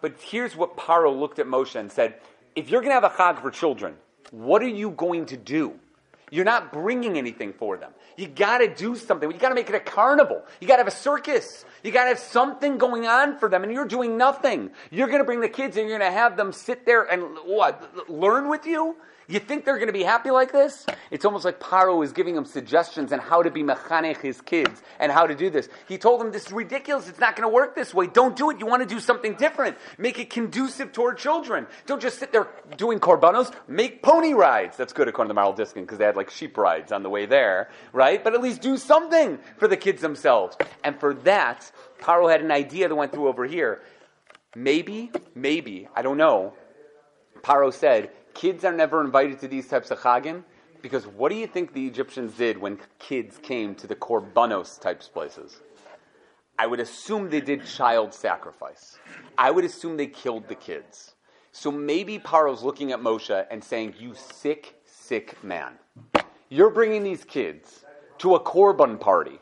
But 0.00 0.14
here's 0.20 0.56
what 0.56 0.76
Paro 0.76 1.18
looked 1.18 1.38
at 1.38 1.46
Moshe 1.46 1.74
and 1.74 1.90
said, 1.90 2.14
if 2.54 2.70
you're 2.70 2.80
going 2.80 2.90
to 2.90 3.00
have 3.00 3.04
a 3.04 3.10
chag 3.10 3.42
for 3.42 3.50
children, 3.50 3.96
what 4.30 4.62
are 4.62 4.68
you 4.68 4.90
going 4.90 5.26
to 5.26 5.36
do? 5.36 5.74
You're 6.30 6.44
not 6.44 6.72
bringing 6.72 7.18
anything 7.18 7.52
for 7.52 7.76
them. 7.76 7.92
You 8.16 8.28
got 8.28 8.58
to 8.58 8.72
do 8.72 8.96
something. 8.96 9.30
You 9.30 9.36
got 9.38 9.50
to 9.50 9.54
make 9.54 9.68
it 9.68 9.74
a 9.74 9.80
carnival. 9.80 10.42
You 10.60 10.66
got 10.66 10.76
to 10.76 10.80
have 10.84 10.88
a 10.88 10.96
circus. 10.96 11.64
You 11.82 11.92
got 11.92 12.04
to 12.04 12.08
have 12.08 12.18
something 12.18 12.78
going 12.78 13.06
on 13.06 13.38
for 13.38 13.48
them, 13.48 13.62
and 13.62 13.72
you're 13.72 13.86
doing 13.86 14.16
nothing. 14.16 14.70
You're 14.90 15.08
going 15.08 15.18
to 15.18 15.24
bring 15.24 15.40
the 15.40 15.48
kids, 15.48 15.76
and 15.76 15.88
you're 15.88 15.98
going 15.98 16.10
to 16.10 16.16
have 16.16 16.36
them 16.36 16.52
sit 16.52 16.86
there 16.86 17.02
and 17.02 17.22
what 17.44 18.08
learn 18.08 18.48
with 18.48 18.66
you. 18.66 18.96
You 19.26 19.38
think 19.38 19.64
they're 19.64 19.76
going 19.76 19.86
to 19.86 19.92
be 19.92 20.02
happy 20.02 20.30
like 20.30 20.52
this? 20.52 20.84
It's 21.10 21.24
almost 21.24 21.44
like 21.44 21.58
Paro 21.58 22.04
is 22.04 22.12
giving 22.12 22.34
them 22.34 22.44
suggestions 22.44 23.12
on 23.12 23.18
how 23.18 23.42
to 23.42 23.50
be 23.50 23.62
mechanech 23.62 24.18
his 24.18 24.40
kids 24.40 24.82
and 24.98 25.10
how 25.10 25.26
to 25.26 25.34
do 25.34 25.48
this. 25.48 25.68
He 25.88 25.96
told 25.96 26.20
them, 26.20 26.30
this 26.30 26.46
is 26.46 26.52
ridiculous. 26.52 27.08
It's 27.08 27.18
not 27.18 27.34
going 27.34 27.48
to 27.48 27.54
work 27.54 27.74
this 27.74 27.94
way. 27.94 28.06
Don't 28.06 28.36
do 28.36 28.50
it. 28.50 28.58
You 28.58 28.66
want 28.66 28.82
to 28.82 28.88
do 28.88 29.00
something 29.00 29.34
different. 29.34 29.78
Make 29.96 30.18
it 30.18 30.28
conducive 30.28 30.92
toward 30.92 31.16
children. 31.16 31.66
Don't 31.86 32.02
just 32.02 32.18
sit 32.18 32.32
there 32.32 32.48
doing 32.76 33.00
korbanos. 33.00 33.54
Make 33.66 34.02
pony 34.02 34.34
rides. 34.34 34.76
That's 34.76 34.92
good 34.92 35.08
according 35.08 35.34
to 35.34 35.40
Maharil 35.40 35.56
Diskin 35.56 35.84
because 35.84 35.98
they 35.98 36.04
had 36.04 36.16
like 36.16 36.30
sheep 36.30 36.58
rides 36.58 36.92
on 36.92 37.02
the 37.02 37.10
way 37.10 37.24
there, 37.24 37.70
right? 37.92 38.22
But 38.22 38.34
at 38.34 38.42
least 38.42 38.60
do 38.60 38.76
something 38.76 39.38
for 39.56 39.68
the 39.68 39.76
kids 39.76 40.02
themselves. 40.02 40.56
And 40.82 41.00
for 41.00 41.14
that, 41.14 41.70
Paro 41.98 42.30
had 42.30 42.42
an 42.42 42.50
idea 42.50 42.88
that 42.88 42.94
went 42.94 43.12
through 43.12 43.28
over 43.28 43.46
here. 43.46 43.80
Maybe, 44.54 45.10
maybe, 45.34 45.88
I 45.96 46.02
don't 46.02 46.18
know. 46.18 46.52
Paro 47.42 47.72
said, 47.72 48.10
kids 48.34 48.64
are 48.64 48.72
never 48.72 49.00
invited 49.00 49.40
to 49.40 49.48
these 49.48 49.68
types 49.68 49.90
of 49.90 49.98
chagim 49.98 50.42
because 50.82 51.06
what 51.06 51.30
do 51.30 51.36
you 51.36 51.46
think 51.46 51.72
the 51.72 51.86
Egyptians 51.86 52.34
did 52.34 52.58
when 52.58 52.78
kids 52.98 53.38
came 53.38 53.74
to 53.76 53.86
the 53.86 53.94
korbanos 53.94 54.80
types 54.80 55.08
places? 55.08 55.60
I 56.58 56.66
would 56.66 56.80
assume 56.80 57.30
they 57.30 57.40
did 57.40 57.66
child 57.66 58.14
sacrifice. 58.14 58.98
I 59.36 59.50
would 59.50 59.64
assume 59.64 59.96
they 59.96 60.06
killed 60.06 60.48
the 60.48 60.54
kids. 60.54 61.14
So 61.52 61.70
maybe 61.70 62.18
Paro's 62.18 62.62
looking 62.62 62.92
at 62.92 63.00
Moshe 63.00 63.46
and 63.50 63.62
saying, 63.62 63.94
"You 63.98 64.14
sick, 64.14 64.74
sick 64.84 65.42
man. 65.42 65.78
You're 66.48 66.70
bringing 66.70 67.02
these 67.02 67.24
kids 67.24 67.84
to 68.18 68.34
a 68.34 68.40
Korban 68.40 69.00
party 69.00 69.40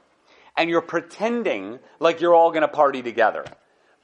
and 0.56 0.68
you're 0.68 0.80
pretending 0.82 1.78
like 1.98 2.20
you're 2.20 2.34
all 2.34 2.50
going 2.50 2.62
to 2.62 2.68
party 2.68 3.02
together. 3.02 3.44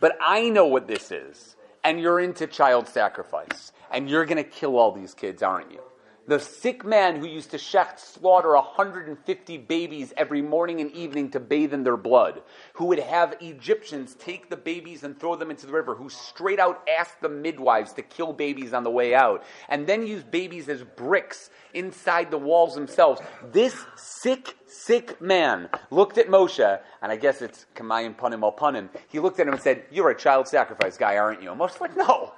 But 0.00 0.16
I 0.20 0.48
know 0.48 0.66
what 0.66 0.86
this 0.86 1.10
is. 1.10 1.56
And 1.84 2.00
you're 2.00 2.20
into 2.20 2.46
child 2.46 2.88
sacrifice. 2.88 3.72
And 3.90 4.08
you're 4.08 4.26
going 4.26 4.42
to 4.42 4.48
kill 4.48 4.76
all 4.76 4.92
these 4.92 5.14
kids, 5.14 5.42
aren't 5.42 5.72
you? 5.72 5.80
The 6.28 6.38
sick 6.38 6.84
man 6.84 7.16
who 7.16 7.26
used 7.26 7.52
to 7.52 7.56
shecht 7.56 7.98
slaughter 7.98 8.54
150 8.54 9.56
babies 9.56 10.12
every 10.14 10.42
morning 10.42 10.82
and 10.82 10.90
evening 10.92 11.30
to 11.30 11.40
bathe 11.40 11.72
in 11.72 11.84
their 11.84 11.96
blood, 11.96 12.42
who 12.74 12.84
would 12.84 12.98
have 12.98 13.36
Egyptians 13.40 14.14
take 14.14 14.50
the 14.50 14.56
babies 14.58 15.04
and 15.04 15.18
throw 15.18 15.36
them 15.36 15.50
into 15.50 15.64
the 15.64 15.72
river, 15.72 15.94
who 15.94 16.10
straight 16.10 16.60
out 16.60 16.86
asked 16.86 17.22
the 17.22 17.30
midwives 17.30 17.94
to 17.94 18.02
kill 18.02 18.34
babies 18.34 18.74
on 18.74 18.84
the 18.84 18.90
way 18.90 19.14
out, 19.14 19.42
and 19.70 19.86
then 19.86 20.06
used 20.06 20.30
babies 20.30 20.68
as 20.68 20.84
bricks 20.96 21.48
inside 21.72 22.30
the 22.30 22.36
walls 22.36 22.74
themselves. 22.74 23.22
This 23.50 23.86
sick, 23.96 24.54
sick 24.66 25.22
man 25.22 25.70
looked 25.90 26.18
at 26.18 26.28
Moshe, 26.28 26.78
and 27.00 27.10
I 27.10 27.16
guess 27.16 27.40
it's 27.40 27.64
Kamayim 27.74 28.16
Panim 28.16 28.42
al 28.42 28.52
Panim. 28.52 28.90
He 29.08 29.18
looked 29.18 29.40
at 29.40 29.46
him 29.46 29.54
and 29.54 29.62
said, 29.62 29.84
You're 29.90 30.10
a 30.10 30.18
child 30.18 30.46
sacrifice 30.46 30.98
guy, 30.98 31.16
aren't 31.16 31.42
you? 31.42 31.50
And 31.52 31.58
Moshe's 31.58 31.80
like, 31.80 31.96
No. 31.96 32.34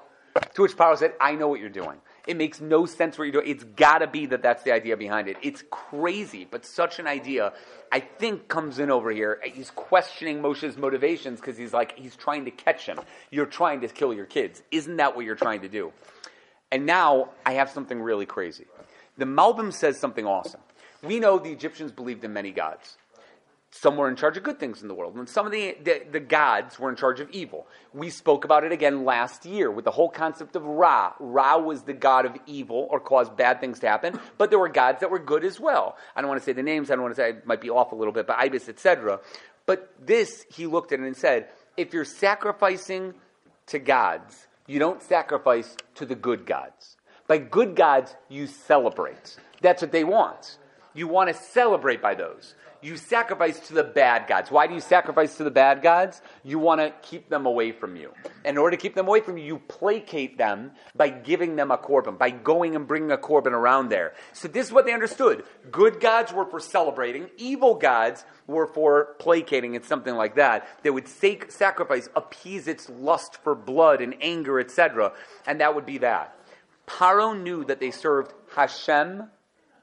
To 0.55 0.63
which 0.63 0.77
Paro 0.77 0.97
said, 0.97 1.15
I 1.21 1.35
know 1.35 1.49
what 1.49 1.59
you're 1.59 1.69
doing. 1.69 1.99
It 2.27 2.37
makes 2.37 2.61
no 2.61 2.87
sense 2.87 3.19
what 3.19 3.25
you're 3.25 3.33
doing. 3.33 3.49
It's 3.49 3.65
got 3.65 3.99
to 3.99 4.07
be 4.07 4.27
that 4.27 4.43
that's 4.43 4.63
the 4.63 4.73
idea 4.73 4.97
behind 4.97 5.29
it. 5.29 5.37
It's 5.43 5.63
crazy, 5.71 6.47
but 6.51 6.65
such 6.65 6.99
an 6.99 7.07
idea, 7.07 7.53
I 7.91 8.01
think, 8.01 8.49
comes 8.49 8.79
in 8.79 8.91
over 8.91 9.11
here. 9.11 9.41
He's 9.43 9.71
questioning 9.71 10.41
Moshe's 10.41 10.77
motivations 10.77 11.41
because 11.41 11.57
he's 11.57 11.73
like, 11.73 11.99
he's 11.99 12.17
trying 12.17 12.45
to 12.45 12.51
catch 12.51 12.87
him. 12.87 13.01
You're 13.31 13.47
trying 13.47 13.81
to 13.81 13.89
kill 13.89 14.13
your 14.13 14.27
kids. 14.27 14.63
Isn't 14.71 14.97
that 14.97 15.17
what 15.17 15.25
you're 15.25 15.35
trying 15.35 15.63
to 15.63 15.69
do? 15.69 15.93
And 16.71 16.87
now 16.87 17.31
I 17.45 17.55
have 17.55 17.71
something 17.71 18.01
really 18.01 18.27
crazy. 18.27 18.67
The 19.19 19.25
Malbim 19.25 19.73
says 19.73 19.99
something 19.99 20.27
awesome. 20.27 20.61
We 21.03 21.19
know 21.19 21.39
the 21.39 21.51
Egyptians 21.51 21.93
believed 21.93 22.25
in 22.25 22.33
many 22.33 22.53
gods 22.53 22.97
some 23.73 23.97
were 23.97 24.09
in 24.09 24.17
charge 24.17 24.37
of 24.37 24.43
good 24.43 24.59
things 24.59 24.83
in 24.83 24.89
the 24.89 24.95
world, 24.95 25.15
and 25.15 25.29
some 25.29 25.47
of 25.47 25.53
the, 25.53 25.77
the, 25.85 26.03
the, 26.11 26.21
gods 26.21 26.79
were 26.79 26.91
in 26.91 26.97
charge 26.97 27.21
of 27.21 27.31
evil. 27.31 27.69
We 27.93 28.11
spoke 28.11 28.45
about 28.45 28.65
it 28.65 28.73
again 28.73 29.05
last 29.05 29.47
year 29.47 29.71
with 29.71 29.85
the 29.85 29.93
whole 29.93 30.09
concept 30.09 30.57
of 30.57 30.65
Ra. 30.65 31.15
Ra 31.21 31.57
was 31.57 31.83
the 31.83 31.93
god 31.93 32.27
of 32.27 32.37
evil 32.47 32.89
or 32.91 32.99
caused 32.99 33.37
bad 33.37 33.61
things 33.61 33.79
to 33.81 33.89
happen, 33.89 34.19
but 34.39 34.51
there 34.51 34.59
were 34.59 34.69
gods 34.69 35.01
that 35.01 35.11
were 35.11 35.21
good 35.21 35.45
as 35.45 35.61
well. 35.61 35.97
I 36.17 36.21
don't 36.21 36.29
want 36.29 36.41
to 36.41 36.45
say 36.45 36.53
the 36.53 36.65
names, 36.65 36.91
I 36.91 36.95
don't 36.95 37.03
want 37.03 37.15
to 37.15 37.21
say, 37.21 37.31
it 37.31 37.47
might 37.47 37.61
be 37.61 37.71
off 37.71 37.93
a 37.93 37.95
little 37.95 38.13
bit, 38.13 38.27
but 38.27 38.39
Ibis, 38.39 38.69
etc. 38.69 39.21
But 39.67 39.93
this, 40.05 40.45
he 40.53 40.67
looked 40.67 40.91
at 40.91 40.99
it 40.99 41.07
and 41.07 41.17
said, 41.17 41.49
if 41.77 41.95
you're 41.95 42.05
sacrificing 42.05 43.15
to 43.67 43.79
gods, 43.79 44.49
you 44.67 44.81
don't 44.81 45.01
sacrifice 45.01 45.77
to 45.95 46.07
the 46.07 46.17
good 46.17 46.45
gods. 46.45 46.97
By 47.29 47.39
good 47.39 47.77
gods, 47.77 48.17
you 48.29 48.49
celebrate. 48.49 49.37
That's 49.61 49.81
what 49.81 49.93
they 49.93 50.03
want. 50.03 50.59
You 50.95 51.09
want 51.09 51.29
to 51.29 51.35
celebrate 51.35 52.03
by 52.03 52.15
those 52.15 52.55
you 52.83 52.97
sacrifice 52.97 53.59
to 53.69 53.75
the 53.75 53.85
bad 53.85 54.27
gods. 54.27 54.51
Why 54.51 54.67
do 54.67 54.75
you 54.75 54.81
sacrifice 54.81 55.37
to 55.37 55.45
the 55.45 55.51
bad 55.51 55.83
gods? 55.83 56.23
You 56.45 56.59
want 56.59 56.81
to 56.81 56.93
keep 57.03 57.29
them 57.29 57.47
away 57.47 57.73
from 57.73 57.97
you. 57.97 58.13
In 58.45 58.57
order 58.57 58.77
to 58.77 58.81
keep 58.81 58.95
them 58.95 59.07
away 59.07 59.21
from 59.21 59.37
you, 59.37 59.45
you 59.45 59.59
placate 59.59 60.39
them 60.39 60.73
by 60.95 61.11
giving 61.11 61.57
them 61.57 61.71
a 61.71 61.79
korban, 61.79 62.19
by 62.19 62.31
going 62.31 62.77
and 62.77 62.87
bringing 62.87 63.13
a 63.13 63.19
korban 63.19 63.53
around 63.53 63.91
there. 63.91 64.15
So 64.33 64.49
this 64.49 64.67
is 64.67 64.73
what 64.73 64.87
they 64.87 64.93
understood. 64.93 65.45
Good 65.71 66.01
gods 66.01 66.33
were 66.33 66.47
for 66.47 66.61
celebrating. 66.61 67.29
Evil 67.37 67.75
gods 67.75 68.25
were 68.47 68.67
for 68.67 69.17
placating 69.19 69.77
and 69.77 69.85
something 69.85 70.15
like 70.15 70.37
that. 70.37 70.67
They 70.83 70.91
would 70.91 71.09
sacrifice, 71.09 72.09
appease 72.17 72.67
its 72.67 72.89
lust 72.89 73.37
for 73.43 73.55
blood 73.55 74.01
and 74.01 74.15
anger, 74.21 74.59
etc. 74.59 75.13
And 75.47 75.61
that 75.61 75.75
would 75.75 75.87
be 75.87 75.99
that. 75.99 76.35
Paro 76.87 77.41
knew 77.41 77.65
that 77.67 77.79
they 77.79 77.91
served 77.91 78.33
Hashem 78.55 79.25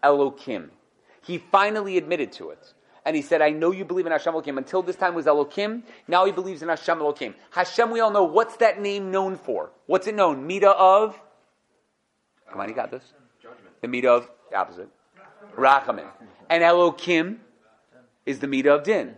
Elokim. 0.04 0.70
He 1.28 1.38
finally 1.38 1.98
admitted 1.98 2.32
to 2.34 2.52
it 2.52 2.74
and 3.06 3.16
he 3.16 3.22
said, 3.22 3.42
I 3.42 3.50
know 3.50 3.72
you 3.72 3.84
believe 3.84 4.06
in 4.06 4.14
Hashem 4.14 4.34
Elohim. 4.34 4.58
Until 4.58 4.82
this 4.82 4.96
time 4.96 5.14
was 5.14 5.28
Elohim. 5.28 5.84
Now 6.08 6.26
he 6.26 6.32
believes 6.32 6.62
in 6.62 6.70
Hashem 6.70 7.00
Elohim. 7.00 7.36
Hashem, 7.52 7.92
we 7.92 8.00
all 8.00 8.12
know, 8.12 8.24
what's 8.24 8.58
that 8.58 8.82
name 8.82 9.12
known 9.12 9.38
for? 9.38 9.72
What's 9.88 10.08
it 10.08 10.16
known? 10.16 10.48
Mita 10.48 10.70
of? 10.70 11.20
Come 12.50 12.62
on, 12.62 12.70
you 12.70 12.76
got 12.76 12.92
this? 12.92 13.04
Judgment. 13.42 13.82
The 13.82 13.88
Mita 13.90 14.10
of, 14.10 14.30
the 14.50 14.58
opposite. 14.58 14.90
Rachamim. 15.58 16.08
And 16.50 16.64
Elohim 16.64 17.42
is 18.26 18.40
the 18.40 18.48
Mita 18.48 18.74
of 18.76 18.84
Din. 18.84 19.16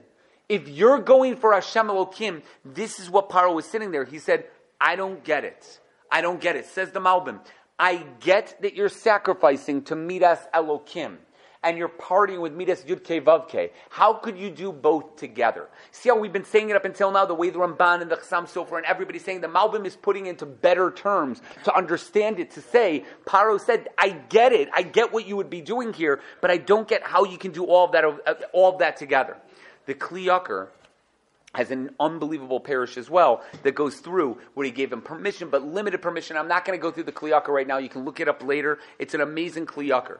If 0.47 0.67
you're 0.67 0.99
going 0.99 1.35
for 1.35 1.53
Hashem 1.53 1.89
Elohim, 1.89 2.41
this 2.65 2.99
is 2.99 3.07
what 3.09 3.29
Paro 3.29 3.53
was 3.53 3.65
sitting 3.65 3.91
there. 3.91 4.05
He 4.05 4.17
said, 4.17 4.45
I 4.81 4.95
don't 4.95 5.23
get 5.23 5.45
it. 5.45 5.79
I 6.11 6.21
don't 6.21 6.41
get 6.41 6.55
it. 6.55 6.65
Says 6.65 6.91
the 6.91 6.99
Malbim. 6.99 7.39
I 7.77 8.03
get 8.19 8.61
that 8.61 8.75
you're 8.75 8.89
sacrificing 8.89 9.83
to 9.83 9.95
Midas 9.95 10.39
Elohim 10.53 11.19
and 11.63 11.77
you're 11.77 11.89
partying 11.89 12.39
with 12.39 12.53
Midas 12.53 12.83
Yudke 12.83 13.21
Vavke. 13.21 13.71
How 13.89 14.13
could 14.13 14.37
you 14.37 14.49
do 14.49 14.71
both 14.71 15.17
together? 15.17 15.67
See 15.91 16.09
how 16.09 16.17
we've 16.17 16.31
been 16.31 16.45
saying 16.45 16.69
it 16.69 16.75
up 16.75 16.85
until 16.85 17.11
now, 17.11 17.25
the 17.25 17.33
way 17.33 17.49
the 17.49 17.59
Ramban 17.59 18.01
and 18.01 18.09
the 18.09 18.15
Chassam 18.15 18.45
Sofer 18.45 18.77
and 18.77 18.85
everybody's 18.85 19.25
saying 19.25 19.41
the 19.41 19.47
Malbim 19.47 19.85
is 19.85 19.95
putting 19.95 20.27
into 20.27 20.45
better 20.45 20.89
terms 20.91 21.41
to 21.65 21.75
understand 21.75 22.39
it, 22.39 22.51
to 22.51 22.61
say, 22.61 23.03
Paro 23.25 23.59
said, 23.59 23.89
I 23.97 24.09
get 24.09 24.53
it, 24.53 24.69
I 24.73 24.83
get 24.83 25.11
what 25.11 25.27
you 25.27 25.35
would 25.35 25.49
be 25.49 25.61
doing 25.61 25.91
here, 25.91 26.21
but 26.41 26.49
I 26.49 26.57
don't 26.57 26.87
get 26.87 27.03
how 27.03 27.25
you 27.25 27.37
can 27.37 27.51
do 27.51 27.65
all 27.65 27.85
of 27.85 27.91
that, 27.91 28.05
uh, 28.05 28.35
all 28.53 28.71
of 28.73 28.79
that 28.79 28.95
together. 28.95 29.35
The 29.85 29.95
Kli 29.95 30.25
Yakar 30.25 30.69
has 31.55 31.71
an 31.71 31.89
unbelievable 31.99 32.59
parish 32.59 32.95
as 32.95 33.09
well 33.09 33.43
that 33.63 33.73
goes 33.73 33.97
through 33.97 34.37
where 34.53 34.65
he 34.65 34.71
gave 34.71 34.93
him 34.93 35.01
permission, 35.01 35.49
but 35.49 35.63
limited 35.63 36.01
permission. 36.01 36.37
I'm 36.37 36.47
not 36.47 36.63
going 36.63 36.77
to 36.77 36.81
go 36.81 36.91
through 36.91 37.03
the 37.03 37.11
Kli 37.11 37.31
Yakar 37.31 37.49
right 37.49 37.67
now. 37.67 37.79
You 37.79 37.89
can 37.89 38.05
look 38.05 38.21
it 38.21 38.29
up 38.29 38.43
later. 38.43 38.79
It's 38.97 39.13
an 39.13 39.21
amazing 39.21 39.65
Kli 39.65 39.89
Yakar 39.89 40.19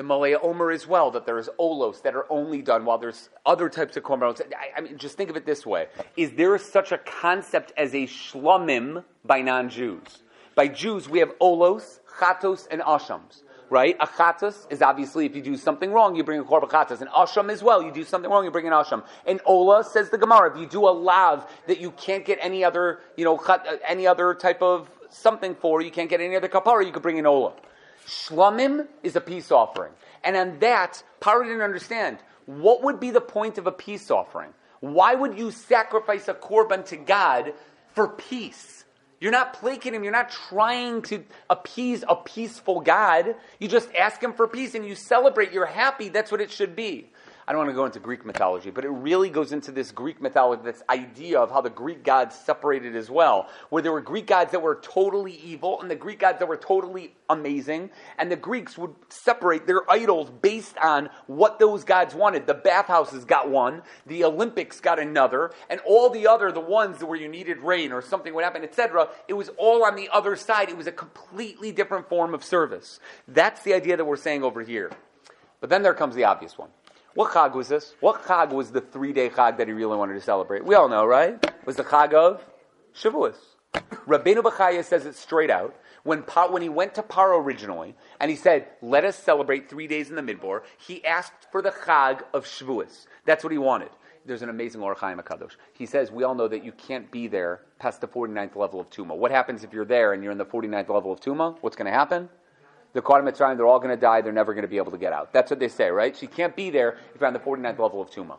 the 0.00 0.04
Malaya 0.04 0.38
Omer 0.42 0.70
as 0.70 0.86
well, 0.86 1.10
that 1.10 1.26
there's 1.26 1.50
olos 1.58 2.00
that 2.04 2.14
are 2.14 2.24
only 2.32 2.62
done 2.62 2.86
while 2.86 2.96
there's 2.96 3.28
other 3.44 3.68
types 3.68 3.98
of 3.98 4.02
korbanos. 4.02 4.40
I, 4.40 4.78
I, 4.78 4.80
mean, 4.80 4.96
just 4.96 5.18
think 5.18 5.28
of 5.28 5.36
it 5.36 5.44
this 5.44 5.66
way. 5.66 5.88
Is 6.16 6.30
there 6.32 6.56
such 6.56 6.90
a 6.90 6.96
concept 6.96 7.74
as 7.76 7.92
a 7.94 8.06
shlomim 8.06 9.04
by 9.26 9.42
non-Jews? 9.42 10.22
By 10.54 10.68
Jews, 10.68 11.06
we 11.06 11.18
have 11.18 11.38
olos, 11.38 12.00
chatos, 12.18 12.66
and 12.70 12.80
ashams. 12.80 13.42
Right? 13.68 13.94
A 14.00 14.06
chatos 14.06 14.66
is 14.72 14.80
obviously 14.80 15.26
if 15.26 15.36
you 15.36 15.42
do 15.42 15.58
something 15.58 15.92
wrong, 15.92 16.16
you 16.16 16.24
bring 16.24 16.40
a 16.40 16.44
korban 16.44 16.70
chatos. 16.70 17.02
And 17.02 17.10
asham 17.10 17.52
as 17.52 17.62
well, 17.62 17.82
you 17.82 17.92
do 17.92 18.02
something 18.02 18.30
wrong, 18.30 18.46
you 18.46 18.50
bring 18.50 18.66
an 18.66 18.72
asham. 18.72 19.04
And 19.26 19.38
ola 19.44 19.84
says 19.84 20.08
the 20.08 20.16
Gemara, 20.16 20.50
if 20.50 20.58
you 20.58 20.66
do 20.66 20.88
a 20.88 20.94
lav 21.10 21.46
that 21.66 21.78
you 21.78 21.90
can't 21.90 22.24
get 22.24 22.38
any 22.40 22.64
other, 22.64 23.00
you 23.18 23.26
know, 23.26 23.36
any 23.86 24.06
other 24.06 24.32
type 24.32 24.62
of 24.62 24.88
something 25.10 25.54
for, 25.54 25.82
you 25.82 25.90
can't 25.90 26.08
get 26.08 26.22
any 26.22 26.36
other 26.36 26.48
kapara, 26.48 26.86
you 26.86 26.90
could 26.90 27.02
bring 27.02 27.18
an 27.18 27.26
ola. 27.26 27.52
Shlamim 28.10 28.88
is 29.04 29.14
a 29.14 29.20
peace 29.20 29.52
offering. 29.52 29.92
And 30.24 30.36
on 30.36 30.58
that, 30.58 31.02
Paro 31.20 31.44
didn't 31.44 31.62
understand. 31.62 32.18
What 32.46 32.82
would 32.82 32.98
be 32.98 33.12
the 33.12 33.20
point 33.20 33.56
of 33.56 33.68
a 33.68 33.72
peace 33.72 34.10
offering? 34.10 34.52
Why 34.80 35.14
would 35.14 35.38
you 35.38 35.52
sacrifice 35.52 36.26
a 36.26 36.34
korban 36.34 36.84
to 36.86 36.96
God 36.96 37.54
for 37.94 38.08
peace? 38.08 38.84
You're 39.20 39.30
not 39.30 39.52
placating 39.52 39.94
him. 39.94 40.02
You're 40.02 40.12
not 40.12 40.30
trying 40.30 41.02
to 41.02 41.22
appease 41.48 42.02
a 42.08 42.16
peaceful 42.16 42.80
God. 42.80 43.36
You 43.58 43.68
just 43.68 43.94
ask 43.94 44.20
him 44.20 44.32
for 44.32 44.48
peace 44.48 44.74
and 44.74 44.84
you 44.84 44.94
celebrate. 44.94 45.52
You're 45.52 45.66
happy. 45.66 46.08
That's 46.08 46.32
what 46.32 46.40
it 46.40 46.50
should 46.50 46.74
be. 46.74 47.10
I 47.46 47.52
don't 47.52 47.60
want 47.60 47.70
to 47.70 47.74
go 47.74 47.86
into 47.86 47.98
Greek 48.00 48.24
mythology, 48.24 48.70
but 48.70 48.84
it 48.84 48.90
really 48.90 49.30
goes 49.30 49.52
into 49.52 49.72
this 49.72 49.90
Greek 49.90 50.20
mythology, 50.20 50.62
this 50.62 50.82
idea 50.88 51.40
of 51.40 51.50
how 51.50 51.60
the 51.60 51.70
Greek 51.70 52.04
gods 52.04 52.36
separated 52.36 52.94
as 52.94 53.10
well, 53.10 53.48
where 53.70 53.82
there 53.82 53.92
were 53.92 54.00
Greek 54.00 54.26
gods 54.26 54.52
that 54.52 54.62
were 54.62 54.78
totally 54.82 55.32
evil 55.32 55.80
and 55.80 55.90
the 55.90 55.96
Greek 55.96 56.20
gods 56.20 56.38
that 56.38 56.46
were 56.46 56.56
totally 56.56 57.14
amazing, 57.28 57.90
and 58.18 58.30
the 58.30 58.36
Greeks 58.36 58.76
would 58.76 58.94
separate 59.08 59.66
their 59.66 59.90
idols 59.90 60.30
based 60.42 60.76
on 60.78 61.08
what 61.26 61.58
those 61.58 61.84
gods 61.84 62.14
wanted. 62.14 62.46
The 62.46 62.54
bathhouses 62.54 63.24
got 63.24 63.48
one, 63.48 63.82
the 64.06 64.24
Olympics 64.24 64.80
got 64.80 64.98
another, 64.98 65.52
and 65.68 65.80
all 65.86 66.10
the 66.10 66.26
other, 66.26 66.52
the 66.52 66.60
ones 66.60 67.02
where 67.02 67.18
you 67.18 67.28
needed 67.28 67.58
rain 67.58 67.92
or 67.92 68.02
something 68.02 68.34
would 68.34 68.44
happen, 68.44 68.62
etc., 68.62 69.08
it 69.28 69.34
was 69.34 69.48
all 69.56 69.84
on 69.84 69.96
the 69.96 70.08
other 70.12 70.36
side. 70.36 70.68
It 70.68 70.76
was 70.76 70.86
a 70.86 70.92
completely 70.92 71.72
different 71.72 72.08
form 72.08 72.34
of 72.34 72.44
service. 72.44 73.00
That's 73.26 73.62
the 73.62 73.74
idea 73.74 73.96
that 73.96 74.04
we're 74.04 74.16
saying 74.16 74.42
over 74.42 74.62
here. 74.62 74.90
But 75.60 75.70
then 75.70 75.82
there 75.82 75.94
comes 75.94 76.14
the 76.14 76.24
obvious 76.24 76.56
one. 76.56 76.70
What 77.14 77.32
Chag 77.32 77.54
was 77.54 77.68
this? 77.68 77.94
What 78.00 78.22
Chag 78.22 78.50
was 78.50 78.70
the 78.70 78.80
three 78.80 79.12
day 79.12 79.28
Chag 79.28 79.56
that 79.58 79.66
he 79.66 79.72
really 79.72 79.96
wanted 79.96 80.14
to 80.14 80.20
celebrate? 80.20 80.64
We 80.64 80.74
all 80.76 80.88
know, 80.88 81.04
right? 81.04 81.34
It 81.42 81.66
was 81.66 81.76
the 81.76 81.84
Chag 81.84 82.14
of 82.14 82.44
Shavuos. 82.94 83.34
Rabbeinu 84.06 84.42
Bechaya 84.42 84.84
says 84.84 85.06
it 85.06 85.14
straight 85.14 85.50
out. 85.50 85.74
When, 86.02 86.22
pa, 86.22 86.48
when 86.50 86.62
he 86.62 86.68
went 86.68 86.94
to 86.94 87.02
Paro 87.02 87.42
originally, 87.42 87.94
and 88.18 88.30
he 88.30 88.36
said, 88.36 88.68
let 88.80 89.04
us 89.04 89.16
celebrate 89.16 89.68
three 89.68 89.86
days 89.86 90.08
in 90.08 90.16
the 90.16 90.22
Midbar, 90.22 90.62
he 90.78 91.04
asked 91.04 91.46
for 91.52 91.60
the 91.60 91.70
Chag 91.70 92.22
of 92.32 92.46
Shavuos. 92.46 93.06
That's 93.26 93.44
what 93.44 93.52
he 93.52 93.58
wanted. 93.58 93.90
There's 94.24 94.42
an 94.42 94.48
amazing 94.48 94.80
Or 94.82 94.94
Chaim. 94.94 95.20
He 95.72 95.86
says, 95.86 96.10
we 96.10 96.24
all 96.24 96.34
know 96.34 96.48
that 96.48 96.64
you 96.64 96.72
can't 96.72 97.10
be 97.10 97.26
there 97.26 97.62
past 97.78 98.00
the 98.00 98.08
49th 98.08 98.56
level 98.56 98.80
of 98.80 98.90
Tuma. 98.90 99.16
What 99.16 99.30
happens 99.30 99.64
if 99.64 99.72
you're 99.72 99.84
there 99.84 100.12
and 100.12 100.22
you're 100.22 100.32
in 100.32 100.38
the 100.38 100.44
49th 100.44 100.88
level 100.88 101.12
of 101.12 101.20
Tuma? 101.20 101.56
What's 101.60 101.76
going 101.76 101.90
to 101.90 101.96
happen? 101.96 102.28
The 102.92 103.02
Qadim 103.02 103.30
Mitzrayim, 103.30 103.56
they're 103.56 103.66
all 103.66 103.78
going 103.78 103.94
to 103.94 104.00
die, 104.00 104.20
they're 104.20 104.32
never 104.32 104.52
going 104.52 104.62
to 104.62 104.68
be 104.68 104.76
able 104.76 104.92
to 104.92 104.98
get 104.98 105.12
out. 105.12 105.32
That's 105.32 105.50
what 105.50 105.60
they 105.60 105.68
say, 105.68 105.90
right? 105.90 106.16
So 106.16 106.22
you 106.22 106.28
can't 106.28 106.56
be 106.56 106.70
there 106.70 106.98
if 107.14 107.20
you're 107.20 107.28
on 107.28 107.32
the 107.32 107.38
49th 107.38 107.78
level 107.78 108.00
of 108.00 108.10
Tuma. 108.10 108.36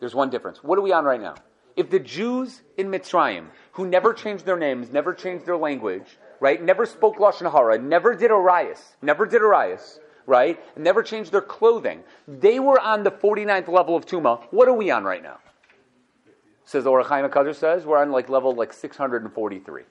There's 0.00 0.14
one 0.14 0.30
difference. 0.30 0.62
What 0.62 0.78
are 0.78 0.82
we 0.82 0.92
on 0.92 1.04
right 1.04 1.20
now? 1.20 1.36
If 1.76 1.90
the 1.90 1.98
Jews 1.98 2.62
in 2.76 2.88
Mitzrayim, 2.88 3.46
who 3.72 3.86
never 3.86 4.12
changed 4.12 4.44
their 4.44 4.58
names, 4.58 4.92
never 4.92 5.14
changed 5.14 5.46
their 5.46 5.56
language, 5.56 6.18
right, 6.38 6.62
never 6.62 6.86
spoke 6.86 7.16
Lashon 7.16 7.50
Hara, 7.50 7.78
never 7.78 8.14
did 8.14 8.30
Arayos, 8.30 8.80
never 9.02 9.26
did 9.26 9.42
Arayos, 9.42 9.98
right? 10.26 10.60
Never 10.76 11.02
changed 11.02 11.32
their 11.32 11.40
clothing. 11.40 12.02
They 12.28 12.60
were 12.60 12.80
on 12.80 13.02
the 13.02 13.10
49th 13.10 13.68
level 13.68 13.96
of 13.96 14.06
Tuma. 14.06 14.44
What 14.50 14.68
are 14.68 14.74
we 14.74 14.90
on 14.90 15.04
right 15.04 15.22
now? 15.22 15.38
Says 16.64 16.84
the 16.84 16.90
Or 16.90 17.02
HaChaim 17.02 17.28
HaKadosh 17.28 17.56
says 17.56 17.84
we're 17.84 17.98
on 17.98 18.10
like 18.10 18.28
level 18.28 18.54
like 18.54 18.72
643 18.72 19.82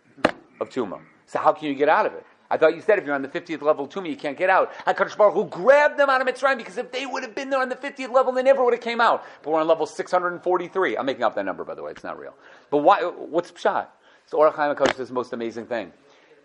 of 0.59 0.69
Tuma. 0.69 1.01
So 1.25 1.39
how 1.39 1.51
can 1.53 1.67
you 1.67 1.75
get 1.75 1.89
out 1.89 2.05
of 2.05 2.13
it? 2.13 2.25
I 2.53 2.57
thought 2.57 2.75
you 2.75 2.83
said 2.83 2.99
if 2.99 3.05
you're 3.05 3.15
on 3.15 3.23
the 3.23 3.27
50th 3.27 3.63
level 3.63 3.85
of 3.85 3.89
Tuma, 3.89 4.07
you 4.07 4.15
can't 4.15 4.37
get 4.37 4.47
out. 4.47 4.71
HaKadosh 4.85 5.17
Baruch 5.17 5.33
Hu 5.33 5.45
grabbed 5.45 5.97
them 5.97 6.07
out 6.07 6.21
of 6.21 6.27
Mitzrayim 6.27 6.59
because 6.59 6.77
if 6.77 6.91
they 6.91 7.07
would 7.07 7.23
have 7.23 7.33
been 7.33 7.49
there 7.49 7.59
on 7.59 7.67
the 7.67 7.75
50th 7.75 8.11
level, 8.11 8.31
they 8.31 8.43
never 8.43 8.63
would 8.63 8.75
have 8.75 8.83
came 8.83 9.01
out. 9.01 9.25
But 9.41 9.53
we're 9.53 9.59
on 9.59 9.67
level 9.67 9.87
643. 9.87 10.95
I'm 10.95 11.07
making 11.07 11.23
up 11.23 11.33
that 11.33 11.45
number, 11.45 11.63
by 11.63 11.73
the 11.73 11.81
way. 11.81 11.89
It's 11.89 12.03
not 12.03 12.19
real. 12.19 12.35
But 12.69 12.77
why? 12.77 13.01
What's 13.01 13.51
Pshat? 13.51 13.87
So 14.27 14.37
Or 14.37 14.51
HaChaim 14.51 14.75
HaKadosh 14.75 14.97
says 14.97 15.07
the 15.07 15.15
most 15.15 15.33
amazing 15.33 15.65
thing. 15.65 15.91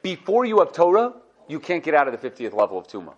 Before 0.01 0.47
you 0.47 0.61
have 0.61 0.73
Torah, 0.73 1.13
you 1.47 1.61
can't 1.61 1.85
get 1.85 1.93
out 1.93 2.09
of 2.09 2.19
the 2.19 2.31
50th 2.31 2.55
level 2.55 2.79
of 2.79 2.89
Tuma. 2.89 3.13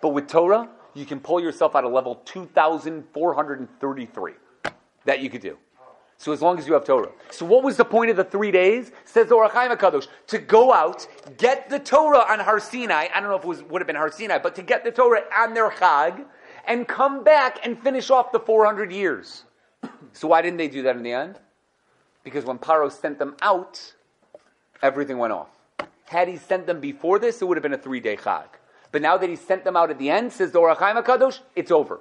But 0.00 0.14
with 0.14 0.26
Torah, 0.26 0.66
you 0.94 1.04
can 1.04 1.20
pull 1.20 1.40
yourself 1.40 1.76
out 1.76 1.84
of 1.84 1.92
level 1.92 2.22
2,433 2.24 4.32
that 5.04 5.20
you 5.20 5.28
could 5.28 5.42
do. 5.42 5.58
So 6.20 6.32
as 6.32 6.42
long 6.42 6.58
as 6.58 6.66
you 6.66 6.74
have 6.74 6.84
Torah. 6.84 7.08
So 7.30 7.46
what 7.46 7.64
was 7.64 7.78
the 7.78 7.84
point 7.84 8.10
of 8.10 8.16
the 8.18 8.24
three 8.24 8.50
days? 8.50 8.92
Says 9.06 9.28
the 9.28 9.36
Or 9.36 9.48
HaChaim 9.48 9.74
HaKadosh, 9.74 10.06
to 10.26 10.36
go 10.36 10.70
out, 10.70 11.06
get 11.38 11.70
the 11.70 11.78
Torah 11.78 12.26
on 12.28 12.40
Har 12.40 12.60
Sinai, 12.60 13.08
I 13.14 13.20
don't 13.20 13.30
know 13.30 13.36
if 13.36 13.44
it 13.44 13.46
was, 13.46 13.62
would 13.62 13.80
have 13.80 13.86
been 13.86 13.96
Har 13.96 14.12
Sinai, 14.12 14.36
but 14.36 14.54
to 14.56 14.62
get 14.62 14.84
the 14.84 14.90
Torah 14.90 15.22
on 15.34 15.54
their 15.54 15.70
Chag, 15.70 16.26
and 16.66 16.86
come 16.86 17.24
back 17.24 17.60
and 17.64 17.82
finish 17.82 18.10
off 18.10 18.32
the 18.32 18.38
400 18.38 18.92
years. 18.92 19.44
So 20.12 20.28
why 20.28 20.42
didn't 20.42 20.58
they 20.58 20.68
do 20.68 20.82
that 20.82 20.94
in 20.94 21.02
the 21.02 21.12
end? 21.12 21.38
Because 22.22 22.44
when 22.44 22.58
Paro 22.58 22.92
sent 22.92 23.18
them 23.18 23.34
out, 23.40 23.94
everything 24.82 25.16
went 25.16 25.32
off. 25.32 25.48
Had 26.04 26.28
he 26.28 26.36
sent 26.36 26.66
them 26.66 26.80
before 26.80 27.18
this, 27.18 27.40
it 27.40 27.46
would 27.46 27.56
have 27.56 27.62
been 27.62 27.72
a 27.72 27.78
three-day 27.78 28.18
Chag. 28.18 28.44
But 28.92 29.00
now 29.00 29.16
that 29.16 29.30
he 29.30 29.36
sent 29.36 29.64
them 29.64 29.74
out 29.74 29.88
at 29.88 29.98
the 29.98 30.10
end, 30.10 30.34
says 30.34 30.52
the 30.52 30.58
Or 30.58 30.76
HaChaim 30.76 31.02
HaKadosh, 31.02 31.40
it's 31.56 31.70
over. 31.70 32.00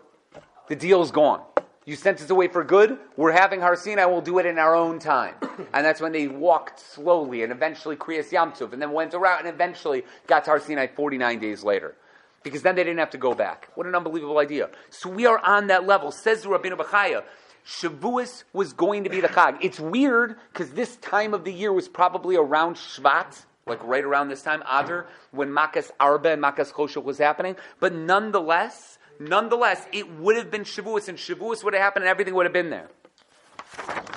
The 0.68 0.76
deal's 0.76 1.10
gone. 1.10 1.42
You 1.86 1.96
sent 1.96 2.22
us 2.22 2.30
away 2.30 2.48
for 2.48 2.64
good. 2.64 2.98
We're 3.18 3.32
having 3.32 3.62
Har 3.62 3.76
Sinai. 3.76 4.06
We'll 4.06 4.22
do 4.22 4.38
it 4.40 4.46
in 4.46 4.60
our 4.60 4.76
own 4.76 5.00
time. 5.00 5.36
And 5.74 5.86
that's 5.86 6.00
when 6.00 6.14
they 6.14 6.28
walked 6.28 6.80
slowly 6.80 7.44
and 7.44 7.52
eventually 7.52 7.98
Kriyas 7.98 8.30
Yamsuf 8.30 8.72
and 8.72 8.82
then 8.82 8.94
went 8.94 9.14
around 9.14 9.40
and 9.40 9.50
eventually 9.50 10.06
got 10.26 10.46
to 10.46 10.52
Har 10.52 10.60
Sinai 10.60 10.88
49 10.88 11.38
days 11.40 11.64
later. 11.64 11.96
Because 12.44 12.62
then 12.62 12.76
they 12.76 12.84
didn't 12.84 13.00
have 13.00 13.10
to 13.10 13.18
go 13.18 13.36
back. 13.36 13.68
What 13.76 13.86
an 13.86 13.94
unbelievable 13.94 14.38
idea. 14.38 14.70
So 14.90 15.10
we 15.10 15.26
are 15.26 15.40
on 15.40 15.68
that 15.68 15.86
level. 15.86 16.12
Says 16.12 16.46
Rabbeinu 16.46 16.78
Bechaya, 16.78 17.24
Shavuos 17.66 18.44
was 18.54 18.74
going 18.74 19.04
to 19.04 19.10
be 19.10 19.22
the 19.22 19.28
Chag. 19.28 19.58
It's 19.62 19.80
weird 19.80 20.38
because 20.54 20.72
this 20.72 20.96
time 20.98 21.34
of 21.34 21.44
the 21.44 21.52
year 21.52 21.74
was 21.74 21.88
probably 21.88 22.36
around 22.36 22.76
Shvat, 22.76 23.46
like 23.66 23.84
right 23.84 24.04
around 24.04 24.30
this 24.30 24.42
time, 24.42 24.62
Adar, 24.62 25.08
when 25.32 25.50
Makas 25.50 25.92
Arbeh 26.00 26.34
and 26.34 26.44
Makas 26.44 26.72
Choshech 26.72 27.04
was 27.04 27.18
happening. 27.18 27.56
But 27.80 27.94
nonetheless, 27.94 28.99
Nonetheless, 29.20 29.86
it 29.92 30.10
would 30.20 30.38
have 30.38 30.50
been 30.50 30.64
Shavuos, 30.64 31.10
and 31.10 31.18
Shavuos 31.18 31.64
would 31.64 31.74
have 31.74 31.84
happened, 31.84 32.06
and 32.06 32.10
everything 32.10 32.34
would 32.36 32.46
have 32.46 32.54
been 32.54 32.70
there. 32.70 32.90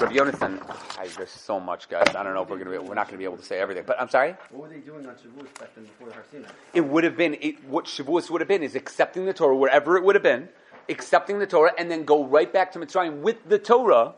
Rabbi 0.01 0.15
Yonatan, 0.15 0.99
I, 0.99 1.09
there's 1.09 1.31
so 1.31 1.61
much, 1.61 1.89
guys. 1.89 2.15
I 2.15 2.23
don't 2.23 2.35
know 2.35 2.43
if 2.43 2.49
we're 2.49 2.59
going 2.59 2.73
to 2.73 2.83
be, 2.83 2.89
we're 2.89 2.95
not 2.95 3.07
going 3.07 3.15
to 3.15 3.19
be 3.19 3.25
able 3.25 3.37
to 3.37 3.45
say 3.45 3.59
everything. 3.59 3.85
But 3.87 4.01
I'm 4.01 4.09
sorry. 4.09 4.35
What 4.51 4.63
were 4.63 4.69
they 4.69 4.81
doing 4.81 5.07
on 5.07 5.15
Shavuos 5.15 5.59
back 5.59 5.75
then 5.75 5.85
before 5.85 6.09
the 6.09 6.15
Har 6.15 6.25
Sinai? 6.31 6.49
It 6.73 6.81
would 6.83 7.05
have 7.05 7.17
been 7.17 7.37
it, 7.41 7.65
what 7.65 7.85
Shavuos 7.85 8.31
would 8.31 8.41
have 8.41 8.49
been 8.49 8.63
is 8.63 8.75
accepting 8.75 9.25
the 9.27 9.33
Torah 9.33 9.57
wherever 9.57 9.97
it 9.97 10.05
would 10.05 10.15
have 10.15 10.23
been, 10.23 10.49
accepting 10.89 11.39
the 11.39 11.47
Torah, 11.47 11.73
and 11.79 11.91
then 11.91 12.05
go 12.05 12.25
right 12.25 12.53
back 12.53 12.73
to 12.73 12.79
Mitzrayim 12.79 13.21
with 13.21 13.49
the 13.49 13.59
Torah, 13.59 14.15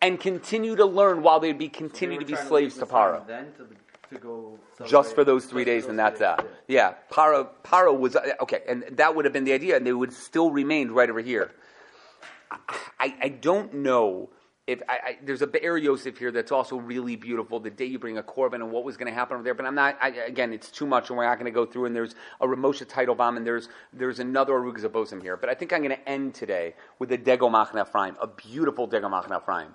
and 0.00 0.20
continue 0.20 0.76
to 0.76 0.84
learn 0.84 1.22
while 1.22 1.40
they'd 1.40 1.58
be 1.58 1.68
continue 1.68 2.18
They 2.18 2.24
to 2.24 2.36
be 2.36 2.36
slaves 2.36 2.76
to 2.76 2.86
Paro. 2.86 3.26
Then 3.26 3.52
to, 3.56 3.66
to 4.10 4.18
go 4.18 4.58
just 4.86 5.14
for 5.14 5.24
those 5.24 5.46
three 5.46 5.64
days, 5.64 5.84
those 5.84 5.90
and 5.90 5.98
that's 5.98 6.20
that. 6.20 6.38
days, 6.38 6.48
Yeah, 6.68 6.94
Paro, 7.10 7.48
Paro 7.62 7.98
was 7.98 8.16
uh, 8.16 8.32
okay, 8.40 8.60
and 8.68 8.84
that 8.92 9.14
would 9.14 9.24
have 9.24 9.32
been 9.32 9.44
the 9.44 9.52
idea, 9.52 9.76
and 9.76 9.86
they 9.86 9.92
would 9.92 10.12
still 10.12 10.50
remained 10.50 10.92
right 10.92 11.10
over 11.10 11.20
here. 11.20 11.52
I, 12.98 13.14
I 13.20 13.28
don't 13.28 13.74
know 13.74 14.30
if 14.66 14.82
I, 14.88 14.92
I, 14.92 15.18
there's 15.22 15.42
a 15.42 15.46
Be'er 15.46 15.76
Yosef 15.76 16.18
here 16.18 16.32
that's 16.32 16.50
also 16.50 16.76
really 16.76 17.14
beautiful. 17.14 17.60
The 17.60 17.70
day 17.70 17.84
you 17.84 17.98
bring 17.98 18.18
a 18.18 18.22
korban 18.22 18.56
and 18.56 18.72
what 18.72 18.84
was 18.84 18.96
going 18.96 19.06
to 19.06 19.14
happen 19.14 19.34
over 19.34 19.44
there, 19.44 19.54
but 19.54 19.64
I'm 19.64 19.74
not. 19.74 19.96
I, 20.02 20.08
again, 20.08 20.52
it's 20.52 20.70
too 20.70 20.86
much, 20.86 21.08
and 21.08 21.16
we're 21.16 21.24
not 21.24 21.36
going 21.36 21.46
to 21.46 21.52
go 21.52 21.66
through. 21.66 21.86
And 21.86 21.94
there's 21.94 22.14
a 22.40 22.46
Ramosha 22.46 22.86
Teitelbaum, 22.86 23.36
and 23.36 23.46
there's 23.46 23.68
there's 23.92 24.18
another 24.18 24.54
Arugas 24.54 24.84
HaBosem 24.84 25.22
here. 25.22 25.36
But 25.36 25.50
I 25.50 25.54
think 25.54 25.72
I'm 25.72 25.82
going 25.82 25.96
to 25.96 26.08
end 26.08 26.34
today 26.34 26.74
with 26.98 27.10
the 27.10 27.18
Degel 27.18 27.50
Machna 27.50 27.86
Ephraim, 27.86 28.16
a 28.20 28.26
beautiful 28.26 28.86
Degel 28.86 29.10
Machna 29.10 29.40
Ephraim. 29.40 29.74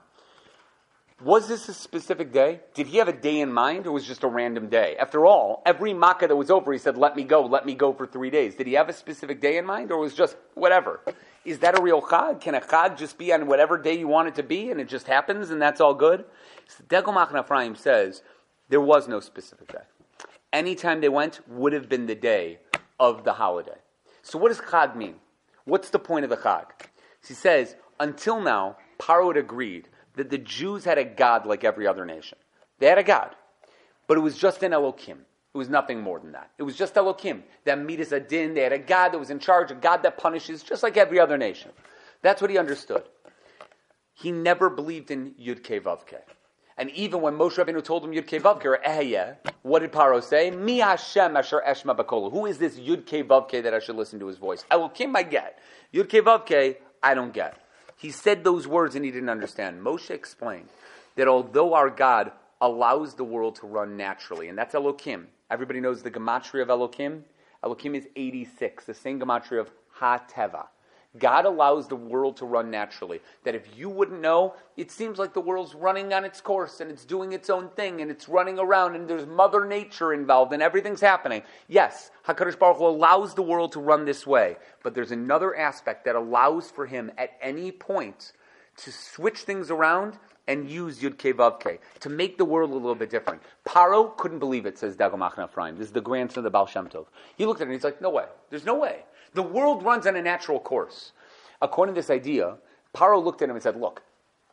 Was 1.24 1.48
this 1.48 1.70
a 1.70 1.74
specific 1.76 2.34
day? 2.34 2.62
Did 2.74 2.88
he 2.88 2.98
have 2.98 3.08
a 3.08 3.14
day 3.14 3.42
in 3.42 3.54
mind, 3.54 3.86
or 3.86 3.92
was 3.92 4.06
it 4.06 4.08
just 4.08 4.24
a 4.24 4.28
random 4.28 4.70
day? 4.70 4.98
After 4.98 5.24
all, 5.24 5.62
every 5.68 5.94
makkah 5.94 6.28
that 6.28 6.36
was 6.36 6.50
over, 6.50 6.74
he 6.74 6.80
said, 6.80 6.98
"Let 6.98 7.16
me 7.16 7.24
go, 7.24 7.46
let 7.46 7.64
me 7.64 7.76
go 7.76 7.94
for 7.94 8.08
three 8.08 8.32
days." 8.32 8.56
Did 8.56 8.66
he 8.66 8.74
have 8.74 8.90
a 8.90 8.94
specific 8.94 9.40
day 9.40 9.58
in 9.58 9.66
mind, 9.66 9.92
or 9.92 10.00
was 10.00 10.16
just 10.16 10.36
whatever? 10.56 11.00
Is 11.46 11.60
that 11.60 11.78
a 11.78 11.82
real 11.82 12.02
chag? 12.02 12.42
Can 12.42 12.56
a 12.56 12.62
chag 12.62 12.98
just 12.98 13.20
be 13.20 13.32
on 13.32 13.46
whatever 13.46 13.78
day 13.78 13.94
you 13.94 14.08
want 14.08 14.30
it 14.30 14.36
to 14.36 14.44
be, 14.44 14.72
and 14.72 14.82
it 14.82 14.88
just 14.88 15.06
happens, 15.06 15.52
and 15.52 15.62
that's 15.62 15.80
all 15.80 15.94
good? 15.94 16.26
So 16.68 16.84
Degel 16.90 17.14
Machna 17.14 17.44
Ephraim 17.44 17.76
says 17.76 18.24
there 18.70 18.82
was 18.82 19.08
no 19.08 19.20
specific 19.20 19.72
day. 19.72 19.84
Anytime 20.52 21.02
they 21.02 21.10
went 21.10 21.48
would 21.48 21.74
have 21.74 21.88
been 21.88 22.08
the 22.08 22.16
day 22.16 22.58
of 23.00 23.26
the 23.26 23.34
holiday. 23.34 23.78
So 24.24 24.40
what 24.40 24.48
does 24.48 24.60
chag 24.60 24.96
mean? 24.96 25.18
What's 25.66 25.92
the 25.92 26.00
point 26.00 26.24
of 26.24 26.32
the 26.32 26.38
chag? 26.38 26.66
He 27.28 27.36
says 27.36 27.76
until 28.00 28.42
now, 28.42 28.78
Paro 28.98 29.28
had 29.28 29.38
agreed 29.38 29.88
that 30.16 30.30
the 30.30 30.38
Jews 30.38 30.84
had 30.86 30.98
a 30.98 31.06
God 31.06 31.46
like 31.46 31.64
every 31.64 31.88
other 31.88 32.06
nation. 32.06 32.38
They 32.80 32.88
had 32.88 32.98
a 32.98 33.04
God. 33.04 33.36
But 34.08 34.18
it 34.18 34.22
was 34.22 34.38
just 34.38 34.64
an 34.64 34.74
Elohim. 34.74 35.20
It 35.54 35.58
was 35.58 35.70
nothing 35.70 36.02
more 36.02 36.20
than 36.20 36.32
that. 36.32 36.52
It 36.58 36.64
was 36.64 36.78
just 36.78 36.96
Elohim. 36.98 37.44
That 37.66 37.80
Midas 37.80 38.10
Hadin, 38.10 38.56
they 38.56 38.62
had 38.62 38.74
a 38.74 38.80
God 38.80 39.10
that 39.10 39.20
was 39.20 39.30
in 39.30 39.40
charge, 39.40 39.72
a 39.72 39.76
God 39.76 40.04
that 40.04 40.18
punishes, 40.18 40.64
just 40.64 40.82
like 40.82 40.98
every 40.98 41.20
other 41.20 41.38
nation. 41.38 41.72
That's 42.22 42.42
what 42.42 42.50
he 42.50 42.58
understood. 42.58 43.04
He 44.14 44.32
never 44.32 44.70
believed 44.70 45.12
in 45.12 45.32
Yud 45.32 45.64
Kei 45.64 45.80
Vav 45.80 46.06
Kei. 46.06 46.18
And 46.78 46.90
even 46.92 47.22
when 47.22 47.36
Moshe 47.36 47.56
Rabbeinu 47.56 47.84
told 47.84 48.06
him 48.06 48.12
Yud 48.12 48.28
Kei 48.28 48.40
Vav 48.40 48.62
Kei, 48.62 48.70
or 48.70 48.80
Ehyeh, 48.86 49.36
what 49.62 49.80
did 49.80 49.92
Paro 49.92 50.24
say? 50.24 50.52
Mi 50.52 50.78
Hashem 50.78 51.36
Asher 51.36 51.62
Eshma 51.68 51.96
Bakola. 51.98 52.32
Who 52.32 52.46
is 52.46 52.58
this 52.58 52.80
Yud 52.80 53.06
Kei 53.06 53.24
Vav 53.24 53.50
Kei 53.50 53.62
that 53.62 53.74
I 53.74 53.80
should 53.80 53.96
listen 53.96 54.20
to 54.20 54.28
his 54.28 54.38
voice? 54.38 54.64
Elohim 54.72 55.16
I 55.16 55.24
get. 55.24 55.60
Yud 55.94 56.10
Kei 56.10 56.22
Vav 56.22 56.46
Kei, 56.46 56.78
I 57.04 57.14
don't 57.14 57.34
get. 57.34 57.61
He 58.02 58.10
said 58.10 58.44
those 58.44 58.68
words 58.68 58.96
and 58.96 59.06
he 59.06 59.12
didn't 59.12 59.30
understand. 59.30 59.80
Moshe 59.84 60.10
explained 60.10 60.70
that 61.16 61.28
although 61.28 61.76
our 61.76 61.92
God 61.92 62.32
allows 62.60 63.14
the 63.14 63.24
world 63.24 63.58
to 63.58 63.68
run 63.68 63.96
naturally, 63.96 64.50
and 64.50 64.58
that's 64.58 64.74
Elohim. 64.74 65.28
Everybody 65.52 65.82
knows 65.82 66.02
the 66.02 66.10
gematria 66.10 66.64
of 66.64 66.72
Elohim. 66.72 67.26
Elohim 67.64 67.94
is 67.94 68.08
86, 68.16 68.86
the 68.86 68.96
same 68.96 69.20
gematria 69.20 69.60
of 69.60 69.70
Ha-Teva. 69.92 70.66
God 71.20 71.46
allows 71.46 71.88
the 71.88 71.96
world 71.96 72.38
to 72.38 72.46
run 72.46 72.72
naturally. 72.72 73.20
That 73.44 73.56
if 73.56 73.78
you 73.78 73.90
wouldn't 73.90 74.22
know, 74.22 74.56
it 74.78 74.92
seems 74.92 75.20
like 75.20 75.34
the 75.34 75.42
world's 75.42 75.76
running 75.76 76.14
on 76.14 76.24
its 76.24 76.40
course 76.40 76.80
and 76.80 76.90
it's 76.90 77.04
doing 77.04 77.34
its 77.34 77.50
own 77.50 77.70
thing 77.70 78.02
and 78.02 78.10
it's 78.10 78.30
running 78.30 78.58
around 78.58 78.96
and 78.96 79.10
there's 79.10 79.26
Mother 79.26 79.66
Nature 79.66 80.14
involved 80.14 80.54
and 80.54 80.64
everything's 80.64 81.02
happening. 81.02 81.44
Yes, 81.68 82.12
HaKadosh 82.28 82.58
Baruch 82.58 82.78
Hu 82.78 82.86
allows 82.86 83.36
the 83.36 83.42
world 83.42 83.74
to 83.74 83.80
run 83.80 84.06
this 84.06 84.26
way, 84.26 84.56
but 84.84 84.96
there's 84.96 85.12
another 85.12 85.56
aspect 85.56 86.06
that 86.06 86.16
allows 86.16 86.72
for 86.72 86.86
him 86.86 87.12
at 87.18 87.32
any 87.42 87.72
point 87.72 88.32
to 88.78 88.92
switch 88.92 89.40
things 89.40 89.70
around 89.70 90.18
and 90.48 90.70
use 90.70 91.02
Yud 91.02 91.18
Kei 91.18 91.80
to 92.00 92.10
make 92.10 92.38
the 92.38 92.46
world 92.46 92.72
a 92.72 92.74
little 92.74 92.96
bit 92.96 93.10
different. 93.10 93.42
Paro 93.66 94.16
couldn't 94.18 94.40
believe 94.40 94.66
it, 94.66 94.78
says 94.78 94.96
Degel 94.96 95.18
Machna 95.18 95.48
Ephraim. 95.48 95.78
This 95.78 95.88
is 95.88 95.94
the 95.94 96.02
grandson 96.02 96.40
of 96.40 96.44
the 96.46 96.50
Baal 96.50 96.66
Shem 96.66 96.88
Tov. 96.88 97.06
He 97.38 97.46
looked 97.46 97.62
at 97.62 97.66
it 97.66 97.68
and 97.72 97.74
he's 97.74 97.84
like, 97.84 98.02
no 98.02 98.10
way. 98.10 98.26
There's 98.50 98.66
no 98.66 98.78
way. 98.78 99.04
The 99.34 99.44
world 99.44 99.84
runs 99.84 100.08
on 100.08 100.16
a 100.16 100.22
natural 100.22 100.60
course. 100.60 101.14
According 101.62 101.96
to 101.96 102.00
this 102.00 102.10
idea, 102.10 102.58
Paro 102.94 103.24
looked 103.24 103.42
at 103.42 103.50
him 103.50 103.56
and 103.56 103.64
said, 103.64 103.76
look, 103.80 104.02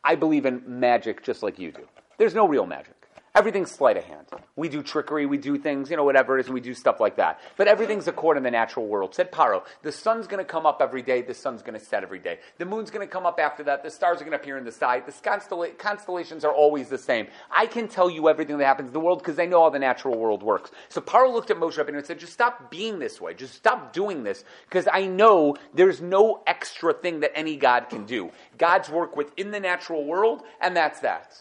I 0.05 0.15
believe 0.15 0.47
in 0.47 0.63
magic 0.67 1.23
just 1.23 1.43
like 1.43 1.59
you 1.59 1.73
do. 1.73 1.87
There's 2.19 2.35
no 2.35 2.47
real 2.47 2.67
magic. 2.67 2.98
Everything's 3.39 3.71
sleight 3.71 3.97
of 3.97 4.03
hand. 4.03 4.27
We 4.57 4.69
do 4.69 4.83
trickery, 4.83 5.25
we 5.25 5.39
do 5.39 5.59
things, 5.59 5.91
you 5.93 5.97
know, 5.97 6.03
whatever 6.03 6.37
it 6.37 6.41
is, 6.41 6.47
and 6.47 6.55
we 6.55 6.61
do 6.61 6.75
stuff 6.75 6.99
like 6.99 7.15
that. 7.19 7.39
But 7.57 7.69
everything's 7.69 8.09
according 8.09 8.43
to 8.43 8.47
the 8.49 8.51
natural 8.51 8.89
world. 8.89 9.15
Said 9.15 9.31
Paro, 9.31 9.65
the 9.83 9.93
sun's 9.93 10.27
going 10.27 10.45
to 10.45 10.45
come 10.45 10.67
up 10.67 10.83
every 10.83 11.03
day, 11.03 11.23
the 11.23 11.35
sun's 11.35 11.63
going 11.63 11.79
to 11.79 11.87
set 11.87 12.03
every 12.03 12.19
day. 12.19 12.41
The 12.57 12.65
moon's 12.65 12.91
going 12.91 13.07
to 13.07 13.13
come 13.13 13.27
up 13.27 13.39
after 13.39 13.63
that, 13.63 13.85
the 13.85 13.93
stars 13.93 14.21
are 14.21 14.25
going 14.25 14.33
to 14.33 14.39
appear 14.39 14.59
in 14.59 14.65
the 14.65 14.73
sky. 14.73 14.99
The 14.99 15.13
constella- 15.13 15.79
constellations 15.79 16.45
are 16.45 16.53
always 16.53 16.89
the 16.89 16.99
same. 16.99 17.29
I 17.49 17.67
can 17.67 17.87
tell 17.87 18.11
you 18.11 18.29
everything 18.29 18.59
that 18.59 18.65
happens 18.65 18.89
in 18.89 18.93
the 18.93 18.99
world 18.99 19.21
because 19.21 19.39
I 19.39 19.47
know 19.47 19.63
how 19.63 19.71
the 19.71 19.79
natural 19.79 20.19
world 20.19 20.43
works. 20.43 20.73
So 20.89 21.01
Paro 21.01 21.33
looked 21.33 21.53
at 21.53 21.59
Moshe 21.59 21.75
Rabbeinu 21.75 21.99
and 21.99 22.07
said, 22.07 22.19
just 22.19 22.33
stop 22.33 22.73
being 22.73 22.99
this 22.99 23.21
way. 23.21 23.35
Just 23.35 23.55
stop 23.55 23.93
doing 23.93 24.25
this 24.25 24.43
because 24.69 24.89
I 24.93 25.07
know 25.07 25.55
there's 25.75 26.01
no 26.01 26.43
extra 26.49 26.93
thing 26.93 27.21
that 27.21 27.31
any 27.37 27.55
God 27.55 27.89
can 27.89 28.05
do. 28.05 28.33
God's 28.59 28.89
work 28.89 29.17
within 29.17 29.53
the 29.53 29.61
natural 29.61 30.05
world, 30.05 30.43
and 30.61 30.77
that's 30.77 30.99
that. 31.01 31.39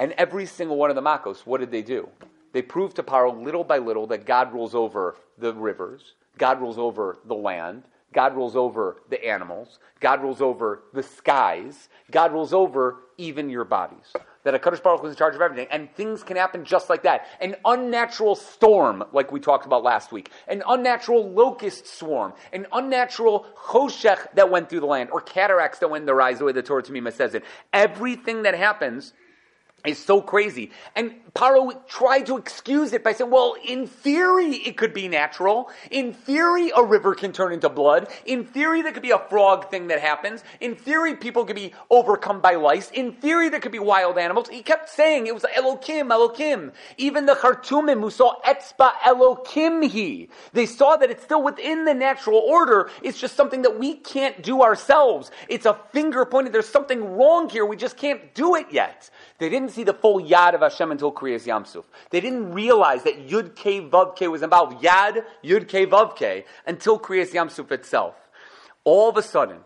And 0.00 0.12
every 0.12 0.46
single 0.46 0.76
one 0.76 0.90
of 0.90 0.96
the 0.96 1.02
Makos, 1.02 1.46
what 1.46 1.60
did 1.60 1.70
they 1.70 1.82
do? 1.82 2.08
They 2.52 2.62
proved 2.62 2.96
to 2.96 3.04
Paro 3.04 3.44
little 3.44 3.62
by 3.62 3.78
little 3.78 4.08
that 4.08 4.26
God 4.26 4.52
rules 4.52 4.74
over 4.74 5.16
the 5.38 5.54
rivers, 5.54 6.14
God 6.38 6.60
rules 6.60 6.78
over 6.78 7.18
the 7.26 7.34
land, 7.34 7.84
God 8.12 8.34
rules 8.34 8.56
over 8.56 8.96
the 9.08 9.24
animals. 9.24 9.78
God 10.00 10.22
rules 10.22 10.40
over 10.40 10.82
the 10.92 11.02
skies. 11.02 11.88
God 12.10 12.32
rules 12.32 12.52
over 12.52 12.96
even 13.18 13.48
your 13.50 13.64
bodies. 13.64 14.12
That 14.42 14.54
a 14.54 14.58
Kadosh 14.58 14.82
Baruch 14.82 15.04
is 15.04 15.10
in 15.10 15.16
charge 15.16 15.34
of 15.34 15.42
everything, 15.42 15.68
and 15.70 15.94
things 15.94 16.22
can 16.22 16.36
happen 16.36 16.64
just 16.64 16.88
like 16.88 17.02
that. 17.02 17.26
An 17.40 17.54
unnatural 17.64 18.34
storm, 18.34 19.04
like 19.12 19.30
we 19.30 19.38
talked 19.38 19.66
about 19.66 19.84
last 19.84 20.10
week, 20.10 20.30
an 20.48 20.62
unnatural 20.66 21.30
locust 21.30 21.86
swarm, 21.86 22.32
an 22.52 22.66
unnatural 22.72 23.46
choshech 23.54 24.32
that 24.34 24.50
went 24.50 24.70
through 24.70 24.80
the 24.80 24.86
land, 24.86 25.10
or 25.10 25.20
cataracts 25.20 25.78
that 25.80 25.90
went 25.90 26.02
in 26.02 26.06
their 26.06 26.20
eyes, 26.20 26.38
the 26.38 26.46
way 26.46 26.52
the 26.52 26.62
Torah 26.62 26.82
Tamima 26.82 27.12
says 27.12 27.34
it. 27.34 27.44
Everything 27.72 28.42
that 28.42 28.54
happens 28.54 29.12
is 29.86 29.98
so 29.98 30.20
crazy. 30.20 30.70
And 30.94 31.14
Paro 31.34 31.86
tried 31.86 32.26
to 32.26 32.36
excuse 32.36 32.92
it 32.92 33.04
by 33.04 33.12
saying, 33.12 33.30
well, 33.30 33.54
in 33.66 33.86
theory, 33.86 34.56
it 34.56 34.76
could 34.76 34.92
be 34.92 35.08
natural. 35.08 35.70
In 35.90 36.12
theory, 36.12 36.70
a 36.76 36.82
river 36.82 37.14
can 37.14 37.32
turn 37.32 37.52
into 37.52 37.68
blood. 37.68 38.08
In 38.26 38.44
theory, 38.44 38.82
there 38.82 38.92
could 38.92 39.02
be 39.02 39.12
a 39.12 39.18
frog 39.18 39.70
thing 39.70 39.88
that 39.88 40.00
happens. 40.00 40.42
In 40.60 40.74
theory, 40.74 41.14
people 41.14 41.44
could 41.44 41.56
be 41.56 41.72
overcome 41.88 42.40
by 42.40 42.56
lice. 42.56 42.90
In 42.90 43.12
theory, 43.12 43.48
there 43.48 43.60
could 43.60 43.72
be 43.72 43.78
wild 43.78 44.18
animals. 44.18 44.48
He 44.48 44.62
kept 44.62 44.88
saying 44.90 45.26
it 45.26 45.34
was 45.34 45.44
Elokim, 45.56 46.08
Elokim. 46.08 46.72
Even 46.98 47.26
the 47.26 47.34
Chartumim 47.34 48.00
who 48.00 48.10
saw 48.10 48.40
Etzba 48.42 48.92
Elokim 49.04 49.88
he. 49.88 50.28
They 50.52 50.66
saw 50.66 50.96
that 50.96 51.10
it's 51.10 51.22
still 51.24 51.42
within 51.42 51.84
the 51.84 51.94
natural 51.94 52.38
order. 52.38 52.90
It's 53.02 53.18
just 53.18 53.36
something 53.36 53.62
that 53.62 53.78
we 53.78 53.94
can't 53.94 54.42
do 54.42 54.62
ourselves. 54.62 55.30
It's 55.48 55.66
a 55.66 55.78
finger 55.92 56.24
pointed. 56.24 56.52
There's 56.52 56.68
something 56.68 57.16
wrong 57.16 57.48
here. 57.48 57.64
We 57.64 57.76
just 57.76 57.96
can't 57.96 58.34
do 58.34 58.56
it 58.56 58.66
yet. 58.70 59.10
They 59.38 59.48
didn't 59.48 59.69
see 59.70 59.84
the 59.84 59.94
full 59.94 60.20
yad 60.20 60.54
of 60.54 60.60
Hashem 60.60 60.90
until 60.90 61.12
Kriyas 61.12 61.46
Yamsuf. 61.46 61.84
They 62.10 62.20
didn't 62.20 62.52
realize 62.52 63.04
that 63.04 63.28
Yud 63.28 63.54
K 63.56 63.80
Vav 63.80 64.16
K 64.16 64.28
was 64.28 64.42
involved. 64.42 64.82
Yad 64.82 65.24
Yud 65.44 65.68
K 65.68 65.86
Vav 65.86 66.16
K 66.16 66.44
until 66.66 66.98
Kriyas 66.98 67.32
Yamsuf 67.32 67.70
itself. 67.72 68.14
All 68.84 69.08
of 69.08 69.16
a 69.16 69.22
sudden, 69.22 69.58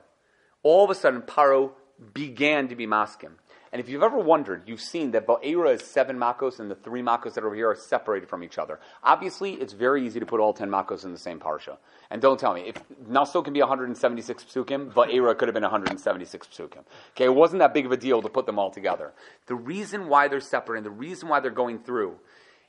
all 0.62 0.84
of 0.84 0.90
a 0.90 0.94
sudden, 0.94 1.22
Paro 1.22 1.72
began 2.12 2.68
to 2.68 2.76
be 2.76 2.86
maskim. 2.86 3.32
And 3.74 3.80
if 3.80 3.88
you've 3.88 4.04
ever 4.04 4.18
wondered, 4.18 4.62
you've 4.66 4.80
seen 4.80 5.10
that 5.10 5.26
Va'era 5.26 5.74
is 5.74 5.82
seven 5.82 6.16
makos 6.16 6.60
and 6.60 6.70
the 6.70 6.76
three 6.76 7.02
makos 7.02 7.34
that 7.34 7.42
are 7.42 7.48
over 7.48 7.56
here 7.56 7.68
are 7.70 7.74
separated 7.74 8.28
from 8.28 8.44
each 8.44 8.56
other. 8.56 8.78
Obviously, 9.02 9.54
it's 9.54 9.72
very 9.72 10.06
easy 10.06 10.20
to 10.20 10.26
put 10.26 10.38
all 10.38 10.52
ten 10.52 10.70
makos 10.70 11.04
in 11.04 11.10
the 11.10 11.18
same 11.18 11.40
parsha. 11.40 11.76
And 12.08 12.22
don't 12.22 12.38
tell 12.38 12.54
me, 12.54 12.68
if 12.68 12.80
Naso 13.08 13.42
can 13.42 13.52
be 13.52 13.58
176 13.58 14.44
psukim, 14.44 14.92
Va'era 14.92 15.36
could 15.36 15.48
have 15.48 15.54
been 15.54 15.64
176 15.64 16.46
psukim. 16.46 16.84
Okay, 17.16 17.24
it 17.24 17.34
wasn't 17.34 17.58
that 17.58 17.74
big 17.74 17.84
of 17.84 17.90
a 17.90 17.96
deal 17.96 18.22
to 18.22 18.28
put 18.28 18.46
them 18.46 18.60
all 18.60 18.70
together. 18.70 19.12
The 19.46 19.56
reason 19.56 20.08
why 20.08 20.28
they're 20.28 20.38
separate 20.38 20.76
and 20.76 20.86
the 20.86 20.90
reason 20.90 21.28
why 21.28 21.40
they're 21.40 21.50
going 21.50 21.80
through 21.80 22.14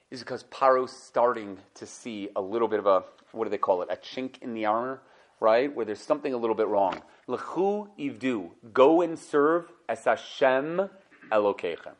is 0.09 0.21
because 0.21 0.41
Paro's 0.45 0.91
starting 0.91 1.59
to 1.75 1.85
see 1.85 2.29
a 2.35 2.41
little 2.41 2.67
bit 2.67 2.79
of 2.79 2.87
a, 2.87 3.03
what 3.31 3.43
do 3.43 3.51
they 3.51 3.59
call 3.59 3.83
it, 3.83 3.89
a 3.91 3.95
chink 3.95 4.41
in 4.41 4.55
the 4.55 4.65
armor, 4.65 5.03
right? 5.39 5.71
Where 5.75 5.85
there's 5.85 6.01
something 6.01 6.33
a 6.33 6.37
little 6.37 6.55
bit 6.55 6.67
wrong. 6.67 6.99
Lechu 7.27 7.89
ivdu, 7.99 8.49
go 8.73 9.03
and 9.03 9.19
serve 9.19 9.71
as 9.87 10.03
Hashem 10.03 10.89
Elokeichem. 11.31 11.93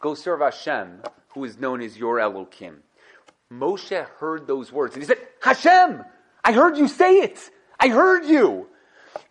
Go 0.00 0.14
serve 0.14 0.40
Hashem, 0.40 1.00
who 1.28 1.44
is 1.44 1.58
known 1.58 1.80
as 1.80 1.96
your 1.96 2.18
Elokim. 2.18 2.76
Moshe 3.52 4.06
heard 4.18 4.46
those 4.46 4.72
words 4.72 4.94
and 4.94 5.02
he 5.02 5.06
said, 5.06 5.18
Hashem, 5.40 6.04
I 6.44 6.52
heard 6.52 6.76
you 6.76 6.88
say 6.88 7.18
it. 7.18 7.50
I 7.78 7.88
heard 7.88 8.24
you. 8.24 8.68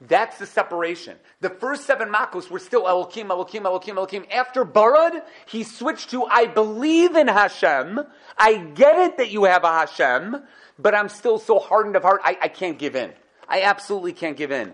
That's 0.01 0.38
the 0.38 0.45
separation. 0.45 1.18
The 1.41 1.49
first 1.49 1.86
seven 1.86 2.10
makos 2.10 2.49
were 2.49 2.60
still 2.60 2.84
Elokim, 2.84 3.28
Elokim, 3.28 3.62
Elokim, 3.62 3.95
Elokim. 3.95 4.32
After 4.32 4.66
Barad, 4.66 5.24
he 5.45 5.64
switched 5.64 6.12
to 6.12 6.26
I 6.26 6.47
believe 6.47 7.16
in 7.16 7.28
Hashem. 7.28 7.99
I 8.38 8.58
get 8.58 8.97
it 8.97 9.18
that 9.18 9.32
you 9.32 9.43
have 9.45 9.64
a 9.64 9.72
Hashem, 9.72 10.38
but 10.80 10.95
I'm 10.95 11.10
still 11.10 11.38
so 11.38 11.60
hardened 11.60 11.95
of 11.95 12.04
heart, 12.04 12.22
I, 12.24 12.38
I 12.41 12.47
can't 12.47 12.80
give 12.80 12.95
in. 12.95 13.14
I 13.47 13.62
absolutely 13.64 14.14
can't 14.14 14.38
give 14.38 14.51
in. 14.51 14.74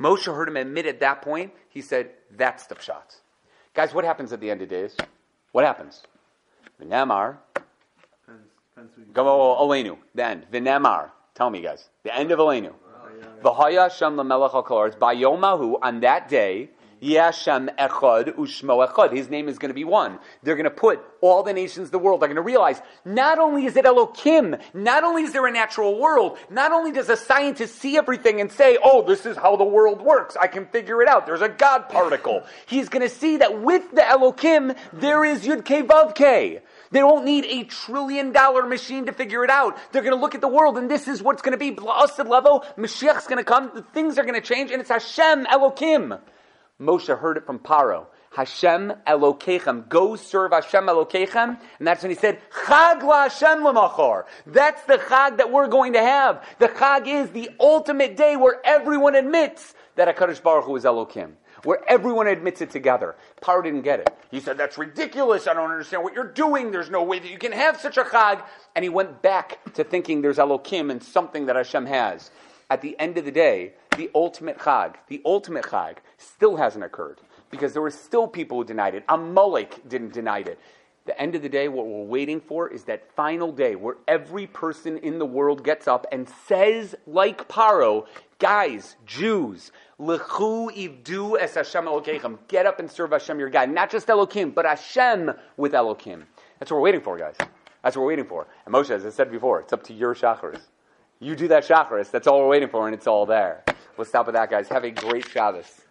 Moshe 0.00 0.24
heard 0.34 0.48
him 0.48 0.56
admit 0.56 0.86
at 0.86 1.00
that 1.00 1.22
point, 1.22 1.52
he 1.68 1.82
said, 1.82 2.10
That's 2.36 2.66
the 2.66 2.74
pshat. 2.74 3.20
Guys, 3.74 3.92
what 3.92 4.04
happens 4.04 4.32
at 4.32 4.40
the 4.40 4.50
end 4.50 4.62
of 4.62 4.68
days? 4.68 4.96
What 5.52 5.64
happens? 5.64 6.02
V'nemar. 6.80 7.36
Who 8.26 8.32
Olenu. 9.14 9.98
The 10.14 10.24
end. 10.24 10.46
V'nemar. 10.50 11.10
Tell 11.34 11.50
me, 11.50 11.60
guys. 11.60 11.88
The 12.02 12.16
end 12.16 12.30
of 12.32 12.38
Olenu. 12.38 12.72
V'haya 13.42 13.90
Shem 13.90 14.16
lamelech 14.16 14.54
al 14.54 14.62
Bayomahu, 14.64 15.78
on 15.82 16.00
that 16.00 16.28
day, 16.28 16.70
Yashem 17.02 17.74
Echad 17.76 18.34
Ushmo 18.36 18.86
Echad. 18.86 19.12
His 19.12 19.28
name 19.28 19.48
is 19.48 19.58
going 19.58 19.70
to 19.70 19.74
be 19.74 19.84
one. 19.84 20.18
They're 20.42 20.56
going 20.56 20.64
to 20.64 20.70
put 20.70 21.00
all 21.20 21.42
the 21.42 21.52
nations 21.52 21.88
of 21.88 21.92
the 21.92 21.98
world. 21.98 22.20
They're 22.20 22.28
going 22.28 22.36
to 22.36 22.42
realize 22.42 22.80
not 23.04 23.38
only 23.38 23.66
is 23.66 23.76
it 23.76 23.84
Elokim, 23.84 24.60
not 24.74 25.04
only 25.04 25.22
is 25.22 25.32
there 25.32 25.46
a 25.46 25.52
natural 25.52 25.98
world, 25.98 26.38
not 26.50 26.72
only 26.72 26.92
does 26.92 27.08
a 27.08 27.16
scientist 27.16 27.76
see 27.76 27.96
everything 27.96 28.40
and 28.40 28.50
say, 28.50 28.78
oh, 28.82 29.02
this 29.02 29.26
is 29.26 29.36
how 29.36 29.56
the 29.56 29.64
world 29.64 30.02
works. 30.02 30.36
I 30.40 30.46
can 30.46 30.66
figure 30.66 31.02
it 31.02 31.08
out. 31.08 31.26
There's 31.26 31.42
a 31.42 31.48
God 31.48 31.88
particle. 31.88 32.42
He's 32.66 32.88
going 32.88 33.06
to 33.08 33.14
see 33.14 33.38
that 33.38 33.62
with 33.62 33.90
the 33.90 34.02
Elokim, 34.02 34.76
there 34.92 35.24
is 35.24 35.44
Yud 35.44 35.64
Ke. 35.64 36.62
They 36.90 37.02
won't 37.02 37.24
need 37.24 37.44
a 37.44 37.64
trillion 37.64 38.32
dollar 38.32 38.66
machine 38.66 39.06
to 39.06 39.12
figure 39.12 39.44
it 39.44 39.50
out. 39.50 39.78
They're 39.92 40.02
going 40.02 40.14
to 40.14 40.20
look 40.20 40.34
at 40.34 40.40
the 40.40 40.48
world 40.48 40.76
and 40.76 40.90
this 40.90 41.08
is 41.08 41.22
what's 41.22 41.42
going 41.42 41.52
to 41.52 41.58
be. 41.58 41.70
Bla'asid 41.70 42.28
level, 42.28 42.64
Mashiach's 42.76 43.26
going 43.26 43.38
to 43.38 43.44
come, 43.44 43.84
things 43.94 44.18
are 44.18 44.24
going 44.24 44.34
to 44.34 44.40
change, 44.40 44.70
and 44.70 44.80
it's 44.80 44.90
Hashem 44.90 45.46
Elokim. 45.46 46.20
Moshe 46.80 47.16
heard 47.16 47.36
it 47.36 47.46
from 47.46 47.58
Paro. 47.58 48.06
Hashem 48.32 48.92
Elokechem. 49.06 49.88
Go 49.88 50.16
serve 50.16 50.52
Hashem 50.52 50.86
Elokechem. 50.86 51.58
And 51.78 51.86
that's 51.86 52.02
when 52.02 52.10
he 52.10 52.16
said, 52.16 52.40
Chag 52.50 53.02
la 53.02 53.24
Hashem 53.24 53.58
lemachor. 53.58 54.24
That's 54.46 54.82
the 54.84 54.96
Chag 54.98 55.38
that 55.38 55.50
we're 55.50 55.66
going 55.66 55.94
to 55.94 56.00
have. 56.00 56.44
The 56.58 56.68
Chag 56.68 57.06
is 57.06 57.30
the 57.30 57.50
ultimate 57.58 58.16
day 58.16 58.36
where 58.36 58.60
everyone 58.64 59.14
admits 59.14 59.74
that 59.96 60.14
HaKadosh 60.16 60.42
Baruch 60.42 60.64
Hu 60.64 60.76
is 60.76 60.84
Elokim. 60.84 61.32
Where 61.64 61.82
everyone 61.86 62.28
admits 62.28 62.62
it 62.62 62.70
together. 62.70 63.16
Paro 63.42 63.62
didn't 63.62 63.82
get 63.82 64.00
it. 64.00 64.10
He 64.30 64.40
said, 64.40 64.56
that's 64.56 64.78
ridiculous. 64.78 65.46
I 65.46 65.52
don't 65.52 65.70
understand 65.70 66.02
what 66.04 66.14
you're 66.14 66.32
doing. 66.32 66.70
There's 66.70 66.88
no 66.88 67.02
way 67.02 67.18
that 67.18 67.30
you 67.30 67.36
can 67.36 67.52
have 67.52 67.78
such 67.78 67.98
a 67.98 68.04
Chag. 68.04 68.42
And 68.74 68.82
he 68.82 68.88
went 68.88 69.20
back 69.20 69.58
to 69.74 69.84
thinking 69.84 70.22
there's 70.22 70.38
Elokim 70.38 70.90
and 70.90 71.02
something 71.02 71.46
that 71.46 71.56
Hashem 71.56 71.84
has. 71.86 72.30
At 72.70 72.80
the 72.80 72.98
end 72.98 73.18
of 73.18 73.24
the 73.24 73.32
day, 73.32 73.74
the 73.96 74.10
ultimate 74.14 74.58
Chag, 74.58 74.96
the 75.08 75.20
ultimate 75.24 75.64
Chag, 75.64 75.98
still 76.18 76.56
hasn't 76.56 76.84
occurred 76.84 77.20
because 77.50 77.72
there 77.72 77.82
were 77.82 77.90
still 77.90 78.26
people 78.26 78.58
who 78.58 78.64
denied 78.64 78.94
it. 78.94 79.04
Amalek 79.08 79.88
didn't 79.88 80.12
deny 80.12 80.38
it. 80.40 80.58
The 81.06 81.20
end 81.20 81.34
of 81.34 81.42
the 81.42 81.48
day, 81.48 81.66
what 81.68 81.86
we're 81.86 82.04
waiting 82.04 82.40
for 82.40 82.68
is 82.68 82.84
that 82.84 83.10
final 83.16 83.50
day 83.50 83.74
where 83.74 83.96
every 84.06 84.46
person 84.46 84.98
in 84.98 85.18
the 85.18 85.26
world 85.26 85.64
gets 85.64 85.88
up 85.88 86.06
and 86.12 86.28
says, 86.46 86.94
like 87.06 87.48
Paro, 87.48 88.06
guys, 88.38 88.96
Jews, 89.06 89.72
Lechu 89.98 90.70
ivdu 90.70 91.40
es 91.40 91.54
Hashem 91.54 91.86
Elokeichem. 91.86 92.38
Get 92.48 92.66
up 92.66 92.80
and 92.80 92.90
serve 92.90 93.12
Hashem 93.12 93.38
your 93.38 93.50
God. 93.50 93.70
Not 93.70 93.90
just 93.90 94.08
Elokim, 94.08 94.54
but 94.54 94.66
Hashem 94.66 95.32
with 95.56 95.72
Elokim. 95.72 96.24
That's 96.58 96.70
what 96.70 96.76
we're 96.76 96.84
waiting 96.84 97.00
for, 97.00 97.18
guys. 97.18 97.36
That's 97.82 97.96
what 97.96 98.02
we're 98.02 98.08
waiting 98.08 98.26
for. 98.26 98.46
And 98.66 98.74
Moshe, 98.74 98.90
as 98.90 99.06
I 99.06 99.10
said 99.10 99.30
before, 99.30 99.60
it's 99.60 99.72
up 99.72 99.82
to 99.84 99.94
your 99.94 100.14
chakras. 100.14 100.60
You 101.20 101.36
do 101.36 101.48
that 101.48 101.64
chakras. 101.64 102.10
That's 102.10 102.26
all 102.26 102.40
we're 102.40 102.48
waiting 102.48 102.70
for, 102.70 102.86
and 102.86 102.94
it's 102.94 103.06
all 103.06 103.26
there. 103.26 103.62
We'll 103.98 104.06
stop 104.06 104.24
with 104.24 104.34
that, 104.34 104.50
guys. 104.50 104.68
Have 104.68 104.84
a 104.84 104.90
great 104.90 105.28
Shabbos. 105.28 105.82